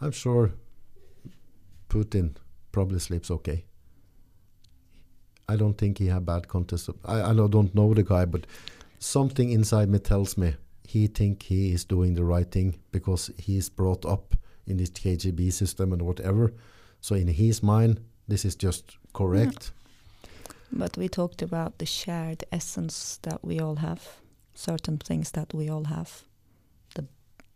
[0.00, 0.52] I'm sure
[1.88, 2.36] Putin
[2.70, 3.64] probably sleeps okay.
[5.48, 6.90] I don't think he had bad contest.
[7.04, 8.46] I, I don't know the guy, but
[8.98, 10.54] something inside me tells me
[10.84, 15.52] he think he is doing the right thing because he's brought up in this KGB
[15.52, 16.52] system and whatever.
[17.00, 19.72] So in his mind, this is just correct.
[20.70, 24.02] But we talked about the shared essence that we all have,
[24.54, 26.24] certain things that we all have,
[26.94, 27.06] the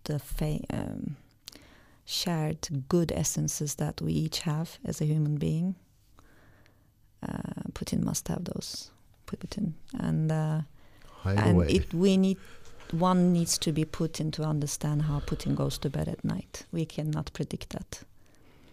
[0.05, 1.17] the fa- um,
[2.05, 5.75] shared good essences that we each have as a human being.
[7.23, 8.91] Uh, Putin must have those,
[9.27, 10.61] Putin, and uh,
[11.25, 12.39] and it we need
[12.93, 16.65] one needs to be Putin to understand how Putin goes to bed at night.
[16.73, 18.03] We cannot predict that.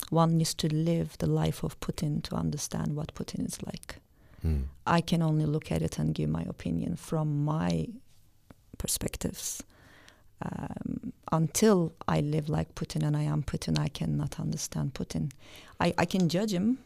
[0.09, 3.97] One needs to live the life of Putin to understand what Putin is like.
[4.45, 4.63] Mm.
[4.87, 7.87] I can only look at it and give my opinion from my
[8.77, 9.63] perspectives.
[10.41, 15.31] Um, until I live like Putin and I am Putin, I cannot understand Putin.
[15.79, 16.79] I, I can judge him.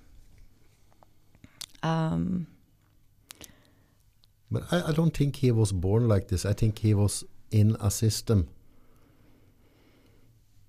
[1.84, 2.48] Um,
[4.52, 6.46] But I, I don't think he was born like this.
[6.46, 8.48] I think he was in a system,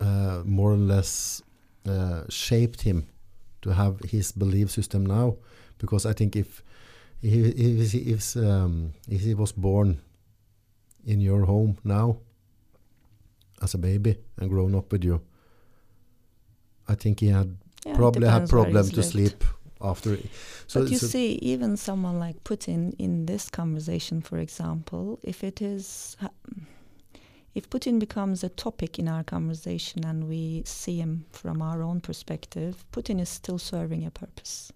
[0.01, 1.43] uh, more or less
[1.89, 3.07] uh, shaped him
[3.63, 5.37] to have his belief system now.
[5.79, 6.63] Because I think if
[7.21, 10.01] he, if, if, um, if he was born
[11.07, 12.19] in your home now
[13.63, 15.21] as a baby and grown up with you,
[16.89, 17.57] I think he had
[17.87, 19.11] yeah, probably had problem to lived.
[19.11, 19.45] sleep
[19.81, 20.19] after.
[20.67, 25.43] So, but you so- see, even someone like Putin in this conversation, for example, if
[25.45, 26.31] it is, ha-
[27.55, 32.01] if Putin becomes a topic in our conversation and we see him from our own
[32.01, 34.73] perspective, Putin is still serving a purpose.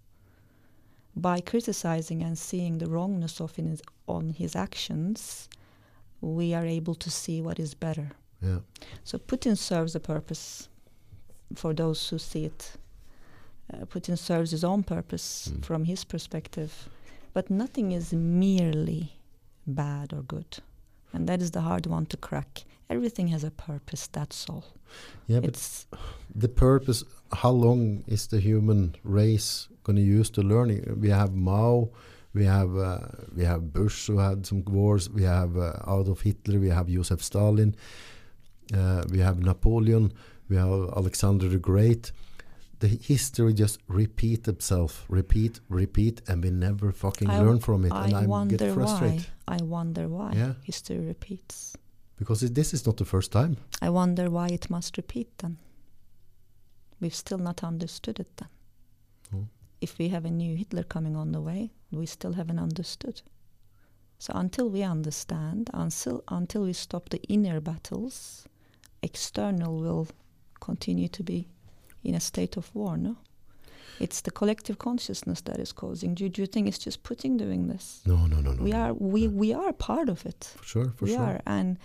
[1.17, 5.49] By criticizing and seeing the wrongness of in his, on his actions,
[6.21, 8.11] we are able to see what is better.
[8.41, 8.61] yeah.
[9.05, 10.69] So Putin serves a purpose
[11.57, 12.73] for those who see it.
[13.73, 15.65] Uh, Putin serves his own purpose Mm.
[15.65, 16.89] from his perspective.
[17.35, 19.19] But nothing is merely
[19.67, 20.59] bad or good.
[21.13, 22.65] And that is the hard one to crack.
[22.91, 24.65] Everything has a purpose, that's all.
[25.27, 25.85] Yeah, but
[26.35, 31.35] the purpose how long is the human race going to use to learning we have
[31.35, 31.91] mao
[32.33, 33.01] we have uh,
[33.37, 37.23] we have bush who had some wars we have uh, adolf hitler we have joseph
[37.23, 37.77] stalin
[38.75, 40.13] uh, we have Napoleon,
[40.49, 42.13] we have Alexander the Great.
[42.81, 47.93] The history just repeat itself, repeat, repeat, and we never fucking I- learn from it.
[47.93, 49.57] I and I get frustrated why.
[49.59, 50.55] I wonder why Yeah.
[50.63, 51.77] history repeats.
[52.19, 53.57] because it, this is not the first time.
[53.81, 55.57] I wonder why it must repeat then.
[57.01, 58.49] We've still not understood it then.
[59.35, 59.47] Oh.
[59.81, 63.23] If we have a new Hitler coming on the way, we still haven't understood.
[64.19, 68.47] So until we understand, until until we stop the inner battles,
[69.03, 70.09] external will
[70.61, 71.47] continue to be
[72.05, 73.17] in a state of war, no?
[74.01, 76.15] It's the collective consciousness that is causing.
[76.15, 78.01] Do, do you think it's just Putin doing this?
[78.07, 78.63] No, no, no, no.
[78.63, 78.79] we no.
[78.79, 79.29] are we, Yeah.
[79.29, 81.21] we are part of it for sure, for we sure.
[81.21, 81.79] are and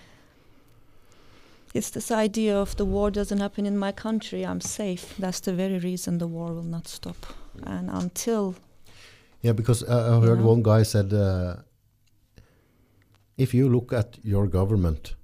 [1.73, 5.51] it's this idea of the war doesn't happen in my country i'm safe that's the
[5.53, 7.17] very reason the war will not stop
[7.63, 8.53] and until
[9.41, 10.49] Yeah, because uh, I heard know?
[10.53, 11.55] one guy said, uh,
[13.37, 15.15] if you look at your government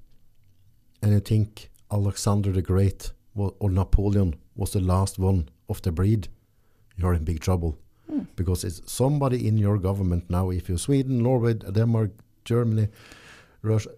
[1.01, 6.27] and you think Alexander the Great or Napoleon was the last one of the breed,
[6.98, 7.77] you're in big trouble.
[8.07, 8.23] Hmm.
[8.36, 12.11] Because it's somebody in your government now, if you're Sweden, Norway, Denmark,
[12.44, 12.90] Germany,
[13.61, 13.91] Russia,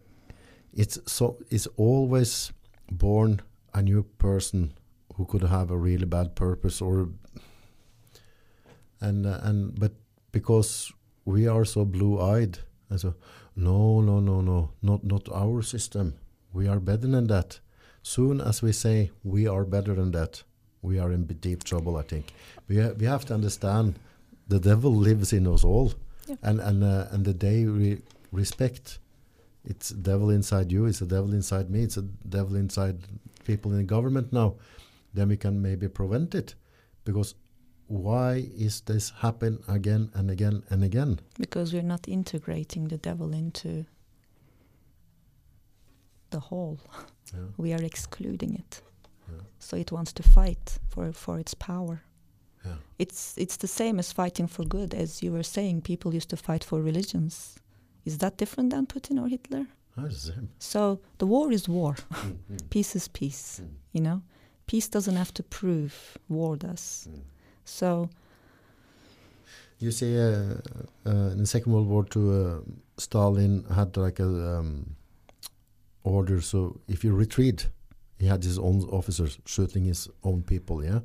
[0.73, 2.53] it's so it's always
[2.91, 3.41] born
[3.73, 4.73] a new person
[5.15, 7.09] who could have a really bad purpose or
[8.99, 9.93] and uh, and but
[10.31, 10.93] because
[11.25, 12.59] we are so blue-eyed
[12.89, 13.13] and so
[13.55, 16.13] no no no no not not our system
[16.53, 17.59] we are better than that
[18.03, 20.43] soon as we say we are better than that
[20.81, 22.25] we are in deep trouble i think
[22.67, 23.99] we ha- we have to understand
[24.47, 25.93] the devil lives in us all
[26.27, 26.35] Yeah.
[26.49, 28.01] and and uh, and the day we
[28.31, 28.99] respect
[29.65, 32.97] it's devil inside you it's a devil inside me it's a devil inside
[33.45, 34.55] people in the government now
[35.13, 36.55] then we can maybe prevent it
[37.05, 37.35] because
[37.87, 43.33] why is this happen again and again and again because we're not integrating the devil
[43.33, 43.85] into
[46.29, 46.79] the whole
[47.33, 47.39] yeah.
[47.57, 48.81] we are excluding it.
[49.59, 52.01] So it wants to fight for for its power
[52.65, 52.77] Yeah.
[52.99, 56.37] it's it's the same as fighting for good as you were saying people used to
[56.37, 57.55] fight for religions
[58.05, 59.65] is that different than putin or hitler
[59.97, 60.47] it's the same.
[60.59, 64.21] so the war is war Mm, mm, peace is peace mm, you know
[64.67, 65.93] peace doesn't have to prove
[66.29, 67.21] war does mm.
[67.65, 68.09] so
[69.83, 70.61] You say uh,
[71.05, 72.59] uh, in the Second World War II, uh,
[72.97, 74.95] Stalin had like a um,
[76.03, 76.41] order.
[76.41, 77.69] So if you retreat,
[78.21, 80.83] he had his own officers shooting his own people.
[80.83, 80.99] Yeah.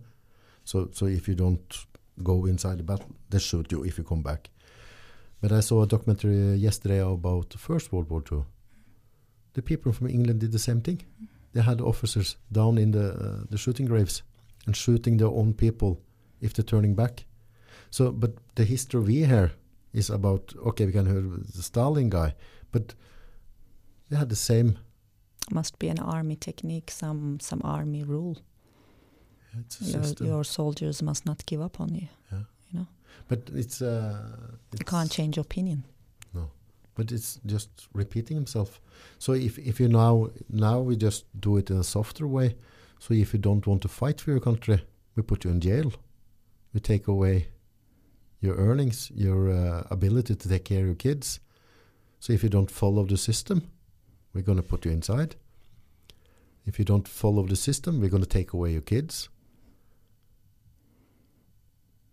[0.64, 1.86] So so if you don't
[2.22, 4.51] go inside the battle, they shoot you if you come back.
[5.40, 8.44] But I saw a documentary yesterday about the First World War II.
[9.52, 11.02] The people from England did the same thing.
[11.52, 14.22] They had officers down in the uh, the shooting graves
[14.66, 16.01] and shooting their own people
[16.40, 17.24] if they're turning back.
[17.90, 19.52] So, but the history we hear
[19.93, 21.22] is about okay, we can hear
[21.56, 22.34] the Stalin guy,
[22.72, 22.94] but
[24.10, 24.78] they had the same.
[25.51, 28.36] Must be an army technique some some army rule
[29.59, 32.09] It's a your, your soldiers must not give up on you
[32.70, 32.86] You know,
[33.28, 34.18] but it's uh,
[34.73, 35.85] you can't change opinion
[36.35, 36.51] No,
[36.94, 38.81] But it's just repeating himself.
[39.18, 42.56] So if if you now now we just do it in a softer way.
[42.98, 44.78] So if you don't want to fight for your country,
[45.14, 45.93] we put you in jail.
[46.73, 47.48] We take away
[48.40, 51.40] your earnings, your uh, ability to take care of your kids.
[52.20, 53.59] So if you don't follow the system,
[54.36, 55.34] we're going to put you inside.
[56.66, 59.28] If you don't follow the system, we're going to take away your kids.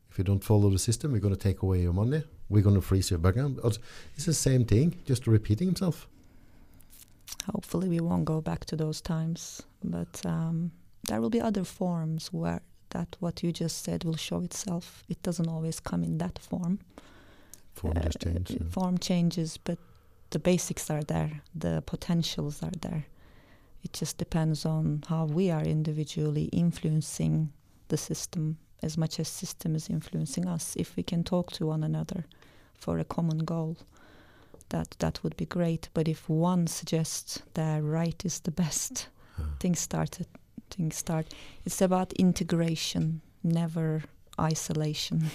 [0.10, 2.24] If you don't follow the system, we're going to take away your money.
[2.50, 3.60] We're going to freeze your background.
[4.16, 6.08] It's the same thing, just repeating himself.
[7.54, 9.64] hopefully we won't go back to those times
[9.96, 10.72] but um,
[11.10, 15.20] there will be other forms where that what you just said will show itself it
[15.24, 16.80] doesn't always come in that form
[17.74, 18.48] Form just Uh, change.
[18.52, 18.68] yeah.
[18.70, 19.78] form changes but
[20.34, 23.06] the basics are there the potentials are there.
[23.84, 27.52] It just depends on how we are individually influencing
[27.90, 30.76] the system as much as the system is influencing us.
[30.76, 32.26] If we can talk to one another
[32.74, 33.78] for a common goal
[34.70, 35.90] that that would be great.
[35.94, 39.46] But if one suggests that right is the best Yeah.
[39.60, 40.28] things started
[40.70, 41.26] things start.
[41.66, 44.02] It's about integration never
[44.40, 45.20] isolation.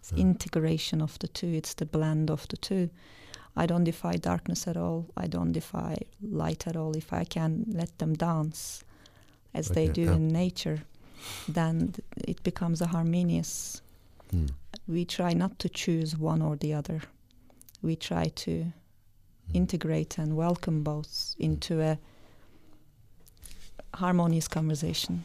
[0.00, 0.20] It's Yeah.
[0.26, 1.46] integration of the two.
[1.56, 2.90] It's the blend of the two
[3.56, 7.64] i don't defy darkness at all i don't defy light at all if i can
[7.68, 8.84] let them dance
[9.54, 10.14] as they do yeah.
[10.16, 10.78] in nature
[11.48, 13.82] then th- it becomes a harmonious
[14.34, 14.48] Mm.
[14.88, 17.00] we try not to choose one or the other
[17.82, 19.54] we try to Mm.
[19.54, 21.98] integrate and welcome both into a
[23.94, 25.24] harmonious conversation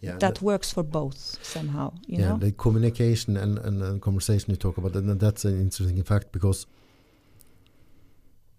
[0.00, 4.00] Yeah, that the- works for both somehow you yeah, know the communication and, and, and
[4.00, 6.66] conversation you talk about, and that's an interesting fact because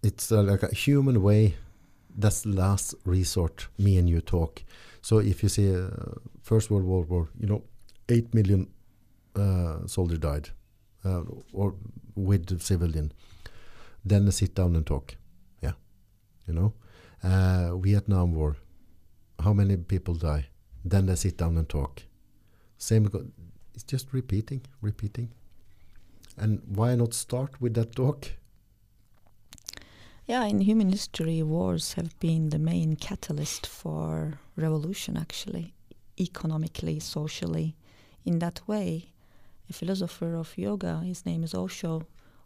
[0.04, 1.56] it's uh, like a human way
[2.18, 3.68] that's last resort.
[3.78, 4.64] Me and you talk.
[5.02, 5.90] So if you see uh,
[6.42, 7.64] First World War, War, you know,
[8.10, 8.68] eight million
[9.36, 10.50] uh, soldiers died,
[11.06, 11.24] uh,
[11.54, 11.76] or
[12.16, 13.12] with civilian.
[14.04, 15.16] Then they sit down and talk.
[15.62, 15.74] Yeah,
[16.48, 16.74] you know,
[17.24, 18.58] uh, Vietnam War.
[19.40, 20.48] How many people die?
[20.84, 22.04] Then they sit down and talk.
[22.78, 23.10] Same.
[23.74, 25.30] It's just repeating, repeating.
[26.38, 28.28] And why not start with that talk?
[30.28, 35.74] Yeah, in human history, wars have been the main catalyst for revolution, actually,
[36.20, 37.76] economically, socially.
[38.24, 39.12] In that way,
[39.70, 42.04] a philosopher of yoga, his name is Osho,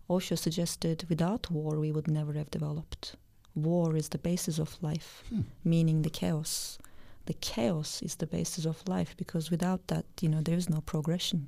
[0.09, 3.15] Osho suggested without war we would never have developed.
[3.55, 5.41] War is the basis of life, Hmm.
[5.63, 6.77] meaning the chaos.
[7.25, 10.81] The chaos is the basis of life because without that, you know, there is no
[10.81, 11.47] progression.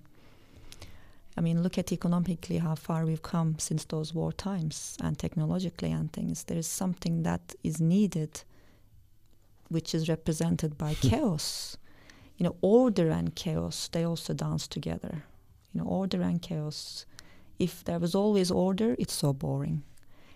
[1.38, 5.92] I mean, look at economically how far we've come since those war times and technologically
[5.92, 6.44] and things.
[6.44, 8.42] There is something that is needed,
[9.70, 11.10] which is represented by hmm.
[11.10, 11.78] chaos.
[12.38, 15.24] You know, order and chaos, they also dance together.
[15.74, 17.06] You know, order and chaos.
[17.60, 19.84] If there was always order, it's so boring.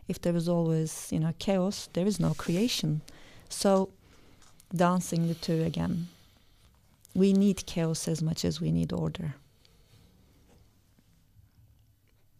[0.07, 3.02] If there was always, you know, chaos, there is no creation.
[3.49, 3.90] So,
[4.76, 6.10] dancing the two again.
[7.14, 9.36] We need chaos as much as we need order.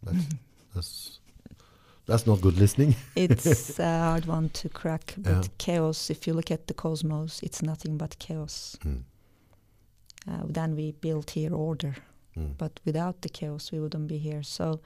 [0.04, 0.26] That's
[0.76, 1.20] that's,
[2.06, 2.96] that's not good listening.
[3.16, 5.42] it's a hard one to crack, but Yeah.
[5.58, 8.78] chaos, if you look at the cosmos, it's nothing but chaos.
[8.86, 9.04] Mm.
[10.28, 11.96] Uh, then we built here order,
[12.38, 12.54] Mm.
[12.58, 14.44] but without the chaos, we wouldn't be here.
[14.44, 14.80] So,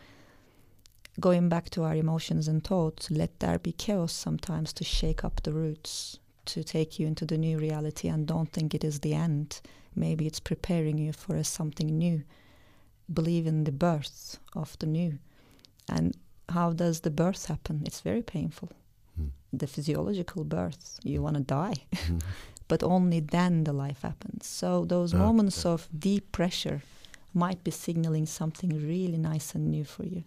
[1.19, 5.41] going back to our emotions and thoughts, let there be chaos sometimes to shake up
[5.43, 9.13] the roots, to take you into the new reality, and don't think it is the
[9.13, 9.61] end.
[9.95, 12.23] Maybe it's preparing you for a something new.
[13.13, 15.19] Believe in the birth of the new.
[15.87, 16.15] And
[16.49, 17.83] how does the birth happen?
[17.85, 18.69] It's very painful.
[19.19, 19.29] Mm.
[19.53, 21.75] The physiological birth, you want to die
[22.07, 22.21] Mm.
[22.67, 24.47] but only then the life happens.
[24.47, 25.71] So those Ah, moments yeah.
[25.73, 26.81] of deep pressure
[27.33, 30.23] might be signaling something really nice and new for you.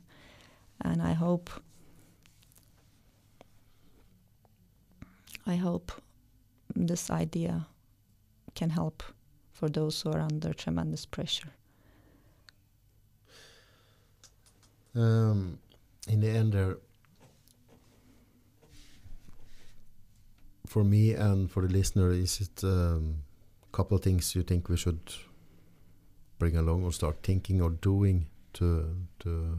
[0.80, 1.50] And I hope
[5.46, 5.92] I hope
[6.76, 7.66] this idea
[8.54, 9.02] can help
[9.52, 11.52] for those who are under tremendous pressure.
[14.98, 15.60] Um,
[16.08, 16.78] in the end, there,
[20.66, 23.22] for me and for the listener, is it a um,
[23.70, 24.98] couple of things you think we should
[26.40, 29.58] bring along or start thinking or doing to to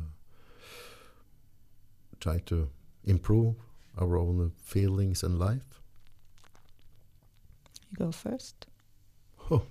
[2.19, 2.69] try to
[3.05, 3.55] improve
[3.97, 5.81] our own feelings and life?
[7.89, 8.65] You go first.
[9.49, 9.63] Oh.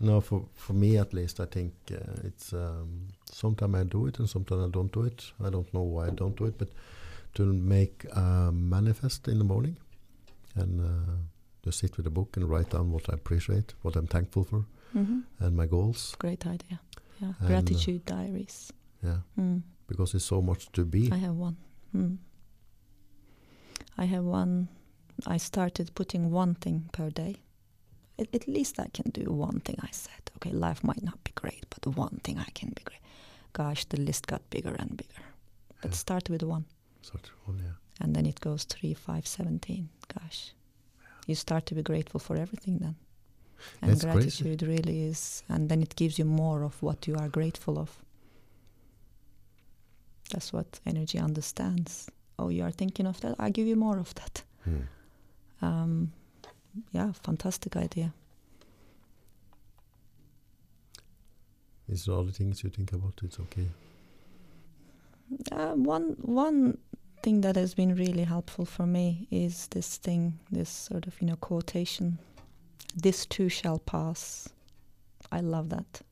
[0.00, 4.18] No, for for me at least, I think uh, it's um, sometimes I do it
[4.18, 5.32] and sometimes I don't do it.
[5.40, 6.68] I don't know why I don't do it, but
[7.34, 9.76] to make a manifest in the morning
[10.54, 11.14] and uh,
[11.64, 14.64] just sit with a book and write down what I appreciate, what I'm thankful for,
[14.92, 16.14] hmm and my goals.
[16.18, 16.80] Great idea.
[17.20, 18.72] Yeah, And, uh, gratitude diaries.
[19.02, 19.62] Yeah, Mm.
[19.88, 21.10] because it's so much to be.
[21.12, 21.56] I have one.
[21.94, 22.18] Mm.
[23.98, 24.68] I have one.
[25.26, 27.36] I started putting one thing per day.
[28.18, 29.76] At, at least I can do one thing.
[29.82, 33.00] I said, okay, life might not be great, but one thing I can be great.
[33.52, 35.24] Gosh, the list got bigger and bigger.
[35.82, 35.96] But Yeah.
[35.96, 36.64] start with one,
[37.02, 37.74] Such one, yeah.
[38.00, 39.88] and then it goes three, five, seventeen.
[40.14, 40.52] Gosh,
[41.26, 42.96] you start to be grateful for everything then.
[43.82, 44.06] And crazy.
[44.06, 47.90] gratitude really is, and then it gives you more of what you are grateful of.
[50.30, 52.10] That's what energy understands.
[52.38, 53.36] Oh, you are thinking of that?
[53.38, 54.42] I give you more of that.
[54.64, 54.80] Hmm.
[55.62, 56.12] Um,
[56.92, 58.12] yeah, fantastic idea.
[61.88, 63.20] Is there other things you think about?
[63.22, 63.68] It's okay.
[65.52, 66.78] Uh, one one
[67.22, 71.28] thing that has been really helpful for me is this thing, this sort of you
[71.28, 72.18] know quotation.
[72.94, 74.48] This too shall pass.
[75.30, 76.02] I love that.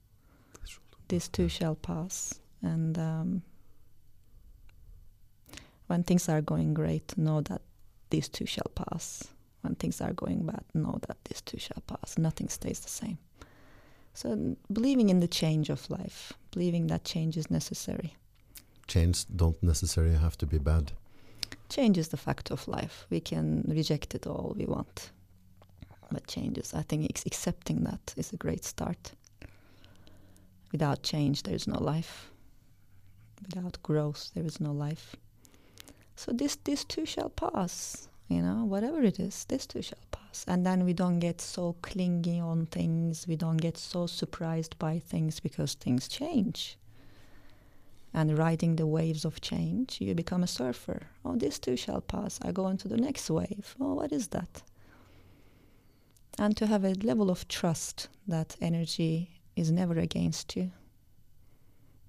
[1.09, 3.43] This too shall pass, and um,
[5.87, 7.63] when things are going great, know that
[8.11, 9.29] this too shall pass.
[9.65, 12.19] When things are going bad, know that this too shall pass.
[12.19, 13.17] Nothing stays the same.
[14.13, 18.15] So believing in the change of life, believing that change is necessary.
[18.89, 20.93] Change don't necessarily have to be bad.
[21.71, 23.07] change is the fact of life.
[23.09, 25.11] We can reject it all we want.
[26.13, 29.13] But changes, I think ex- accepting that is a great start.
[30.73, 32.31] Without change, there is no life.
[33.43, 35.17] Without growth, there is no life.
[36.17, 38.09] So this, this too shall pass.
[38.29, 40.45] You know, whatever it is, this too shall pass.
[40.49, 43.27] And then we don't get so clingy on things.
[43.29, 46.79] We don't get so surprised by things because things change.
[48.15, 51.09] and riding the waves of change, you become a surfer.
[51.25, 52.39] Oh, this too shall pass.
[52.43, 53.75] I go into the next wave.
[53.81, 54.63] Oh, what is that?
[56.39, 60.71] And to have a level of trust that energy is never against you.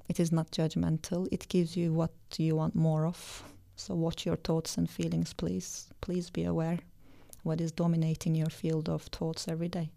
[0.08, 1.28] It is not judgmental.
[1.32, 3.44] It gives you what you want more of.
[3.76, 5.88] So watch your thoughts and feelings, please.
[6.02, 6.80] Please be aware
[7.44, 9.92] what is dominating your field of thoughts every day.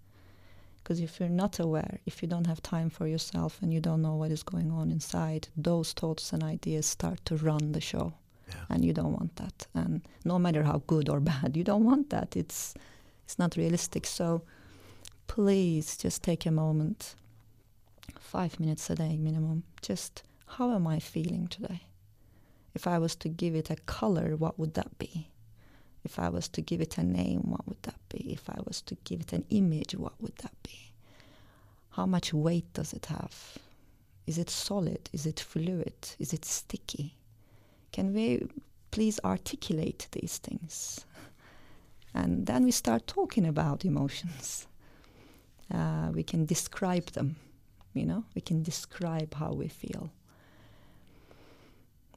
[0.77, 4.03] Because if you're not aware, if you don't have time for yourself and you don't
[4.03, 8.13] know what is going on inside, those thoughts and ideas start to run the show.
[8.49, 8.55] Yeah.
[8.71, 9.67] And you don't want that.
[9.75, 12.37] And no matter how good or bad, you don't want that.
[12.37, 12.75] It's
[13.25, 14.07] it's not realistic.
[14.07, 14.43] So
[15.27, 17.15] please just take a moment,
[18.19, 19.65] five minutes a day minimum.
[19.83, 21.83] Just how am I feeling today?
[22.75, 25.29] If I was to give it a color, what would that be?
[26.05, 28.33] If I was to give it a name, what would that be?
[28.33, 30.93] If I was to give it an image, what would that be?
[31.91, 33.59] How much weight does it have?
[34.27, 35.11] Is it solid?
[35.13, 36.15] Is it fluid?
[36.19, 37.17] Is it sticky?
[37.93, 38.47] Can we
[38.91, 41.05] please articulate these things?
[42.15, 44.67] And then we start talking about emotions.
[45.73, 47.37] Uh, we can describe them,
[47.93, 50.11] you know, we can describe how we feel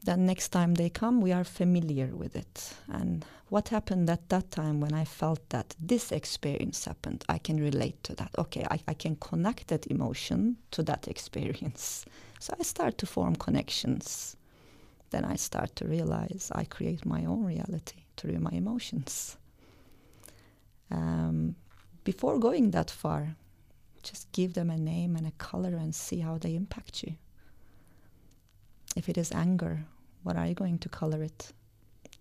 [0.03, 2.73] then next time they come, we are familiar with it.
[2.87, 7.57] And what happened at that time when I felt that this experience happened, I can
[7.57, 8.31] relate to that.
[8.37, 12.05] Okay, I, I can connect that emotion to that experience.
[12.41, 14.35] So I start to form connections.
[15.11, 19.37] Then I start to realize I create my own reality through my emotions.
[20.89, 21.55] Um,
[22.03, 23.35] before going that far,
[24.01, 27.13] just give them a name and a color and see how they impact you.
[28.95, 29.85] If it is anger,
[30.23, 31.51] what are you going to color it?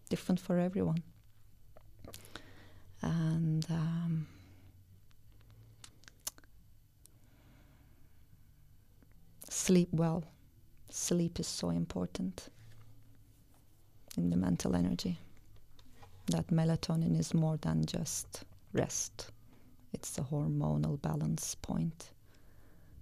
[0.09, 1.03] Different for everyone.
[3.03, 4.27] And um,
[9.49, 10.25] sleep well.
[10.91, 12.49] Sleep is so important
[14.17, 15.19] in the mental energy.
[16.27, 19.31] That melatonin is more than just rest,
[19.93, 22.11] it's a hormonal balance point.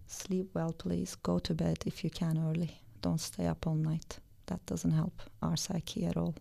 [0.07, 1.15] Sleep well, please.
[1.17, 2.81] Go to bed if you can early.
[3.03, 4.19] Don't stay up all night.
[4.47, 6.35] That doesn't help our psyche at all.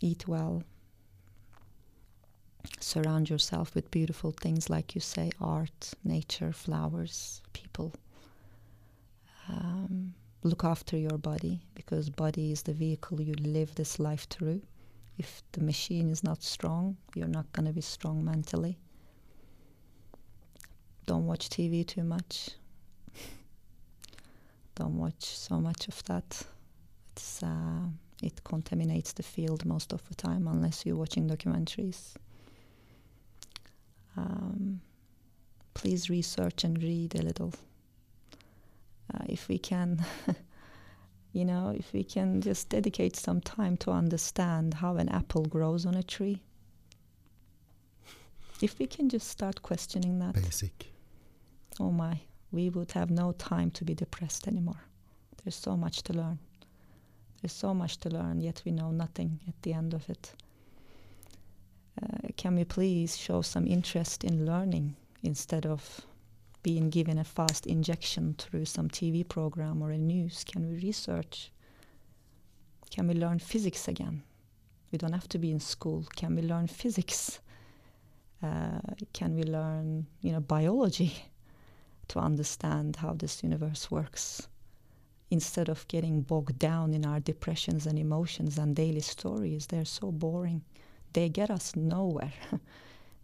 [0.00, 0.62] Eat well.
[2.80, 7.94] Surround yourself with beautiful things, like you say art, nature, flowers, people.
[9.48, 14.60] Um, look after your body because body is the vehicle you live this life through.
[15.16, 18.78] If the machine is not strong, you're not going to be strong mentally.
[21.06, 22.50] Don't watch TV too much
[24.78, 26.42] don't watch so much of that.
[27.12, 27.86] It's uh,
[28.22, 32.14] it contaminates the field most of the time unless you're watching documentaries.
[34.16, 34.80] Um,
[35.74, 37.52] please research and read a little.
[39.12, 40.04] Uh, if we can,
[41.32, 45.86] you know, if we can just dedicate some time to understand how an apple grows
[45.86, 46.40] on a tree.
[48.60, 50.34] If we can just start questioning that.
[50.34, 50.92] Basic.
[51.80, 54.82] Oh my we would have no time to be depressed anymore.
[55.42, 56.38] There's so much to learn.
[57.40, 60.32] There's so much to learn, yet we know nothing at the end of it.
[62.02, 66.00] Uh, can we please show some interest in learning instead of
[66.62, 70.44] being given a fast injection through some TV program or a news?
[70.44, 71.50] Can we research?
[72.90, 74.22] Can we learn physics again?
[74.90, 76.06] We don't have to be in school.
[76.16, 77.40] Can we learn physics?
[78.42, 78.80] Uh,
[79.12, 81.12] can we learn, you know, biology?
[82.08, 84.48] To understand how this universe works
[85.30, 89.66] instead of getting bogged down in our depressions and emotions and daily stories.
[89.66, 90.64] They're so boring.
[91.12, 92.32] They get us nowhere.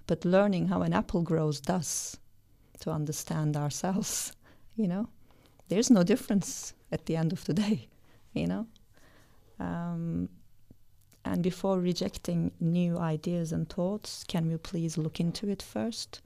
[0.07, 2.19] but learning how an apple grows does
[2.81, 4.33] to understand ourselves,
[4.77, 5.09] you know.
[5.69, 7.89] There's no difference at the end of the day,
[8.35, 8.67] you know.
[9.59, 10.29] Um,
[11.25, 16.21] and before rejecting new ideas and thoughts, can we please look into it first?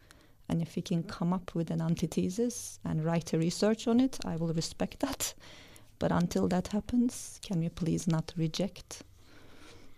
[0.48, 4.18] And if we can come up with an antithesis and write a research on it,
[4.24, 5.34] I will respect that.
[6.00, 9.02] But until that happens, can we please not reject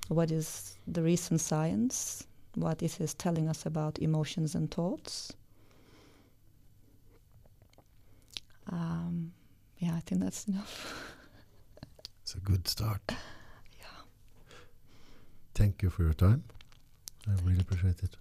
[0.08, 5.32] what is the recent science, what it is telling us about emotions and thoughts?
[8.72, 9.32] Um,
[9.78, 11.14] yeah, I think that's enough.
[12.22, 13.02] it's a good start.
[13.78, 13.86] yeah.
[15.54, 16.42] Thank you for your time.
[17.28, 18.16] I really appreciate it.